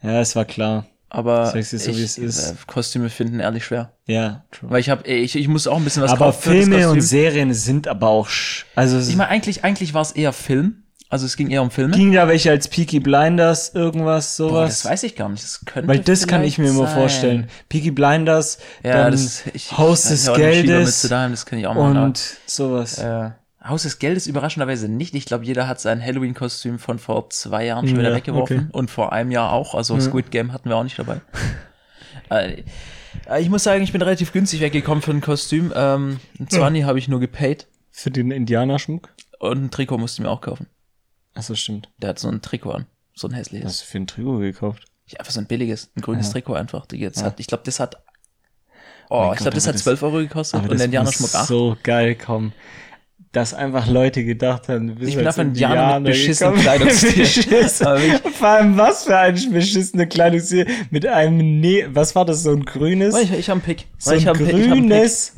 Ja, 0.02 0.20
es 0.20 0.36
war 0.36 0.44
klar. 0.44 0.86
Aber 1.12 1.46
so, 1.46 1.54
wie 1.54 1.58
es 1.58 1.72
ich, 1.72 2.18
ist. 2.18 2.50
äh, 2.52 2.54
Kostüme 2.68 3.10
finden 3.10 3.40
ehrlich 3.40 3.64
schwer. 3.64 3.94
Ja, 4.06 4.44
true. 4.52 4.70
Weil 4.70 4.78
ich 4.80 4.90
habe, 4.90 5.04
ich, 5.08 5.34
ich 5.34 5.48
muss 5.48 5.66
auch 5.66 5.76
ein 5.78 5.82
bisschen 5.82 6.04
was 6.04 6.12
aber 6.12 6.26
das 6.26 6.36
Filme 6.36 6.88
und. 6.88 7.00
Serien 7.00 7.52
sind 7.52 7.88
aber 7.88 8.06
auch, 8.06 8.28
sch 8.28 8.66
also, 8.76 8.96
Ich 8.98 9.16
meine, 9.16 9.28
eigentlich, 9.28 9.64
eigentlich 9.64 9.92
war 9.92 10.02
es 10.02 10.12
eher 10.12 10.32
Film, 10.32 10.84
Also 11.08 11.26
es 11.26 11.36
ging 11.36 11.50
eher 11.50 11.62
um 11.62 11.72
Filme. 11.72 11.96
Ging 11.96 12.12
da 12.12 12.28
welche 12.28 12.50
als 12.52 12.68
Peaky 12.68 13.00
Blinders, 13.00 13.74
irgendwas, 13.74 14.36
Boah, 14.36 14.48
sowas? 14.50 14.82
das 14.82 14.90
weiß 14.92 15.02
ich 15.02 15.16
gar 15.16 15.28
nicht. 15.28 15.42
Das 15.42 15.64
könnte 15.64 15.88
Weil 15.88 15.98
das 15.98 16.28
kann 16.28 16.44
ich 16.44 16.58
mir 16.58 16.66
vielleicht 16.66 16.78
immer 16.78 16.86
sein. 16.86 16.96
vorstellen. 16.96 17.46
Peaky 17.68 17.90
Blinders, 17.90 18.58
Ja, 18.84 19.02
dann 19.02 19.10
das 19.12 19.42
ich, 19.52 19.76
Haus 19.76 20.04
ich, 20.04 20.10
des 20.12 20.26
ja, 20.26 20.34
Schieber 20.36 20.46
mit 20.48 20.66
Geldes 20.66 21.00
zu 21.00 21.08
daheim, 21.08 21.32
das 21.32 21.44
kenne 21.44 21.62
ich 21.62 21.66
auch 21.66 21.74
mal. 21.74 22.04
und 22.04 22.22
sowas. 22.46 22.98
Äh, 22.98 23.30
Haus 23.62 23.82
des 23.82 23.98
Geldes 23.98 24.26
überraschenderweise 24.26 24.88
nicht. 24.88 25.14
Ich 25.14 25.26
glaube, 25.26 25.44
jeder 25.44 25.68
hat 25.68 25.80
sein 25.80 26.02
Halloween-Kostüm 26.02 26.78
von 26.78 26.98
vor 26.98 27.28
zwei 27.30 27.66
Jahren 27.66 27.86
schon 27.86 27.98
wieder 27.98 28.08
Ja, 28.10 28.16
weggeworfen. 28.16 28.56
okay. 28.58 28.68
Und 28.72 28.90
vor 28.90 29.12
einem 29.12 29.30
Jahr 29.30 29.52
auch. 29.52 29.74
Also 29.74 29.98
Squid 30.00 30.30
Game 30.30 30.52
hatten 30.52 30.68
wir 30.70 30.76
auch 30.76 30.82
nicht 30.84 30.98
dabei. 30.98 31.20
äh, 32.30 32.62
äh, 33.28 33.40
ich 33.42 33.50
muss 33.50 33.62
sagen, 33.64 33.82
ich 33.82 33.92
bin 33.92 34.00
relativ 34.00 34.32
günstig 34.32 34.60
weggekommen 34.60 35.02
für 35.02 35.10
ein 35.10 35.20
Kostüm. 35.20 35.72
Ähm, 35.76 36.20
ein 36.38 36.48
20 36.48 36.84
habe 36.84 36.98
ich 36.98 37.08
nur 37.08 37.20
gepaid. 37.20 37.66
Für 37.90 38.10
den 38.10 38.30
Indianerschmuck? 38.30 39.10
Und 39.40 39.64
ein 39.64 39.70
Trikot 39.70 39.98
musste 39.98 40.22
ich 40.22 40.26
mir 40.26 40.30
auch 40.30 40.40
kaufen. 40.40 40.66
Achso, 41.34 41.54
stimmt. 41.54 41.88
Der 41.98 42.10
hat 42.10 42.18
so 42.18 42.28
ein 42.28 42.40
Trikot 42.40 42.70
an. 42.72 42.86
So 43.14 43.28
ein 43.28 43.34
hässliches. 43.34 43.66
Hast 43.66 43.80
du 43.82 43.86
für 43.86 43.98
ein 43.98 44.06
Trikot 44.06 44.38
gekauft? 44.38 44.84
Ja, 45.06 45.18
einfach 45.18 45.32
so 45.32 45.40
ein 45.40 45.46
billiges, 45.46 45.90
ein 45.96 46.00
grünes 46.00 46.28
Ja. 46.28 46.32
Trikot 46.32 46.54
einfach. 46.54 46.86
Die 46.86 46.96
jetzt 46.98 47.20
Ja. 47.20 47.26
hat, 47.26 47.40
ich 47.40 47.46
glaube, 47.46 47.64
das 47.66 47.78
hat. 47.80 47.96
Mein 49.10 49.18
Oh, 49.18 49.22
Gott, 49.24 49.34
ich 49.34 49.40
glaube, 49.42 49.54
das 49.56 49.66
hat 49.66 49.74
das- 49.74 49.82
12 49.82 50.02
Euro 50.04 50.18
gekostet 50.18 50.62
und 50.62 50.70
der 50.70 50.84
Indianerschmuck 50.84 51.20
muss 51.32 51.34
8. 51.34 51.48
so 51.48 51.76
geil 51.82 52.14
kommen. 52.14 52.52
Dass 53.32 53.54
einfach 53.54 53.86
Leute 53.86 54.24
gedacht 54.24 54.68
haben, 54.68 54.88
du 54.88 54.94
bist 54.96 55.10
Ich 55.10 55.16
bin 55.16 55.26
ein 55.26 55.40
Indianer 55.48 56.00
mit 56.00 56.12
beschissenem 56.12 56.54
gekommen. 56.56 56.78
Kleidungsstil. 56.78 57.68
Vor 58.32 58.48
allem 58.48 58.76
was 58.76 59.04
für 59.04 59.16
ein 59.16 59.52
beschissener 59.52 60.06
Kleidungsstil 60.06 60.66
mit 60.90 61.06
einem 61.06 61.60
ne 61.60 61.86
was 61.92 62.16
war 62.16 62.24
das 62.24 62.42
so 62.42 62.50
ein 62.50 62.64
grünes? 62.64 63.16
Ich, 63.16 63.32
ich 63.32 63.48
habe 63.48 63.60
Pick. 63.60 63.86
so 63.98 64.10
ein 64.10 64.18
ich 64.18 64.24
Pick. 64.24 64.48
grünes. 64.48 65.36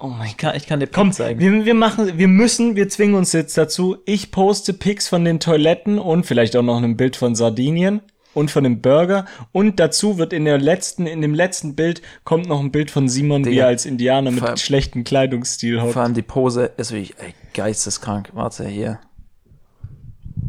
Oh 0.00 0.08
mein 0.08 0.26
Ich 0.26 0.36
kann, 0.36 0.56
ich 0.56 0.66
kann 0.66 0.80
dir 0.80 0.86
Pick 0.86 0.94
Komm, 0.96 1.12
zeigen. 1.12 1.38
wir, 1.38 1.64
wir 1.64 1.74
machen, 1.74 2.18
wir 2.18 2.26
müssen, 2.28 2.74
wir 2.74 2.88
zwingen 2.88 3.14
uns 3.14 3.32
jetzt 3.32 3.56
dazu. 3.56 3.96
Ich 4.06 4.32
poste 4.32 4.72
Pics 4.72 5.06
von 5.06 5.24
den 5.24 5.38
Toiletten 5.38 6.00
und 6.00 6.26
vielleicht 6.26 6.56
auch 6.56 6.62
noch 6.62 6.82
ein 6.82 6.96
Bild 6.96 7.14
von 7.14 7.36
Sardinien 7.36 8.00
und 8.34 8.50
von 8.50 8.64
dem 8.64 8.80
Burger. 8.80 9.24
Und 9.52 9.80
dazu 9.80 10.18
wird 10.18 10.32
in 10.32 10.44
der 10.44 10.58
letzten, 10.58 11.06
in 11.06 11.20
dem 11.22 11.34
letzten 11.34 11.74
Bild 11.74 12.02
kommt 12.24 12.46
noch 12.48 12.60
ein 12.60 12.70
Bild 12.72 12.90
von 12.90 13.08
Simon, 13.08 13.44
wie 13.44 13.50
Digga, 13.50 13.62
er 13.62 13.68
als 13.68 13.86
Indianer 13.86 14.30
mit 14.30 14.42
allem- 14.42 14.56
schlechtem 14.56 15.04
Kleidungsstil 15.04 15.80
hockt. 15.80 15.92
Vor 15.94 16.02
allem 16.02 16.14
die 16.14 16.22
Pose 16.22 16.72
ist 16.76 16.92
wirklich 16.92 17.14
ey, 17.18 17.34
geisteskrank. 17.54 18.30
Warte, 18.34 18.66
hier. 18.68 18.98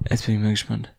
Jetzt 0.10 0.26
bin 0.26 0.36
ich 0.36 0.42
mal 0.42 0.52
gespannt. 0.52 0.92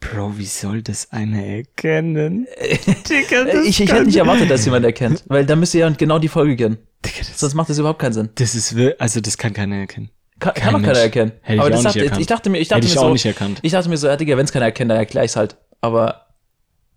Bro, 0.00 0.38
wie 0.38 0.46
soll 0.46 0.80
das 0.82 1.10
einer 1.12 1.44
erkennen? 1.44 2.46
Digga, 3.08 3.42
Äh, 3.44 3.62
Ich, 3.66 3.80
ich 3.80 3.92
hätte 3.92 4.06
nicht 4.06 4.16
erwartet, 4.16 4.50
dass 4.50 4.64
jemand 4.64 4.84
erkennt. 4.86 5.22
Weil 5.26 5.44
da 5.44 5.56
müsste 5.56 5.78
ja 5.78 5.90
genau 5.90 6.18
die 6.18 6.28
Folge 6.28 6.56
kennen. 6.56 6.78
Digga, 7.04 7.18
das, 7.18 7.38
Sonst 7.38 7.54
macht 7.54 7.68
das 7.68 7.78
überhaupt 7.78 7.98
keinen 8.00 8.14
Sinn. 8.14 8.30
das 8.36 8.54
ist 8.54 8.74
wir, 8.76 8.96
also 8.98 9.20
das 9.20 9.36
kann 9.36 9.52
keiner 9.52 9.76
erkennen. 9.76 10.10
Kann, 10.40 10.54
kann 10.54 10.72
doch 10.74 10.82
keiner 10.82 10.98
erkennen. 10.98 11.32
Hätte 11.42 11.54
ich 11.54 11.60
Aber 11.60 11.68
auch 11.68 11.70
das 11.70 11.78
nicht 11.84 11.86
dachte, 11.94 12.00
erkannt. 12.04 12.20
ich 12.20 12.26
dachte 12.26 12.50
mir, 12.50 12.58
ich 12.58 12.68
dachte 12.68 12.78
Hätte 12.78 12.86
mir 12.88 12.94
ich 12.94 13.00
so, 13.00 13.06
auch 13.06 13.12
nicht 13.12 13.26
erkannt. 13.26 13.58
ich 13.62 13.72
dachte 13.72 13.88
mir 13.88 13.96
so, 13.96 14.08
ja, 14.08 14.16
Digga, 14.16 14.36
wenn 14.36 14.44
es 14.44 14.52
keiner 14.52 14.64
erkennt, 14.64 14.90
dann 14.90 14.98
erklär 14.98 15.24
ich's 15.24 15.36
halt. 15.36 15.56
Aber 15.80 16.26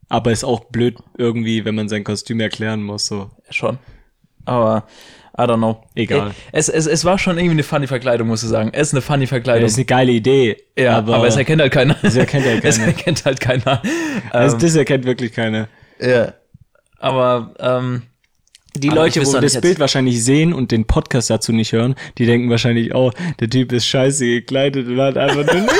Aber 0.10 0.32
ist 0.32 0.44
auch 0.44 0.66
blöd 0.66 0.98
irgendwie, 1.18 1.64
wenn 1.66 1.76
man 1.76 1.89
sein 1.89 2.04
Kostüm 2.04 2.39
erklären 2.39 2.82
muss, 2.84 3.06
so. 3.06 3.30
schon. 3.50 3.78
Aber 4.46 4.86
I 5.38 5.41
don't 5.44 5.58
know. 5.58 5.84
Egal. 5.96 6.28
Ey, 6.28 6.34
Es, 6.52 6.70
es, 6.70 6.86
es 6.86 7.06
war 7.06 7.18
schon 7.18 7.38
irgendwie 7.38 7.54
eine 7.54 7.64
funny 7.64 7.88
Verkleidung, 7.88 8.28
muss 8.28 8.44
ich 8.44 8.50
sagen. 8.50 8.70
Es 8.74 8.89
ist 8.89 8.94
eine 8.94 9.02
funny 9.02 9.26
Verkleidung. 9.26 9.64
Das 9.64 9.72
ist 9.72 9.78
eine 9.80 9.86
geile 9.86 10.12
Idee. 10.12 10.58
ja, 10.78 10.98
aber, 10.98 11.26
es 11.28 11.36
erkennt 11.38 11.60
halt 11.62 11.72
keiner. 11.74 11.96
Es 12.04 12.16
erkennt 12.16 12.46
halt 12.46 12.64
Es 12.64 12.76
keiner. 12.78 12.88
erkennt 12.89 13.26
halt 13.26 13.39
keiner. 13.39 13.82
also 14.32 14.58
das 14.58 14.76
erkennt 14.76 15.06
wirklich 15.06 15.34
keiner. 15.34 15.68
ja. 16.00 16.34
Aber, 17.00 17.54
ähm, 17.60 18.04
Die 18.76 18.89
aber 18.89 19.01
Leute, 19.01 19.26
wo 19.26 19.39
das 19.39 19.61
Bild 19.61 19.80
wahrscheinlich 19.80 20.24
sehen 20.24 20.51
und 20.51 20.71
den 20.71 20.86
Podcast 20.86 21.30
dazu 21.30 21.51
nicht 21.51 21.74
hören, 21.74 21.95
die 22.17 22.26
denken 22.26 22.49
wahrscheinlich, 22.49 22.93
oh, 22.95 23.11
der 23.39 23.49
Typ 23.49 23.71
ist 23.71 23.86
scheiße 23.86 24.26
gekleidet 24.26 24.88
und 24.88 24.99
hat 24.99 25.15
einfach 25.15 25.45
nur 25.53 25.61
nicht 25.61 25.74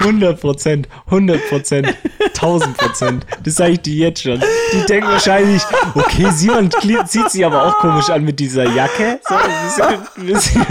100 0.00 0.40
Prozent, 0.40 0.88
100 1.06 1.48
Prozent, 1.48 1.94
1000 2.20 2.76
Prozent. 2.76 3.26
Das 3.44 3.54
sage 3.54 3.72
ich 3.72 3.80
dir 3.80 3.94
jetzt 3.94 4.22
schon. 4.22 4.42
Die 4.72 4.84
denken 4.86 5.08
wahrscheinlich, 5.08 5.62
okay, 5.94 6.26
Simon 6.32 6.70
zieht 7.06 7.30
sich 7.30 7.44
aber 7.44 7.64
auch 7.64 7.78
komisch 7.78 8.10
an 8.10 8.24
mit 8.24 8.40
dieser 8.40 8.68
Jacke. 8.72 9.20
So, 9.28 9.34
ein 9.34 9.50
bisschen, 9.64 9.86
ein 10.16 10.26
bisschen. 10.26 10.66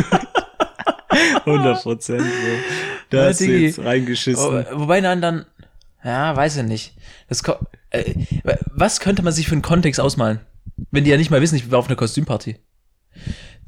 100 1.45 1.84
Prozent. 1.84 2.21
So. 2.21 2.28
Da 3.09 3.26
hast 3.28 3.39
du 3.39 3.45
jetzt 3.45 3.80
reingeschissen. 3.80 4.65
Oh, 4.73 4.80
wobei 4.80 5.01
dann 5.01 5.21
dann, 5.21 5.45
ja, 6.03 6.36
weiß 6.36 6.57
ich 6.57 6.63
nicht. 6.63 6.93
Das, 7.30 7.41
äh, 7.91 8.13
was 8.73 8.99
könnte 8.99 9.23
man 9.23 9.34
sich 9.34 9.47
für 9.47 9.53
einen 9.53 9.61
Kontext 9.61 9.99
ausmalen? 9.99 10.39
Wenn 10.91 11.03
die 11.03 11.11
ja 11.11 11.17
nicht 11.17 11.32
mal 11.32 11.41
wissen, 11.41 11.55
ich 11.55 11.71
war 11.71 11.80
auf 11.80 11.88
einer 11.88 11.95
Kostümparty. 11.95 12.57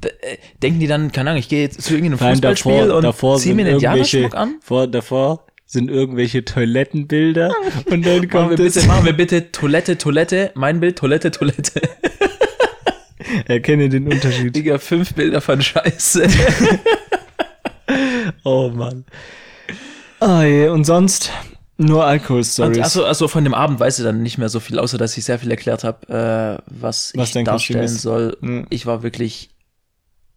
Da, 0.00 0.08
äh, 0.08 0.36
denken 0.62 0.80
die 0.80 0.86
dann, 0.86 1.10
keine 1.10 1.30
Ahnung, 1.30 1.40
ich 1.40 1.48
gehe 1.48 1.62
jetzt 1.62 1.82
zu 1.82 1.94
irgendeinem 1.94 2.20
allem 2.24 2.34
Fußballspiel 2.34 2.90
und 2.90 3.02
davor 3.02 3.38
zieh 3.38 3.54
mir 3.54 3.62
einen 3.62 3.80
irgendwelche, 3.80 4.18
Indianerschmuck 4.18 4.34
an? 4.34 4.56
vor, 4.60 4.86
davor 4.86 5.46
sind 5.66 5.90
irgendwelche 5.90 6.44
Toilettenbilder 6.44 7.52
und 7.90 8.06
dann 8.06 8.18
Machen 8.18 8.28
kommt 8.28 8.58
wir, 8.58 8.66
es, 8.66 8.74
bitte, 8.74 8.86
machen 8.86 9.06
wir 9.06 9.12
bitte 9.12 9.50
Toilette, 9.50 9.98
Toilette, 9.98 10.52
mein 10.54 10.80
Bild, 10.80 10.98
Toilette, 10.98 11.30
Toilette. 11.30 11.80
erkenne 13.46 13.88
den 13.88 14.06
Unterschied. 14.06 14.54
Digga, 14.54 14.78
fünf 14.78 15.14
Bilder 15.14 15.40
von 15.40 15.62
Scheiße. 15.62 16.26
Oh 18.44 18.70
Mann. 18.70 19.04
Oh 20.20 20.42
je, 20.42 20.68
und 20.68 20.84
sonst 20.84 21.32
nur 21.78 22.04
Alkohol-Stories. 22.04 22.80
also, 22.80 23.04
also 23.04 23.28
von 23.28 23.44
dem 23.44 23.54
Abend 23.54 23.78
weiß 23.80 23.98
ich 24.00 24.04
dann 24.04 24.22
nicht 24.22 24.36
mehr 24.36 24.48
so 24.48 24.60
viel, 24.60 24.78
außer 24.78 24.98
dass 24.98 25.16
ich 25.16 25.24
sehr 25.24 25.38
viel 25.38 25.50
erklärt 25.50 25.84
habe, 25.84 26.08
äh, 26.08 26.62
was, 26.66 27.12
Was 27.14 27.28
ich 27.28 27.34
Kostüm 27.34 27.44
darstellen 27.44 27.84
ist. 27.84 28.02
soll. 28.02 28.36
Ja. 28.42 28.64
Ich 28.68 28.84
war 28.84 29.02
wirklich 29.02 29.50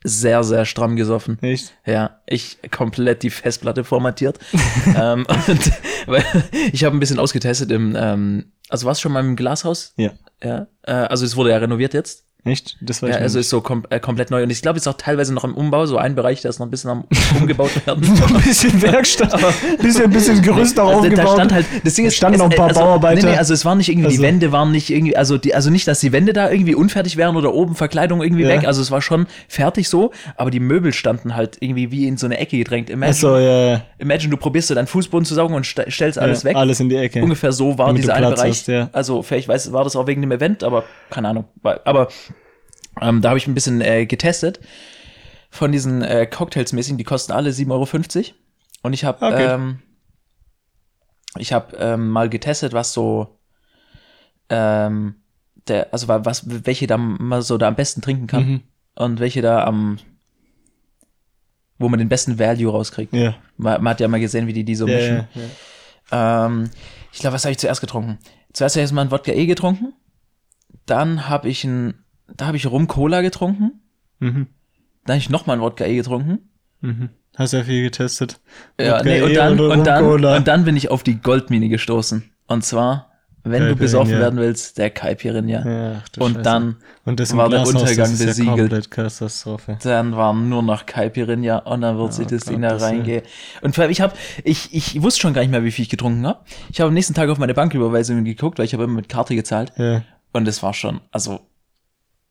sehr, 0.04 0.44
sehr 0.44 0.66
stramm 0.66 0.96
gesoffen. 0.96 1.38
Echt? 1.42 1.74
Ja, 1.86 2.22
ich 2.26 2.58
komplett 2.72 3.24
die 3.24 3.30
Festplatte 3.30 3.84
formatiert. 3.84 4.39
ähm, 4.96 5.26
und, 5.48 5.72
weil 6.08 6.26
ich 6.72 6.84
habe 6.84 6.96
ein 6.96 7.00
bisschen 7.00 7.20
ausgetestet 7.20 7.72
im, 7.72 7.96
ähm, 7.98 8.52
also 8.70 8.86
warst 8.86 9.02
du 9.02 9.04
schon 9.04 9.12
mal 9.12 9.20
im 9.20 9.36
Glashaus? 9.36 9.94
Ja. 9.98 10.12
Ja. 10.44 10.68
Äh, 10.84 10.92
also 10.94 11.26
es 11.26 11.36
wurde 11.36 11.52
ja 11.52 11.58
renoviert 11.58 11.94
jetzt. 11.94 12.26
Echt? 12.44 12.76
Das 12.82 13.04
war 13.04 13.10
Ja, 13.10 13.18
ich 13.18 13.22
also 13.22 13.38
nicht. 13.38 13.46
ist 13.46 13.50
so 13.52 13.62
kom 13.62 13.84
äh, 13.92 14.00
komplett 14.00 14.32
neu. 14.32 14.42
Und 14.42 14.50
ich 14.50 14.64
glaube, 14.64 14.78
es 14.78 14.84
ist 14.84 14.88
auch 14.88 14.98
teilweise 14.98 15.32
noch 15.32 15.44
im 15.44 15.54
Umbau, 15.54 15.86
so 15.86 15.98
ein 15.98 16.16
Bereich, 16.16 16.42
der 16.42 16.50
ist 16.50 16.58
noch 16.58 16.66
ein 16.66 16.72
bisschen 16.72 16.89
am 16.89 17.04
umgebaut 17.39 17.70
werden. 17.86 18.04
ein 18.04 18.42
bisschen 18.42 18.82
Werkstatt, 18.82 19.32
bisschen, 19.82 20.10
bisschen 20.10 20.42
Gerüst 20.42 20.76
noch 20.78 20.88
Also, 20.88 21.02
da 21.02 21.08
aufgebaut. 21.10 21.34
stand 21.34 21.54
halt, 21.54 21.66
das 21.84 21.94
Ding 21.94 22.06
Da 22.06 22.08
ist, 22.08 22.16
standen 22.16 22.36
es, 22.36 22.39
noch 22.44 22.50
ein 22.50 22.56
paar 22.58 22.68
also, 22.70 22.80
Bauarbeiter. 22.80 23.26
Nee, 23.28 23.32
nee, 23.34 23.38
also 23.38 23.54
es 23.54 23.64
war 23.64 23.76
nicht 23.76 23.89
irgendwie, 23.89 24.08
Also- 24.08 24.18
die 24.18 24.24
Wände 24.24 24.52
waren 24.52 24.72
nicht 24.72 24.89
irgendwie, 24.89 25.16
also 25.16 25.38
die, 25.38 25.54
also 25.54 25.70
nicht, 25.70 25.88
dass 25.88 26.00
die 26.00 26.12
Wände 26.12 26.34
da 26.34 26.50
irgendwie 26.50 26.74
unfertig 26.74 27.16
wären 27.16 27.36
oder 27.36 27.54
oben 27.54 27.76
Verkleidung 27.76 28.24
irgendwie 28.24 28.44
Ja. 28.44 28.50
weg. 28.50 28.66
Also 28.66 28.82
es 28.82 28.89
war 28.89 29.04
schon 29.04 29.28
fertig 29.48 29.88
so, 29.88 30.12
aber 30.36 30.50
die 30.50 30.60
Möbel 30.60 30.94
standen 30.94 31.36
halt 31.36 31.58
irgendwie 31.60 31.92
wie 31.92 32.08
in 32.08 32.18
so 32.18 32.26
eine 32.26 32.39
Ecke 32.39 32.58
gedrängt. 32.58 32.89
Imagine, 32.89 33.12
Achso, 33.12 33.38
ja, 33.38 33.82
imagine 34.00 34.32
du 34.32 34.38
probierst 34.38 34.70
so 34.70 34.74
deinen 34.74 34.88
Fußboden 34.88 35.26
zu 35.26 35.36
saugen 35.36 35.54
und 35.54 35.66
st 35.68 35.82
stellst 35.89 36.18
alles 36.18 36.42
ja, 36.42 36.50
weg. 36.50 36.56
alles 36.56 36.80
in 36.80 36.89
die 36.89 36.96
Ecke. 36.96 37.22
Ungefähr 37.22 37.52
so 37.52 37.78
war 37.78 37.86
Damit 37.88 38.02
dieser 38.02 38.16
eine 38.16 38.30
Bereich. 38.32 38.64
hast. 38.68 38.89
Also 38.96 39.22
vielleicht 39.22 39.48
weiß, 39.48 39.72
war 39.74 39.84
das 39.84 39.96
auch 39.96 40.08
wegen 40.08 40.22
dem 40.22 40.32
Event, 40.32 40.64
aber 40.64 40.86
keine 41.12 41.28
Ahnung. 41.30 41.46
Aber 41.86 42.08
ähm, 43.02 43.22
da 43.22 43.30
habe 43.30 43.38
ich 43.39 43.47
ein 43.47 43.54
bisschen 43.54 43.82
äh, 43.82 44.06
getestet 44.06 44.60
von 45.49 45.72
diesen 45.72 46.02
äh, 46.02 46.26
Cocktails 46.28 46.72
mäßigen, 46.74 46.97
die 46.97 47.04
kosten 47.04 47.32
alle 47.34 47.49
7,50 47.49 47.70
Euro. 47.72 48.36
Und 48.84 48.93
ich 48.93 49.04
habe 49.04 49.26
Okay. 49.26 49.45
ähm, 49.54 49.80
ich 51.38 51.54
habe 51.54 51.76
ähm, 51.78 52.10
mal 52.10 52.30
getestet, 52.30 52.74
was 52.74 52.93
so 52.93 53.39
ähm, 54.49 55.16
der, 55.68 55.93
also 55.93 56.08
wa- 56.08 56.26
was, 56.26 56.43
welche 56.66 56.88
da 56.88 56.97
man 56.97 57.41
so 57.41 57.58
da 57.58 57.68
am 57.68 57.76
besten 57.76 58.02
trinken 58.02 58.28
kann 58.28 58.43
Mhm. 58.45 58.62
und 58.95 59.20
welche 59.20 59.41
da 59.41 59.64
am 59.64 59.99
wo 61.78 61.89
man 61.89 61.97
den 61.99 62.10
besten 62.10 62.38
Value 62.38 62.72
rauskriegt. 62.72 63.12
Ja. 63.14 63.34
Man, 63.58 63.82
man 63.82 63.91
hat 63.91 63.99
ja 64.02 64.08
mal 64.08 64.20
gesehen, 64.20 64.45
wie 64.45 64.54
die 64.54 64.64
die 64.64 64.76
so 64.76 64.88
Ja, 64.88 64.93
mischen. 64.93 65.28
ja. 66.12 66.45
Ähm, 66.45 66.70
ich 67.12 67.20
glaube, 67.20 67.34
was 67.34 67.43
habe 67.43 67.52
ich 67.54 67.58
zuerst 67.58 67.82
getrunken? 67.82 68.20
Zuerst 68.54 68.76
habe 68.76 68.82
ich 68.82 68.84
erstmal 68.84 69.06
ein 69.06 69.12
Wodka 69.12 69.32
E 69.32 69.45
getrunken. 69.47 69.93
Dann 70.86 71.28
habe 71.28 71.49
ich 71.49 71.64
ein, 71.64 71.95
da 72.38 72.47
habe 72.47 72.57
ich 72.57 72.67
Rum 72.67 72.88
Cola 72.88 73.21
getrunken. 73.21 73.82
Mhm. 74.19 74.47
Dann 75.05 75.15
habe 75.15 75.19
ich 75.19 75.29
nochmal 75.29 75.57
ein 75.57 75.61
Wodka 75.61 75.86
E 75.86 75.95
getrunken. 75.95 76.49
Mhm. 76.82 77.09
Hast 77.36 77.53
ja 77.53 77.63
viel 77.63 77.84
getestet. 77.84 78.39
Ja, 78.79 78.99
Wodka 78.99 79.03
nee, 79.03 79.21
und 79.21 79.32
E 79.32 79.34
dann, 79.34 79.59
oder 79.59 79.73
und, 79.73 79.84
dann, 79.86 80.05
und 80.05 80.47
dann 80.47 80.65
bin 80.65 80.75
ich 80.77 80.89
auf 80.89 81.03
die 81.03 81.21
Goldmine 81.21 81.69
gestoßen. 81.69 82.23
Und 82.47 82.63
zwar, 82.63 83.11
wenn 83.43 83.67
du 83.67 83.75
besoffen 83.75 84.19
werden 84.19 84.39
willst, 84.39 84.77
der 84.77 84.89
Caipirinha. 84.91 85.67
Ja, 85.67 86.03
und 86.19 86.34
Scheiße. 86.34 86.43
dann, 86.43 86.75
und 87.05 87.19
das 87.19 87.36
war 87.36 87.49
der 87.49 87.65
Untergang 87.65 88.11
das 88.11 88.23
besiegelt. 88.23 88.71
Ja 88.95 89.07
dann 89.84 90.15
war 90.15 90.34
nur 90.34 90.61
noch 90.61 90.86
Caipirinha 90.86 91.57
und 91.59 91.82
dann 91.82 91.97
wird 91.97 92.13
sich 92.13 92.27
das 92.27 92.43
Ding 92.43 92.61
da 92.61 92.73
das 92.73 92.84
reingehen. 92.84 93.23
Und 93.61 93.73
vor 93.73 93.84
allem, 93.84 93.91
ich 93.91 94.01
habe, 94.01 94.13
ich, 94.43 94.73
ich 94.73 95.01
wusste 95.01 95.21
schon 95.21 95.34
gar 95.34 95.41
nicht 95.41 95.51
mehr, 95.51 95.63
wie 95.63 95.71
viel 95.71 95.84
ich 95.84 95.89
getrunken 95.89 96.27
habe. 96.27 96.39
Ich 96.71 96.79
habe 96.79 96.89
am 96.89 96.93
nächsten 96.93 97.13
Tag 97.13 97.29
auf 97.29 97.39
meine 97.39 97.53
Banküberweisungen 97.53 98.25
geguckt, 98.25 98.59
weil 98.59 98.65
ich 98.65 98.73
habe 98.73 98.84
immer 98.84 98.93
mit 98.93 99.09
Karte 99.09 99.36
gezahlt. 99.36 99.71
Ja. 99.77 100.03
Und 100.34 100.47
es 100.47 100.61
war 100.61 100.73
schon, 100.73 101.01
also 101.11 101.39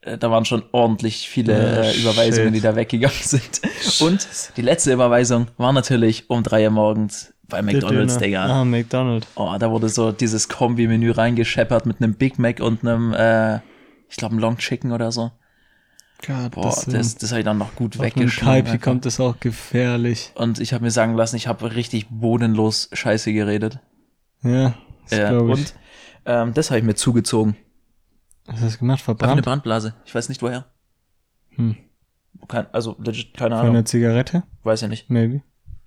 da 0.02 0.30
waren 0.30 0.44
schon 0.44 0.62
ordentlich 0.72 1.28
viele 1.28 1.52
äh, 1.92 2.00
Überweisungen, 2.00 2.48
shit. 2.48 2.56
die 2.56 2.60
da 2.60 2.74
weggegangen 2.76 3.16
sind. 3.22 3.60
Und 4.00 4.26
die 4.56 4.62
letzte 4.62 4.92
Überweisung 4.92 5.48
war 5.56 5.72
natürlich 5.72 6.28
um 6.30 6.42
drei 6.42 6.64
Uhr 6.64 6.70
morgens 6.70 7.32
bei 7.48 7.62
McDonalds. 7.62 8.18
Digga. 8.18 8.46
Ah, 8.46 8.64
McDonald's. 8.64 9.26
Oh, 9.34 9.54
da 9.58 9.70
wurde 9.70 9.88
so 9.88 10.12
dieses 10.12 10.48
Kombi-Menü 10.48 11.10
reingescheppert 11.10 11.84
mit 11.84 12.00
einem 12.00 12.14
Big 12.14 12.38
Mac 12.38 12.60
und 12.60 12.82
einem, 12.82 13.12
äh, 13.12 13.56
ich 14.08 14.16
glaube, 14.16 14.32
einem 14.32 14.40
Long 14.40 14.56
Chicken 14.58 14.92
oder 14.92 15.12
so. 15.12 15.32
Gott, 16.26 16.50
Boah, 16.52 16.64
das, 16.64 16.84
das, 16.84 17.16
das 17.16 17.30
habe 17.30 17.40
ich 17.40 17.44
dann 17.46 17.58
noch 17.58 17.74
gut. 17.74 17.98
Kaipi 17.98 18.20
einfach. 18.44 18.80
kommt 18.80 19.06
das 19.06 19.18
auch 19.20 19.40
gefährlich. 19.40 20.32
Und 20.34 20.60
ich 20.60 20.72
habe 20.74 20.84
mir 20.84 20.90
sagen 20.90 21.14
lassen, 21.14 21.36
ich 21.36 21.46
habe 21.46 21.74
richtig 21.74 22.06
bodenlos 22.10 22.90
Scheiße 22.92 23.32
geredet. 23.32 23.78
Ja, 24.42 24.74
das 25.08 25.18
Äh, 25.18 25.28
glaube 25.28 25.52
ich. 25.52 25.58
und 25.58 25.74
ähm, 26.26 26.54
das 26.54 26.70
habe 26.70 26.78
ich 26.78 26.84
mir 26.84 26.94
zugezogen. 26.94 27.56
Was 28.50 28.60
hast 28.62 28.74
du 28.76 28.78
gemacht? 28.80 29.00
Einfach 29.00 29.08
eine 29.10 29.18
Verbrannt? 29.18 29.44
Brandblase. 29.44 29.94
Ich 30.04 30.14
weiß 30.14 30.28
nicht 30.28 30.42
woher. 30.42 30.66
Hm. 31.50 31.76
Kein, 32.48 32.66
also 32.72 32.96
legit, 32.98 33.36
keine 33.36 33.54
Von 33.56 33.60
Ahnung. 33.64 33.76
einer 33.76 33.84
Zigarette? 33.84 34.42
Weiß 34.62 34.80
ja 34.80 34.88
nicht. 34.88 35.10
Maybe. 35.10 35.42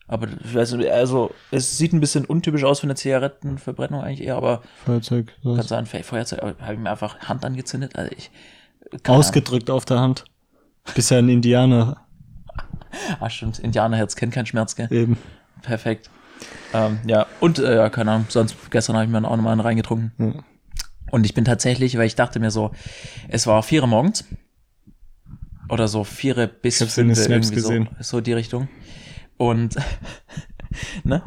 Aber 0.08 0.28
ich 0.28 0.54
weiß 0.54 0.74
nicht, 0.74 0.92
also 0.92 1.32
es 1.52 1.78
sieht 1.78 1.94
ein 1.94 2.00
bisschen 2.00 2.26
untypisch 2.26 2.64
aus 2.66 2.82
für 2.82 2.88
eine 2.88 2.96
Zigarettenverbrennung 2.96 4.02
eigentlich 4.02 4.28
eher, 4.28 4.36
aber 4.36 4.62
Feuerzeug. 4.86 5.28
kann 5.44 5.58
Was? 5.58 5.68
sein, 5.70 5.86
Fe- 5.86 6.04
Feuerzeug, 6.04 6.42
aber 6.44 6.56
habe 6.62 6.74
ich 6.74 6.80
mir 6.80 6.90
einfach 6.92 7.20
Hand 7.20 7.44
angezündet. 7.46 7.96
Also 7.96 8.12
ich 8.16 8.30
Ausgedrückt 9.08 9.70
auf 9.70 9.86
der 9.86 10.00
Hand. 10.00 10.26
Bist 10.94 11.10
ja 11.10 11.18
ein 11.20 11.30
Indianer 11.30 11.84
Ahnung. 11.84 11.96
Ah, 13.20 13.30
stimmt. 13.30 13.58
Indianerherz 13.60 14.16
kennt 14.16 14.34
keinen 14.34 14.46
Schmerz, 14.46 14.76
gell? 14.76 14.92
eben. 14.92 15.18
Perfekt. 15.64 16.10
Ähm, 16.74 17.00
ja, 17.08 17.26
und 17.40 17.58
äh, 17.58 17.76
ja, 17.78 17.90
keine 17.90 18.12
Ahnung, 18.12 18.26
sonst 18.30 18.56
gestern 18.70 18.96
habe 18.96 19.06
ich 19.06 19.12
mir 19.12 19.18
auch 19.20 19.36
nochmal 19.36 19.54
einen 19.54 19.62
reingetrunken. 19.62 20.12
Ja. 20.20 20.44
Und 21.14 21.28
ich 21.28 21.36
bin 21.36 21.46
tatsächlich, 21.46 21.96
weil 21.96 22.08
ich 22.08 22.16
dachte 22.16 22.40
mir 22.40 22.50
so, 22.50 22.72
es 23.30 23.46
war 23.46 23.62
vier 23.62 23.84
Uhr 23.84 23.88
morgens. 23.88 24.26
Oder 25.70 25.88
so 25.88 26.04
vier 26.04 26.48
bis 26.48 26.82
in 26.82 26.88
fünf, 26.88 27.16
Snaps 27.16 27.52
irgendwie 27.52 27.60
so, 27.60 27.86
so 28.00 28.20
die 28.20 28.34
Richtung. 28.34 28.68
Und 29.38 29.76
ne, 31.04 31.22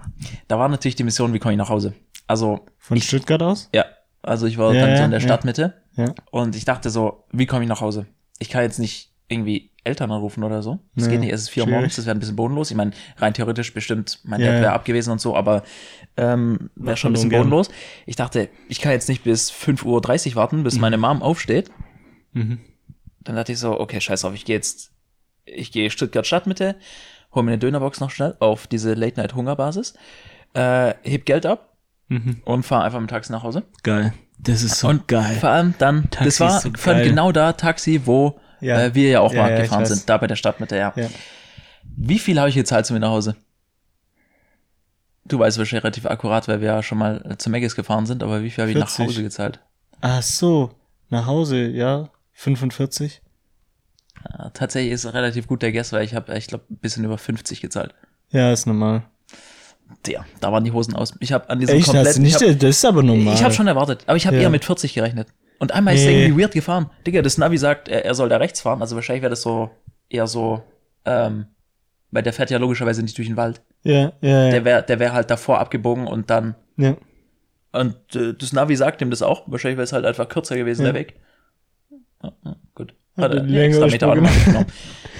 da 0.48 0.58
war 0.58 0.68
natürlich 0.68 0.96
die 0.96 1.04
Mission, 1.04 1.32
wie 1.32 1.38
komme 1.38 1.52
ich 1.52 1.58
nach 1.58 1.68
Hause? 1.68 1.94
Also, 2.26 2.66
Von 2.78 2.96
ich, 2.96 3.06
Stuttgart 3.06 3.40
aus? 3.40 3.68
ja, 3.72 3.84
also 4.22 4.46
ich 4.46 4.58
war 4.58 4.74
Ja, 4.74 4.80
dann 4.80 4.96
so 4.96 4.98
ja, 4.98 5.04
in 5.04 5.10
der 5.12 5.20
ja. 5.20 5.24
Stadtmitte 5.24 5.74
Ja. 5.94 6.12
und 6.32 6.56
ich 6.56 6.64
dachte 6.64 6.90
so, 6.90 7.22
wie 7.30 7.46
komme 7.46 7.62
ich 7.62 7.68
nach 7.68 7.80
Hause? 7.80 8.06
Ich 8.40 8.48
kann 8.48 8.62
jetzt 8.62 8.80
nicht 8.80 9.12
irgendwie 9.28 9.70
Eltern 9.86 10.10
anrufen 10.10 10.44
oder 10.44 10.62
so. 10.62 10.78
Das 10.94 11.06
Nee, 11.06 11.12
geht 11.12 11.20
nicht, 11.20 11.32
es 11.32 11.42
ist 11.42 11.48
vier 11.50 11.64
Uhr 11.64 11.70
morgens, 11.70 11.96
das 11.96 12.04
wäre 12.06 12.16
ein 12.16 12.20
bisschen 12.20 12.36
bodenlos. 12.36 12.70
Ich 12.70 12.76
meine, 12.76 12.90
rein 13.18 13.32
theoretisch 13.34 13.72
bestimmt, 13.72 14.20
mein 14.24 14.40
Ja, 14.40 14.46
Dad 14.48 14.54
ja. 14.56 14.60
wäre 14.62 14.72
abgewesen 14.72 15.12
und 15.12 15.20
so, 15.20 15.34
aber 15.36 15.62
ähm, 16.16 16.70
wäre 16.76 16.96
schon 16.96 17.10
ein 17.10 17.14
bisschen 17.14 17.30
bodenlos. 17.30 17.70
Ich 18.04 18.16
dachte, 18.16 18.48
ich 18.68 18.80
kann 18.80 18.92
jetzt 18.92 19.08
nicht 19.08 19.24
bis 19.24 19.50
5.30 19.50 20.30
Uhr 20.30 20.34
warten, 20.36 20.62
bis 20.62 20.78
meine 20.78 20.98
Mom 20.98 21.22
aufsteht. 21.22 21.70
Mhm. 22.32 22.58
Dann 23.20 23.36
dachte 23.36 23.52
ich 23.52 23.58
so, 23.58 23.78
okay, 23.80 24.00
scheiß 24.00 24.24
auf, 24.24 24.34
ich 24.34 24.44
gehe 24.44 24.56
jetzt, 24.56 24.92
ich 25.44 25.72
gehe 25.72 25.90
Stuttgart 25.90 26.26
Stadtmitte, 26.26 26.76
hol 27.34 27.42
mir 27.42 27.52
eine 27.52 27.58
Dönerbox 27.58 28.00
noch 28.00 28.10
schnell 28.10 28.36
auf 28.40 28.66
diese 28.66 28.94
Late-Night-Hungerbasis, 28.94 29.94
äh, 30.54 30.94
heb 31.02 31.24
Geld 31.26 31.46
ab 31.46 31.72
Mhm. 32.08 32.40
und 32.44 32.62
fahre 32.62 32.84
einfach 32.84 33.00
mit 33.00 33.10
dem 33.10 33.14
Taxi 33.14 33.32
nach 33.32 33.42
Hause. 33.42 33.64
Geil. 33.82 34.12
Das 34.38 34.62
ist 34.62 34.78
so 34.78 34.86
Und 34.88 35.08
geil. 35.08 35.36
vor 35.40 35.48
allem 35.48 35.74
dann, 35.78 36.08
Taxi 36.10 36.24
das 36.24 36.40
war 36.40 36.60
so 36.60 36.70
genau 36.70 37.32
da 37.32 37.52
Taxi, 37.52 38.02
wo 38.04 38.38
Ja. 38.60 38.80
äh, 38.80 38.94
wir 38.94 39.08
ja 39.10 39.20
auch 39.20 39.32
mal 39.34 39.50
ja, 39.50 39.56
ich 39.56 39.62
gefahren 39.64 39.86
sind, 39.86 40.08
da 40.08 40.16
bei 40.18 40.26
der 40.26 40.36
Stadtmitte, 40.36 40.76
ja. 40.76 40.92
Ja. 40.96 41.08
Wie 41.96 42.18
viel 42.18 42.38
habe 42.38 42.48
ich 42.48 42.54
gezahlt 42.54 42.86
zu 42.86 42.92
mir 42.92 43.00
nach 43.00 43.10
Hause? 43.10 43.36
Du 45.24 45.38
weißt 45.38 45.58
wahrscheinlich 45.58 45.84
relativ 45.84 46.06
akkurat, 46.06 46.46
weil 46.46 46.60
wir 46.60 46.68
ja 46.68 46.82
schon 46.82 46.98
mal 46.98 47.24
äh, 47.28 47.36
zu 47.36 47.50
Meggis 47.50 47.74
gefahren 47.74 48.06
sind, 48.06 48.22
aber 48.22 48.42
wie 48.42 48.50
viel 48.50 48.62
habe 48.62 48.70
ich 48.72 48.78
nach 48.78 48.88
40. 48.88 49.06
Hause 49.14 49.22
gezahlt? 49.24 49.60
Ach 50.00 50.22
so. 50.22 50.70
Nach 51.10 51.26
Hause, 51.26 51.66
ja. 51.66 52.10
45? 52.34 53.22
Ja, 54.38 54.50
tatsächlich 54.50 54.92
ist 54.92 55.04
es 55.04 55.14
relativ 55.14 55.46
gut 55.46 55.62
der 55.62 55.72
Guess, 55.72 55.92
weil 55.92 56.04
ich 56.04 56.14
habe, 56.14 56.36
ich 56.36 56.46
glaube, 56.46 56.64
ein 56.70 56.76
bisschen 56.76 57.04
über 57.04 57.18
50 57.18 57.60
gezahlt. 57.60 57.94
Ja, 58.30 58.52
ist 58.52 58.66
normal. 58.66 59.02
Ja, 60.06 60.24
da 60.40 60.52
waren 60.52 60.64
die 60.64 60.72
Hosen 60.72 60.94
aus. 60.94 61.14
Ich 61.20 61.32
habe 61.32 61.48
an 61.48 61.60
diesem 61.60 61.76
Echt? 61.76 61.86
Hast 61.86 61.92
du 61.94 61.96
kompletten, 61.98 62.22
nicht, 62.22 62.36
ich 62.40 62.42
habe 62.48 62.56
das 62.56 62.70
ist 62.76 62.84
aber 62.84 63.02
normal. 63.02 63.40
hab 63.40 63.52
schon 63.54 63.66
erwartet, 63.68 64.04
aber 64.06 64.16
ich 64.16 64.26
habe 64.26 64.36
Ja. 64.36 64.42
eher 64.42 64.50
mit 64.50 64.64
40 64.64 64.94
gerechnet. 64.94 65.28
Und 65.58 65.72
einmal 65.72 65.94
ist 65.94 66.04
er 66.04 66.10
Nee. 66.12 66.24
irgendwie 66.26 66.42
weird 66.42 66.52
gefahren. 66.52 66.90
Digga, 67.06 67.22
das 67.22 67.38
Navi 67.38 67.56
sagt, 67.58 67.88
er, 67.88 68.04
er 68.04 68.14
soll 68.14 68.28
da 68.28 68.36
rechts 68.36 68.60
fahren, 68.60 68.80
also 68.82 68.94
wahrscheinlich 68.96 69.22
wäre 69.22 69.30
das 69.30 69.42
so 69.42 69.70
eher 70.08 70.26
so, 70.26 70.62
ähm, 71.04 71.46
weil 72.10 72.22
der 72.22 72.32
fährt 72.32 72.50
ja 72.50 72.58
logischerweise 72.58 73.02
nicht 73.02 73.16
durch 73.18 73.28
den 73.28 73.36
Wald. 73.36 73.62
Ja, 73.82 74.12
ja, 74.20 74.44
ja. 74.44 74.50
Der 74.50 74.64
wäre 74.64 74.82
der 74.82 74.98
wär 74.98 75.12
halt 75.12 75.30
davor 75.30 75.58
abgebogen 75.60 76.06
und 76.06 76.30
dann 76.30 76.54
ja. 76.76 76.96
Und 77.72 77.96
äh, 78.16 78.32
das 78.34 78.52
Navi 78.52 78.74
sagt 78.76 79.02
ihm 79.02 79.10
das 79.10 79.20
auch. 79.22 79.42
Wahrscheinlich 79.46 79.76
wäre 79.76 79.84
es 79.84 79.92
halt 79.92 80.04
einfach 80.06 80.28
kürzer 80.28 80.56
gewesen, 80.56 80.86
Ja. 80.86 80.92
der 80.92 81.00
Weg. 81.00 81.14
Ja, 82.22 82.32
ja, 82.44 82.56
gut. 82.74 82.94
Hat 83.16 83.32
Hat 83.32 83.48
er 83.48 83.62
extra 83.62 83.86
Meter 83.86 84.14
noch 84.14 84.22
mitgenommen. 84.22 84.66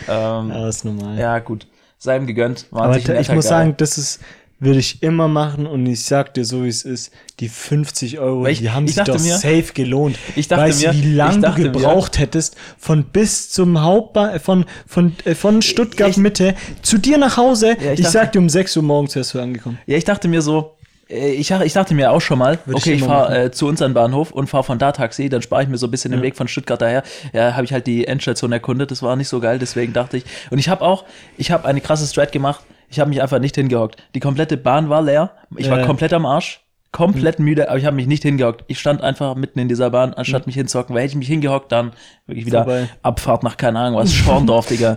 ähm, 0.09 0.49
Ja, 0.51 0.69
ist 0.69 0.85
normal. 0.85 1.19
ja, 1.19 1.39
gut. 1.39 1.67
Sei 1.99 2.17
ihm 2.17 2.27
gegönnt. 2.27 2.67
War 2.71 2.85
aber 2.85 2.97
ich 2.99 3.07
muss 3.09 3.27
Guy. 3.29 3.43
sagen, 3.43 3.75
das 3.79 3.97
ist, 3.99 4.21
würde 4.59 4.79
ich 4.79 5.03
immer 5.03 5.29
machen 5.29 5.67
und 5.67 5.85
ich 5.85 6.05
sag 6.05 6.33
dir 6.35 6.45
so, 6.45 6.65
wie 6.65 6.69
es 6.69 6.83
ist, 6.83 7.13
die 7.41 7.49
50 7.51 8.19
Euro, 8.19 8.47
ich- 8.47 8.61
die 8.61 8.71
haben 8.71 8.87
ich 8.87 8.95
sich 8.95 9.05
doch 9.05 9.19
mir- 9.21 9.37
safe 9.37 9.73
gelohnt. 9.75 10.17
Ich 10.35 10.49
dachte 10.49 10.63
weißt 10.65 10.83
mir- 10.83 10.93
wie 10.95 11.01
ich 11.01 11.15
lange 11.15 11.35
du 11.37 11.41
dachte 11.43 11.61
mir- 11.61 11.71
gebraucht 11.73 12.19
hättest 12.19 12.57
von 12.79 13.05
bis 13.05 13.51
zum 13.51 13.83
Hauptbahn, 13.83 14.41
von, 14.41 14.65
von, 14.87 15.15
äh, 15.27 15.35
von 15.35 15.61
Stuttgart 15.61 16.11
Ich- 16.11 16.17
Mitte 16.17 16.55
zu 16.83 16.97
dir 16.99 17.19
nach 17.19 17.37
Hause. 17.37 17.77
Ja, 17.79 17.93
ich 17.93 17.99
ich 17.99 18.07
dachte- 18.07 18.11
sag 18.13 18.33
dir, 18.33 18.39
um 18.39 18.49
6 18.49 18.75
Uhr 18.77 18.83
morgens 18.83 19.15
wärst 19.15 19.35
du 19.35 19.41
angekommen. 19.41 19.79
Ja, 19.87 19.99
ich 19.99 20.05
dachte 20.05 20.27
mir 20.27 20.41
so, 20.41 20.73
äh, 21.11 21.33
ich, 21.33 21.51
ich 21.51 21.73
dachte 21.75 21.93
mir 21.95 22.11
auch 22.11 22.23
schon 22.23 22.39
mal, 22.39 22.59
Würde 22.65 22.79
ich 22.79 22.85
okay, 22.85 22.93
ich 22.95 23.01
immer 23.03 23.09
fahre 23.09 23.45
äh, 23.45 23.51
zu 23.51 23.67
uns 23.69 23.83
an 23.83 23.91
den 23.91 23.95
Bahnhof 23.95 24.31
und 24.31 24.47
fahre 24.49 24.65
von 24.65 24.79
da 24.79 24.91
Taxi, 24.93 25.29
dann 25.29 25.43
spare 25.43 25.65
ich 25.65 25.69
mir 25.69 25.77
so 25.77 25.87
ein 25.87 25.91
bisschen 25.91 26.13
den 26.13 26.23
Weg 26.23 26.35
von 26.35 26.49
Stuttgart 26.49 26.81
daher. 26.81 27.03
Ja, 27.35 27.53
habe 27.55 27.65
ich 27.67 27.75
halt 27.75 27.87
die 27.87 28.07
Endstation 28.07 28.53
erkundet, 28.53 28.91
das 28.91 29.03
war 29.03 29.17
nicht 29.17 29.29
so 29.29 29.39
geil, 29.39 29.59
deswegen 29.59 29.93
dachte 29.93 30.17
ich. 30.17 30.25
Und 30.51 30.57
ich 30.59 30.71
habe 30.71 30.81
auch, 30.83 31.05
ich 31.37 31.51
habe 31.51 31.67
eine 31.69 31.83
krasse 31.83 32.07
Strat 32.07 32.33
gemacht, 32.33 32.65
ich 32.89 33.01
habe 33.01 33.11
mich 33.11 33.23
einfach 33.23 33.39
nicht 33.39 33.55
hingehockt. 33.55 33.97
Die 34.15 34.21
komplette 34.21 34.57
Bahn 34.57 34.89
war 34.89 35.03
leer, 35.03 35.33
ich 35.57 35.69
war 35.71 35.81
Ja. 35.81 35.87
komplett 35.87 36.13
am 36.13 36.27
Arsch, 36.27 36.61
komplett 36.93 37.39
müde, 37.39 37.69
aber 37.69 37.79
ich 37.79 37.85
habe 37.85 37.97
mich 37.97 38.07
nicht 38.07 38.23
hingehockt. 38.23 38.65
Ich 38.69 38.79
stand 38.79 39.03
einfach 39.03 39.35
mitten 39.35 39.59
in 39.59 39.69
dieser 39.69 39.91
Bahn, 39.91 40.15
anstatt 40.15 40.47
mich 40.47 40.55
hinzuhocken, 40.57 40.95
weil 40.95 41.03
hätte 41.03 41.13
ich 41.13 41.19
mich 41.19 41.29
hingehockt, 41.29 41.71
dann 41.73 41.93
wirklich 42.27 42.47
wieder 42.47 42.65
Vorbei. 42.65 42.89
Abfahrt 43.03 43.43
nach 43.43 43.57
keine 43.57 43.79
Ahnung 43.81 43.99
was, 44.01 44.13
Schorndorf, 44.15 44.67
Digga. 44.69 44.97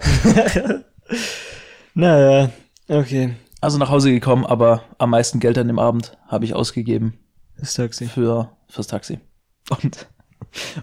Naja, 1.94 2.50
okay. 2.88 3.36
Also 3.62 3.78
nach 3.78 3.90
Hause 3.90 4.12
gekommen, 4.12 4.46
aber 4.46 4.84
am 4.98 5.10
meisten 5.10 5.40
Geld 5.40 5.58
an 5.58 5.68
dem 5.68 5.80
Abend 5.80 6.18
habe 6.28 6.46
ich 6.46 6.54
ausgegeben 6.54 7.18
Das 7.58 7.74
Taxi. 7.74 8.06
für 8.08 8.52
fürs 8.70 8.88
Taxi. 8.88 9.20
Und 9.70 10.08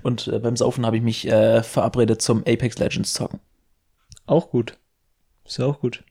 und 0.03 0.29
äh, 0.29 0.39
beim 0.39 0.57
Saufen 0.57 0.85
habe 0.85 0.97
ich 0.99 1.03
mich 1.03 1.27
äh, 1.27 1.63
verabredet 1.63 2.21
zum 2.21 2.41
Apex 2.41 2.79
Legends 2.79 3.15
zocken. 3.15 3.41
Auch 4.27 4.51
gut. 4.51 4.77
Ist 5.45 5.59
ja 5.59 5.65
auch 5.67 5.81
gut. 5.81 6.05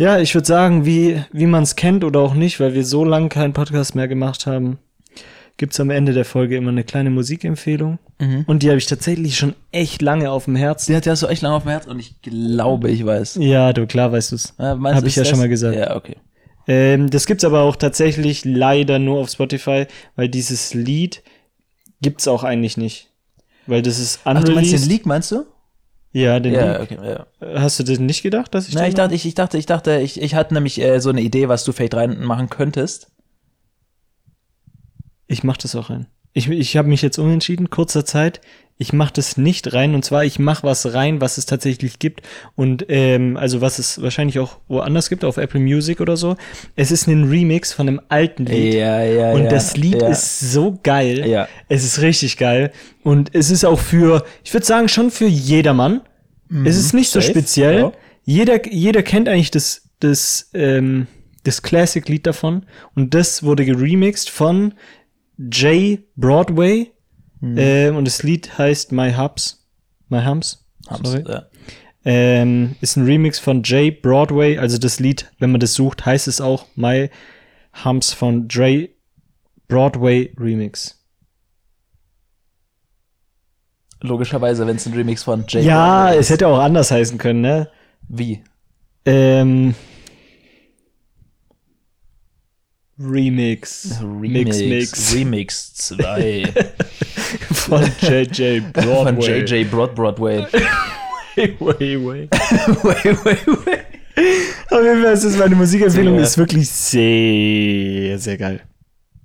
Ja. 0.00 0.14
Ja, 0.16 0.18
ich 0.18 0.34
würde 0.34 0.46
sagen, 0.46 0.86
wie, 0.86 1.22
wie 1.30 1.46
man 1.46 1.62
es 1.62 1.76
kennt 1.76 2.04
oder 2.04 2.20
auch 2.20 2.32
nicht, 2.32 2.58
weil 2.58 2.72
wir 2.72 2.84
so 2.84 3.04
lange 3.04 3.28
keinen 3.28 3.52
Podcast 3.52 3.94
mehr 3.94 4.08
gemacht 4.08 4.46
haben, 4.46 4.78
gibt's 5.58 5.78
am 5.78 5.90
Ende 5.90 6.14
der 6.14 6.24
Folge 6.24 6.56
immer 6.56 6.70
eine 6.70 6.84
kleine 6.84 7.10
Musikempfehlung. 7.10 7.98
Mhm. 8.18 8.44
Und 8.46 8.62
die 8.62 8.68
habe 8.68 8.78
ich 8.78 8.86
tatsächlich 8.86 9.36
schon 9.36 9.54
echt 9.72 10.00
lange 10.00 10.30
auf 10.30 10.46
dem 10.46 10.56
Herzen. 10.56 10.92
Die 10.92 10.96
hat 10.96 11.04
ja 11.04 11.14
so 11.14 11.28
echt 11.28 11.42
lange 11.42 11.54
auf 11.54 11.64
dem 11.64 11.68
Herz 11.68 11.86
und 11.86 12.00
ich 12.00 12.22
glaube, 12.22 12.90
ich 12.90 13.04
weiß. 13.04 13.36
Ja, 13.40 13.74
du, 13.74 13.86
klar 13.86 14.10
weißt 14.10 14.32
du's. 14.32 14.54
Äh, 14.58 14.74
meinst 14.74 14.96
Hab 14.96 15.02
du, 15.02 15.08
ich 15.08 15.16
ja 15.16 15.24
schon 15.26 15.38
mal 15.38 15.50
gesagt. 15.50 15.76
Ja, 15.76 15.94
okay. 15.94 16.16
Ähm, 16.66 17.10
das 17.10 17.26
gibt's 17.26 17.44
aber 17.44 17.60
auch 17.60 17.76
tatsächlich 17.76 18.46
leider 18.46 18.98
nur 18.98 19.18
auf 19.18 19.28
Spotify, 19.28 19.86
weil 20.16 20.30
dieses 20.30 20.72
Lied 20.72 21.22
gibt's 22.00 22.26
auch 22.26 22.42
eigentlich 22.42 22.78
nicht. 22.78 23.10
Weil 23.66 23.82
das 23.82 23.98
ist 23.98 24.20
Ach, 24.24 24.32
du 24.32 24.52
meinst 24.52 24.72
den 24.72 24.78
unreleased. 24.78 24.88
Leak, 24.88 25.04
meinst 25.04 25.30
du? 25.30 25.44
Ja, 26.12 26.40
den 26.40 26.54
Ja, 26.54 26.80
okay, 26.80 26.98
ja. 27.02 27.26
Hast 27.60 27.78
du 27.78 27.84
das 27.84 27.98
nicht 27.98 28.22
gedacht, 28.22 28.54
dass 28.54 28.68
ich 28.68 28.74
den 28.74 28.84
ich 28.84 28.94
dachte, 28.94 29.14
ich, 29.14 29.26
ich 29.26 29.34
dachte, 29.34 29.58
ich 29.58 29.66
dachte, 29.66 30.00
ich, 30.00 30.20
ich 30.20 30.34
hatte 30.34 30.54
nämlich 30.54 30.80
äh, 30.80 31.00
so 31.00 31.10
eine 31.10 31.20
Idee, 31.20 31.48
was 31.48 31.64
du 31.64 31.72
vielleicht 31.72 31.94
reinmachen 31.94 32.50
könntest. 32.50 33.12
Ich 35.28 35.44
mach 35.44 35.56
das 35.56 35.76
auch 35.76 35.90
rein. 35.90 36.06
Ich, 36.32 36.48
ich 36.48 36.76
habe 36.76 36.88
mich 36.88 37.02
jetzt 37.02 37.18
umentschieden, 37.18 37.70
kurzer 37.70 38.04
Zeit. 38.04 38.40
Ich 38.82 38.94
mach 38.94 39.10
das 39.10 39.36
nicht 39.36 39.74
rein 39.74 39.94
und 39.94 40.06
zwar 40.06 40.24
ich 40.24 40.38
mach 40.38 40.62
was 40.62 40.94
rein, 40.94 41.20
was 41.20 41.36
es 41.36 41.44
tatsächlich 41.44 41.98
gibt 41.98 42.22
und 42.56 42.86
ähm, 42.88 43.36
also 43.36 43.60
was 43.60 43.78
es 43.78 44.00
wahrscheinlich 44.00 44.38
auch 44.38 44.56
woanders 44.68 45.10
gibt 45.10 45.22
auf 45.22 45.36
Apple 45.36 45.60
Music 45.60 46.00
oder 46.00 46.16
so. 46.16 46.34
Es 46.76 46.90
ist 46.90 47.06
ein 47.06 47.28
Remix 47.28 47.74
von 47.74 47.88
einem 47.88 48.00
alten 48.08 48.46
Lied 48.46 48.72
Ja, 48.74 49.02
ja, 49.04 49.32
und 49.32 49.44
ja. 49.44 49.50
das 49.50 49.76
Lied 49.76 50.00
ja. 50.00 50.08
ist 50.08 50.40
so 50.40 50.78
geil. 50.82 51.28
Ja. 51.28 51.46
Es 51.68 51.84
ist 51.84 52.00
richtig 52.00 52.38
geil 52.38 52.72
und 53.02 53.34
es 53.34 53.50
ist 53.50 53.66
auch 53.66 53.78
für, 53.78 54.24
ich 54.42 54.52
würde 54.54 54.64
sagen 54.64 54.88
schon 54.88 55.10
für 55.10 55.26
jedermann. 55.26 56.00
es 56.64 56.78
ist 56.78 56.94
nicht 56.94 57.10
so 57.10 57.18
Mhm. 57.18 57.22
safe, 57.22 57.32
speziell. 57.32 57.78
ja. 57.80 57.92
Jeder, 58.24 58.66
jeder 58.72 59.02
kennt 59.02 59.28
eigentlich 59.28 59.50
das, 59.50 59.90
das, 60.00 60.48
ähm, 60.54 61.06
das 61.44 61.60
Classic-Lied 61.60 62.26
davon 62.26 62.64
und 62.94 63.12
das 63.12 63.42
wurde 63.42 63.66
geremixed 63.66 64.30
von 64.30 64.72
Jay 65.52 66.00
Broadway 66.16 66.92
Mhm. 67.40 67.54
ähm, 67.58 67.96
und 67.96 68.04
das 68.06 68.22
Lied 68.22 68.58
heißt 68.58 68.92
My 68.92 69.12
Hubs. 69.12 69.66
My 70.08 70.24
Hums. 70.24 70.66
Haben's, 70.88 71.10
Sorry. 71.10 71.24
ja. 71.28 71.46
Ähm, 72.04 72.76
ist 72.80 72.96
ein 72.96 73.04
Remix 73.04 73.38
von 73.38 73.62
Jay 73.62 73.90
Broadway. 73.90 74.58
Also 74.58 74.78
das 74.78 74.98
Lied, 75.00 75.30
wenn 75.38 75.50
man 75.52 75.60
das 75.60 75.74
sucht, 75.74 76.06
heißt 76.06 76.28
es 76.28 76.40
auch 76.40 76.66
My 76.74 77.10
Hums 77.84 78.12
von 78.12 78.48
Jay 78.50 78.94
Broadway 79.68 80.34
Remix. 80.38 80.96
Logischerweise, 84.02 84.66
wenn 84.66 84.76
es 84.76 84.86
ein 84.86 84.94
Remix 84.94 85.22
von 85.22 85.44
Jay 85.46 85.62
Ja, 85.62 86.04
Broadway 86.04 86.18
es 86.18 86.26
ist. 86.26 86.30
hätte 86.30 86.48
auch 86.48 86.58
anders 86.58 86.90
heißen 86.90 87.18
können, 87.18 87.42
ne? 87.42 87.70
Wie? 88.08 88.42
Ähm, 89.04 89.74
Remix. 92.98 93.98
Remix. 94.02 94.58
Mix, 94.58 94.60
Mix. 94.60 95.14
Remix 95.14 95.74
2. 95.74 96.52
Von 97.70 97.84
JJ 98.02 98.60
Von 98.74 99.20
JJ 99.20 99.64
Broad 99.64 99.94
Broadway. 99.94 100.46
Way, 101.36 101.56
way, 101.60 101.96
way. 102.04 102.28
way, 102.82 103.16
way, 103.24 103.36
way. 103.46 103.78
Auf 104.70 104.82
jeden 104.82 105.02
Fall 105.02 105.12
ist 105.14 105.24
es 105.24 105.36
meine 105.38 105.54
Musikempfehlung, 105.54 106.18
ist 106.18 106.36
wirklich 106.36 106.68
sehr, 106.68 108.18
sehr 108.18 108.36
geil. 108.36 108.60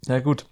Ja, 0.08 0.20
gut. 0.20 0.46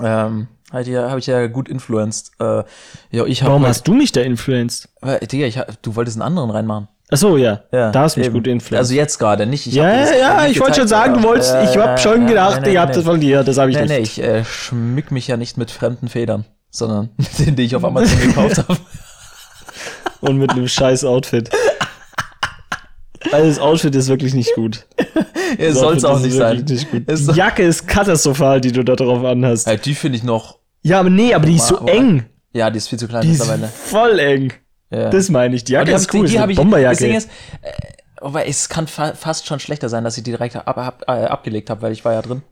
Ähm, 0.00 0.48
halt 0.72 0.88
ja, 0.88 1.08
habe 1.10 1.20
ich 1.20 1.26
ja 1.26 1.46
gut 1.46 1.68
influenced. 1.68 2.32
Äh, 2.40 2.64
ja, 3.10 3.24
ich 3.26 3.42
habe. 3.42 3.50
Warum 3.52 3.66
hast 3.66 3.86
du 3.86 3.94
mich 3.94 4.10
da 4.12 4.22
influenced? 4.22 4.88
Digga, 5.30 5.46
ich, 5.46 5.58
hab- 5.58 5.80
du 5.82 5.94
wolltest 5.94 6.16
einen 6.16 6.22
anderen 6.22 6.50
reinmachen. 6.50 6.88
Achso, 7.10 7.36
ja. 7.36 7.60
Ja, 7.72 7.90
da 7.92 8.00
hast 8.04 8.16
du 8.16 8.20
mich 8.20 8.28
eben. 8.28 8.34
gut 8.36 8.46
influenced. 8.46 8.78
Also 8.78 8.94
jetzt 8.94 9.18
gerade, 9.18 9.44
nicht. 9.44 9.66
Ich 9.66 9.74
ja, 9.74 9.84
hab 9.84 10.00
das 10.00 10.18
ja, 10.18 10.42
nicht 10.42 10.52
ich 10.52 10.60
wollte 10.60 10.80
schon 10.80 10.88
sagen, 10.88 11.14
du 11.14 11.22
wolltest, 11.22 11.54
ich 11.62 11.76
hab 11.76 12.00
schon 12.00 12.24
Äh, 12.24 12.28
gedacht, 12.30 12.62
nee, 12.62 12.68
nee, 12.68 12.74
ihr 12.74 12.80
habt 12.80 12.96
das 12.96 13.04
von 13.04 13.20
dir, 13.20 13.44
das 13.44 13.58
habe 13.58 13.70
ich 13.70 13.76
Nee, 13.76 13.82
nicht. 13.82 14.16
nee, 14.16 14.22
ich 14.22 14.22
äh, 14.22 14.44
schmück 14.46 15.10
mich 15.10 15.28
ja 15.28 15.36
nicht 15.36 15.58
mit 15.58 15.70
fremden 15.70 16.08
Federn, 16.08 16.46
sondern 16.72 17.10
mit 17.16 17.38
denen, 17.38 17.54
die 17.56 17.62
ich 17.62 17.76
auf 17.76 17.84
Amazon 17.84 18.18
gekauft 18.26 18.58
habe. 18.58 18.76
Und 20.20 20.38
mit 20.38 20.50
einem 20.50 20.66
scheiß 20.66 21.04
Outfit. 21.04 21.50
Weil 23.30 23.46
das 23.48 23.58
Outfit 23.60 23.94
ist 23.94 24.08
wirklich 24.08 24.34
nicht 24.34 24.54
gut. 24.54 24.84
Es 25.58 25.76
soll 25.78 25.96
es 25.96 26.04
auch 26.04 26.16
ist 26.16 26.22
nicht 26.24 26.34
sein. 26.36 26.64
Nicht 26.68 26.88
Die 26.92 27.32
Jacke 27.32 27.62
ist 27.62 27.86
katastrophal, 27.86 28.60
die 28.60 28.72
du 28.72 28.82
da 28.84 28.96
drauf 28.96 29.24
anhast. 29.24 29.68
Äh, 29.68 29.78
die 29.78 29.94
finde 29.94 30.18
ich 30.18 30.24
noch. 30.24 30.58
Ja, 30.82 30.98
aber 31.00 31.10
nee, 31.10 31.32
aber 31.34 31.46
die 31.46 31.56
ist 31.56 31.68
so 31.68 31.78
Aber- 31.78 31.92
eng. 31.92 32.24
Ja, 32.54 32.68
die 32.70 32.76
ist 32.78 32.88
viel 32.88 32.98
zu 32.98 33.08
klein 33.08 33.22
Die 33.22 33.30
ist 33.30 33.38
mittlerweile. 33.38 33.68
voll 33.68 34.18
eng. 34.18 34.52
Ja. 34.90 35.08
Das 35.10 35.30
meine 35.30 35.54
ich. 35.56 35.64
Die 35.64 35.72
Jacke 35.72 35.92
ist 35.92 36.12
cool, 36.12 36.26
die, 36.26 36.34
ist 36.34 36.38
hab 36.40 36.44
eine 36.44 36.52
ich, 36.52 36.56
Das 36.58 36.62
Ding 36.64 36.70
Bomberjacke. 36.70 37.16
ist, 37.16 37.28
äh, 37.62 37.70
aber 38.20 38.46
es 38.46 38.68
kann 38.68 38.86
fa 38.86 39.14
fast 39.14 39.46
schon 39.46 39.58
schlechter 39.58 39.88
sein, 39.88 40.04
dass 40.04 40.18
ich 40.18 40.22
die 40.24 40.32
direkt 40.32 40.56
ab, 40.56 40.76
ab, 40.76 41.02
äh, 41.06 41.12
abgelegt 41.12 41.70
habe, 41.70 41.80
weil 41.82 41.92
ich 41.92 42.04
war 42.04 42.12
ja 42.12 42.20
drin. 42.22 42.42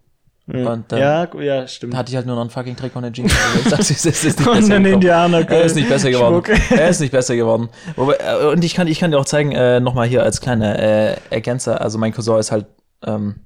Und 0.53 0.85
dann 0.89 0.99
Ja, 1.01 1.29
ja, 1.41 1.67
stimmt. 1.69 1.95
hatte 1.97 2.11
ich 2.11 2.17
halt 2.17 2.27
nur 2.27 2.35
noch 2.35 2.43
einen 2.43 2.51
fucking 2.51 2.77
Trick 2.77 2.95
und 2.97 3.05
eine 3.05 3.13
Jeans. 3.13 3.33
Also 3.73 3.93
ist 3.93 4.05
Und 4.07 4.23
besser 4.37 4.53
ein 4.53 4.63
gekommen. 4.65 4.87
Indianer. 4.87 5.49
Er 5.49 5.63
ist 5.63 5.77
nicht 5.77 5.89
besser 5.89 6.11
geworden. 6.11 6.45
Schmuck. 6.45 6.61
Er 6.71 6.89
ist 6.89 7.01
nicht 7.01 7.13
besser 7.13 7.37
geworden. 7.37 7.69
Wobei, 7.97 8.15
äh, 8.17 8.47
und 8.53 8.65
ich 8.65 8.75
kann, 8.75 8.87
ich 8.89 8.99
kann 9.01 9.11
dir 9.11 9.19
auch 9.19 9.25
zeigen, 9.25 9.53
äh, 9.53 9.81
nochmal 9.81 10.07
hier 10.07 10.23
als 10.23 10.41
kleine 10.41 10.79
äh, 10.79 11.17
Ergänzer. 11.31 11.81
Also 11.81 11.99
mein 11.99 12.13
Cousin 12.13 12.39
ist 12.39 12.53
halt 12.53 12.67
ähm, 13.03 13.37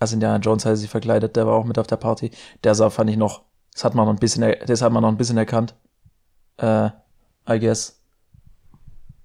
als 0.00 0.12
Indiana 0.12 0.38
Jones 0.38 0.64
hat 0.64 0.72
er 0.72 0.76
sich 0.76 0.90
verkleidet, 0.90 1.36
der 1.36 1.46
war 1.46 1.54
auch 1.54 1.64
mit 1.64 1.78
auf 1.78 1.86
der 1.86 1.96
Party. 1.96 2.32
Der 2.64 2.74
sah, 2.74 2.90
fand 2.90 3.08
ich 3.10 3.16
noch, 3.16 3.42
das 3.72 3.84
hat 3.84 3.94
man 3.94 4.06
noch 4.06 4.12
ein 4.12 4.18
bisschen, 4.18 4.52
das 4.66 4.82
hat 4.82 4.92
man 4.92 5.02
noch 5.02 5.08
ein 5.10 5.16
bisschen 5.16 5.38
erkannt. 5.38 5.74
Äh, 6.56 6.86
I 7.48 7.58
guess. 7.60 8.00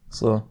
So. 0.10 0.44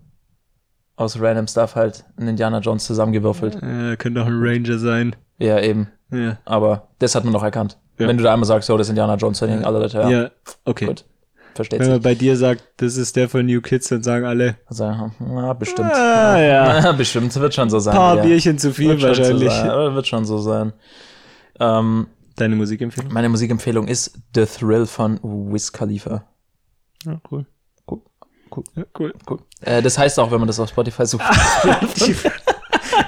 Aus 0.96 1.20
random 1.20 1.46
Stuff 1.46 1.74
halt 1.76 2.04
ein 2.16 2.26
Indiana 2.28 2.58
Jones 2.58 2.84
zusammengewürfelt. 2.86 3.58
Ja, 3.62 3.96
könnte 3.96 4.22
auch 4.22 4.26
ein 4.26 4.40
Ranger 4.42 4.78
sein. 4.78 5.14
Ja, 5.38 5.60
eben. 5.60 5.88
Ja. 6.10 6.38
Aber 6.44 6.88
das 6.98 7.14
hat 7.14 7.24
man 7.24 7.32
noch 7.32 7.42
erkannt. 7.42 7.78
Ja. 7.98 8.06
Wenn 8.08 8.16
du 8.18 8.22
da 8.24 8.32
einmal 8.32 8.46
sagst, 8.46 8.68
oh, 8.70 8.76
das 8.76 8.86
ist 8.86 8.90
Indiana 8.90 9.14
Jones, 9.16 9.38
dann 9.40 9.48
denken 9.48 9.64
alle 9.64 9.78
Leute, 9.80 9.98
ja, 9.98 10.10
Ja, 10.10 10.30
okay. 10.64 10.86
gut. 10.86 11.04
Versteht 11.54 11.78
Wenn 11.80 11.86
sich. 11.86 11.92
man 11.94 12.02
bei 12.02 12.14
dir 12.14 12.36
sagt, 12.36 12.62
das 12.76 12.96
ist 12.98 13.16
der 13.16 13.30
von 13.30 13.46
New 13.46 13.62
Kids, 13.62 13.88
dann 13.88 14.02
sagen 14.02 14.26
alle, 14.26 14.56
Also, 14.66 14.84
ja, 14.84 15.52
bestimmt. 15.54 15.90
ah 15.90 16.38
ja, 16.38 16.80
Ja, 16.84 16.92
bestimmt, 16.92 17.34
wird 17.34 17.54
schon 17.54 17.70
so 17.70 17.78
sein. 17.78 17.94
ein 17.94 17.98
paar 17.98 18.16
ja. 18.18 18.22
Bierchen 18.22 18.58
zu 18.58 18.72
viel 18.74 18.90
wird 18.90 19.00
schon 19.00 19.08
wahrscheinlich. 19.08 19.50
So 19.50 19.56
sein, 19.64 19.94
wird 19.94 20.06
schon 20.06 20.24
so 20.26 20.38
sein. 20.38 20.72
Ähm, 21.58 22.08
Deine 22.36 22.56
Musikempfehlung? 22.56 23.10
meine 23.10 23.30
Musikempfehlung 23.30 23.88
ist 23.88 24.18
The 24.34 24.44
Thrill 24.44 24.84
von 24.84 25.18
Wiz 25.22 25.72
Khalifa. 25.72 26.24
Ja, 27.06 27.18
cool. 27.30 27.46
Cool. 27.90 28.02
Cool. 28.54 28.64
Ja, 28.74 28.82
cool. 28.98 29.14
Cool. 29.28 29.38
Äh, 29.62 29.80
das 29.80 29.96
heißt 29.96 30.18
auch, 30.20 30.30
wenn 30.30 30.38
man 30.40 30.46
das 30.48 30.60
auf 30.60 30.68
Spotify 30.68 31.06
sucht. 31.06 31.24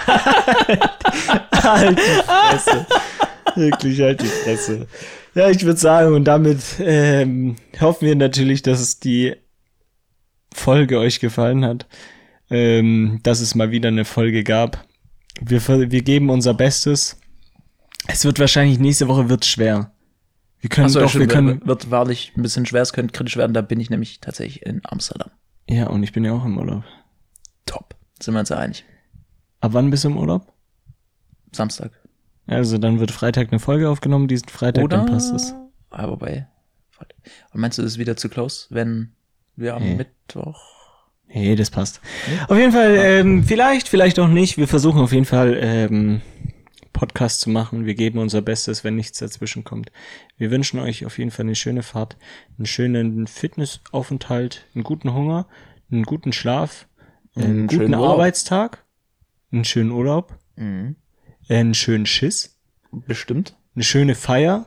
halt 0.09 1.99
die 1.99 2.23
Fresse. 2.25 2.87
Wirklich, 3.55 4.01
halt 4.01 4.21
die 4.23 4.27
Fresse. 4.27 4.87
Ja, 5.35 5.51
ich 5.51 5.65
würde 5.65 5.79
sagen, 5.79 6.15
und 6.15 6.25
damit 6.25 6.59
ähm, 6.81 7.57
hoffen 7.81 8.07
wir 8.07 8.17
natürlich, 8.17 8.63
dass 8.63 8.81
es 8.81 8.99
die 8.99 9.37
Folge 10.55 10.99
euch 10.99 11.21
gefallen 11.21 11.65
hat. 11.65 11.87
Ähm, 12.51 13.21
dass 13.25 13.41
es 13.41 13.55
mal 13.55 13.71
wieder 13.71 13.89
eine 13.89 14.07
Folge 14.07 14.43
gab. 14.43 14.87
Wir, 15.41 15.61
wir 15.69 16.03
geben 16.03 16.31
unser 16.31 16.55
Bestes. 16.55 17.21
Es 18.07 18.25
wird 18.25 18.39
wahrscheinlich 18.39 18.79
nächste 18.79 19.07
Woche 19.07 19.29
wird 19.29 19.45
schwer. 19.45 19.93
Wir 20.61 20.71
können 20.71 20.87
Achso, 20.87 21.01
doch, 21.01 21.15
wir 21.15 21.27
können. 21.27 21.61
wird, 21.65 21.91
wahrlich 21.91 22.33
ein 22.37 22.43
bisschen 22.43 22.67
schwer, 22.67 22.83
es 22.83 22.93
könnte 22.93 23.13
kritisch 23.13 23.37
werden, 23.37 23.53
da 23.53 23.61
bin 23.61 23.79
ich 23.79 23.91
nämlich 23.91 24.21
tatsächlich 24.21 24.67
in 24.67 24.81
Amsterdam. 24.85 25.31
Ja, 25.69 25.87
und 25.89 26.03
ich 26.03 26.13
bin 26.13 26.25
ja 26.25 26.33
auch 26.33 26.45
im 26.45 26.59
Urlaub. 26.59 26.85
Top. 27.67 27.95
Sind 28.21 28.35
wir 28.35 28.41
uns 28.41 28.51
einig. 28.51 28.85
Ab 29.69 29.75
wann 29.75 29.91
bist 29.91 30.05
du 30.05 30.09
im 30.09 30.17
Urlaub? 30.17 30.51
Samstag. 31.53 31.93
Also 32.47 32.79
dann 32.79 33.01
wird 33.01 33.11
Freitag 33.11 33.49
eine 33.53 33.59
Folge 33.59 33.91
aufgenommen, 33.91 34.27
diesen 34.27 34.49
Freitag, 34.49 34.83
Oder? 34.85 34.97
dann 34.97 35.07
passt 35.07 35.31
es. 35.35 35.55
Wobei. 35.91 36.47
Und 37.53 37.61
meinst 37.61 37.77
du, 37.77 37.83
das 37.83 37.93
ist 37.93 37.99
wieder 37.99 38.17
zu 38.17 38.31
close, 38.31 38.67
wenn 38.71 39.13
wir 39.57 39.75
am 39.77 39.83
Nee. 39.83 39.95
Mittwoch. 39.97 40.59
Nee, 41.27 41.55
das 41.55 41.69
passt. 41.71 42.01
Auf 42.49 42.57
jeden 42.57 42.73
Fall, 42.73 42.97
ähm, 42.99 43.45
vielleicht, 43.45 43.89
vielleicht 43.89 44.19
auch 44.19 44.29
nicht. 44.29 44.57
Wir 44.57 44.69
versuchen 44.69 45.03
auf 45.03 45.13
jeden 45.13 45.27
Fall, 45.27 45.59
ähm, 45.61 46.23
Podcast 46.95 47.43
zu 47.43 47.51
machen. 47.51 47.85
Wir 47.85 47.95
geben 47.95 48.19
unser 48.21 48.41
Bestes, 48.41 48.85
wenn 48.85 48.97
nichts 48.97 49.19
dazwischen 49.19 49.65
kommt. 49.65 49.93
Wir 50.39 50.51
wünschen 50.51 50.81
euch 50.81 51.05
auf 51.05 51.19
jeden 51.19 51.31
Fall 51.31 51.45
eine 51.45 51.55
schöne 51.57 51.83
Fahrt, 51.83 52.17
einen 52.57 52.65
schönen 52.65 53.27
Fitnessaufenthalt, 53.27 54.65
einen 54.75 54.83
guten 54.85 55.13
Hunger, 55.13 55.47
einen 55.93 56.05
guten 56.05 56.33
Schlaf, 56.33 56.87
einen, 57.37 57.45
Einen 57.45 57.67
guten. 57.69 57.95
Arbeitstag, 57.95 58.83
einen 59.53 59.65
schönen 59.65 59.91
Urlaub, 59.91 60.39
Mhm. 60.57 60.97
einen 61.49 61.75
schönen 61.75 62.07
Schiss, 62.07 62.59
Bestimmt. 62.93 63.57
eine 63.75 63.85
schöne 63.85 64.15
Feier. 64.15 64.67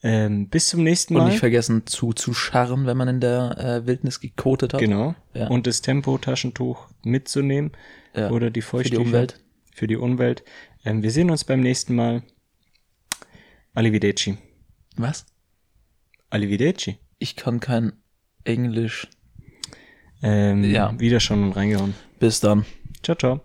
Ähm, 0.00 0.48
bis 0.48 0.68
zum 0.68 0.84
nächsten 0.84 1.16
Und 1.16 1.22
Mal. 1.22 1.30
nicht 1.30 1.40
vergessen 1.40 1.84
zu, 1.86 2.12
zu 2.12 2.32
scharren, 2.32 2.86
wenn 2.86 2.96
man 2.96 3.08
in 3.08 3.20
der 3.20 3.58
äh, 3.58 3.86
Wildnis 3.86 4.20
gekotet 4.20 4.72
hat. 4.72 4.80
Genau. 4.80 5.16
Ja. 5.34 5.48
Und 5.48 5.66
das 5.66 5.82
Tempotaschentuch 5.82 6.86
mitzunehmen. 7.02 7.72
Ja. 8.14 8.30
Oder 8.30 8.50
die 8.50 8.60
Für 8.62 8.76
die 8.84 8.90
Feuchttücher. 8.90 9.00
Umwelt. 9.02 9.40
Für 9.74 9.88
die 9.88 9.96
Umwelt. 9.96 10.44
Ähm, 10.84 11.02
wir 11.02 11.10
sehen 11.10 11.30
uns 11.32 11.42
beim 11.44 11.60
nächsten 11.62 11.96
Mal. 11.96 12.22
Arrivederci. 13.74 14.38
Was? 14.96 15.26
Arrivederci. 16.30 16.98
Ich 17.18 17.34
kann 17.34 17.58
kein 17.58 17.92
Englisch. 18.44 19.08
Ähm, 20.22 20.62
Ja. 20.62 20.94
Wieder 20.98 21.18
schon 21.18 21.50
reingehauen. 21.52 21.94
Bis 22.20 22.38
dann. 22.40 22.64
Ciao, 23.02 23.16
ciao. 23.16 23.36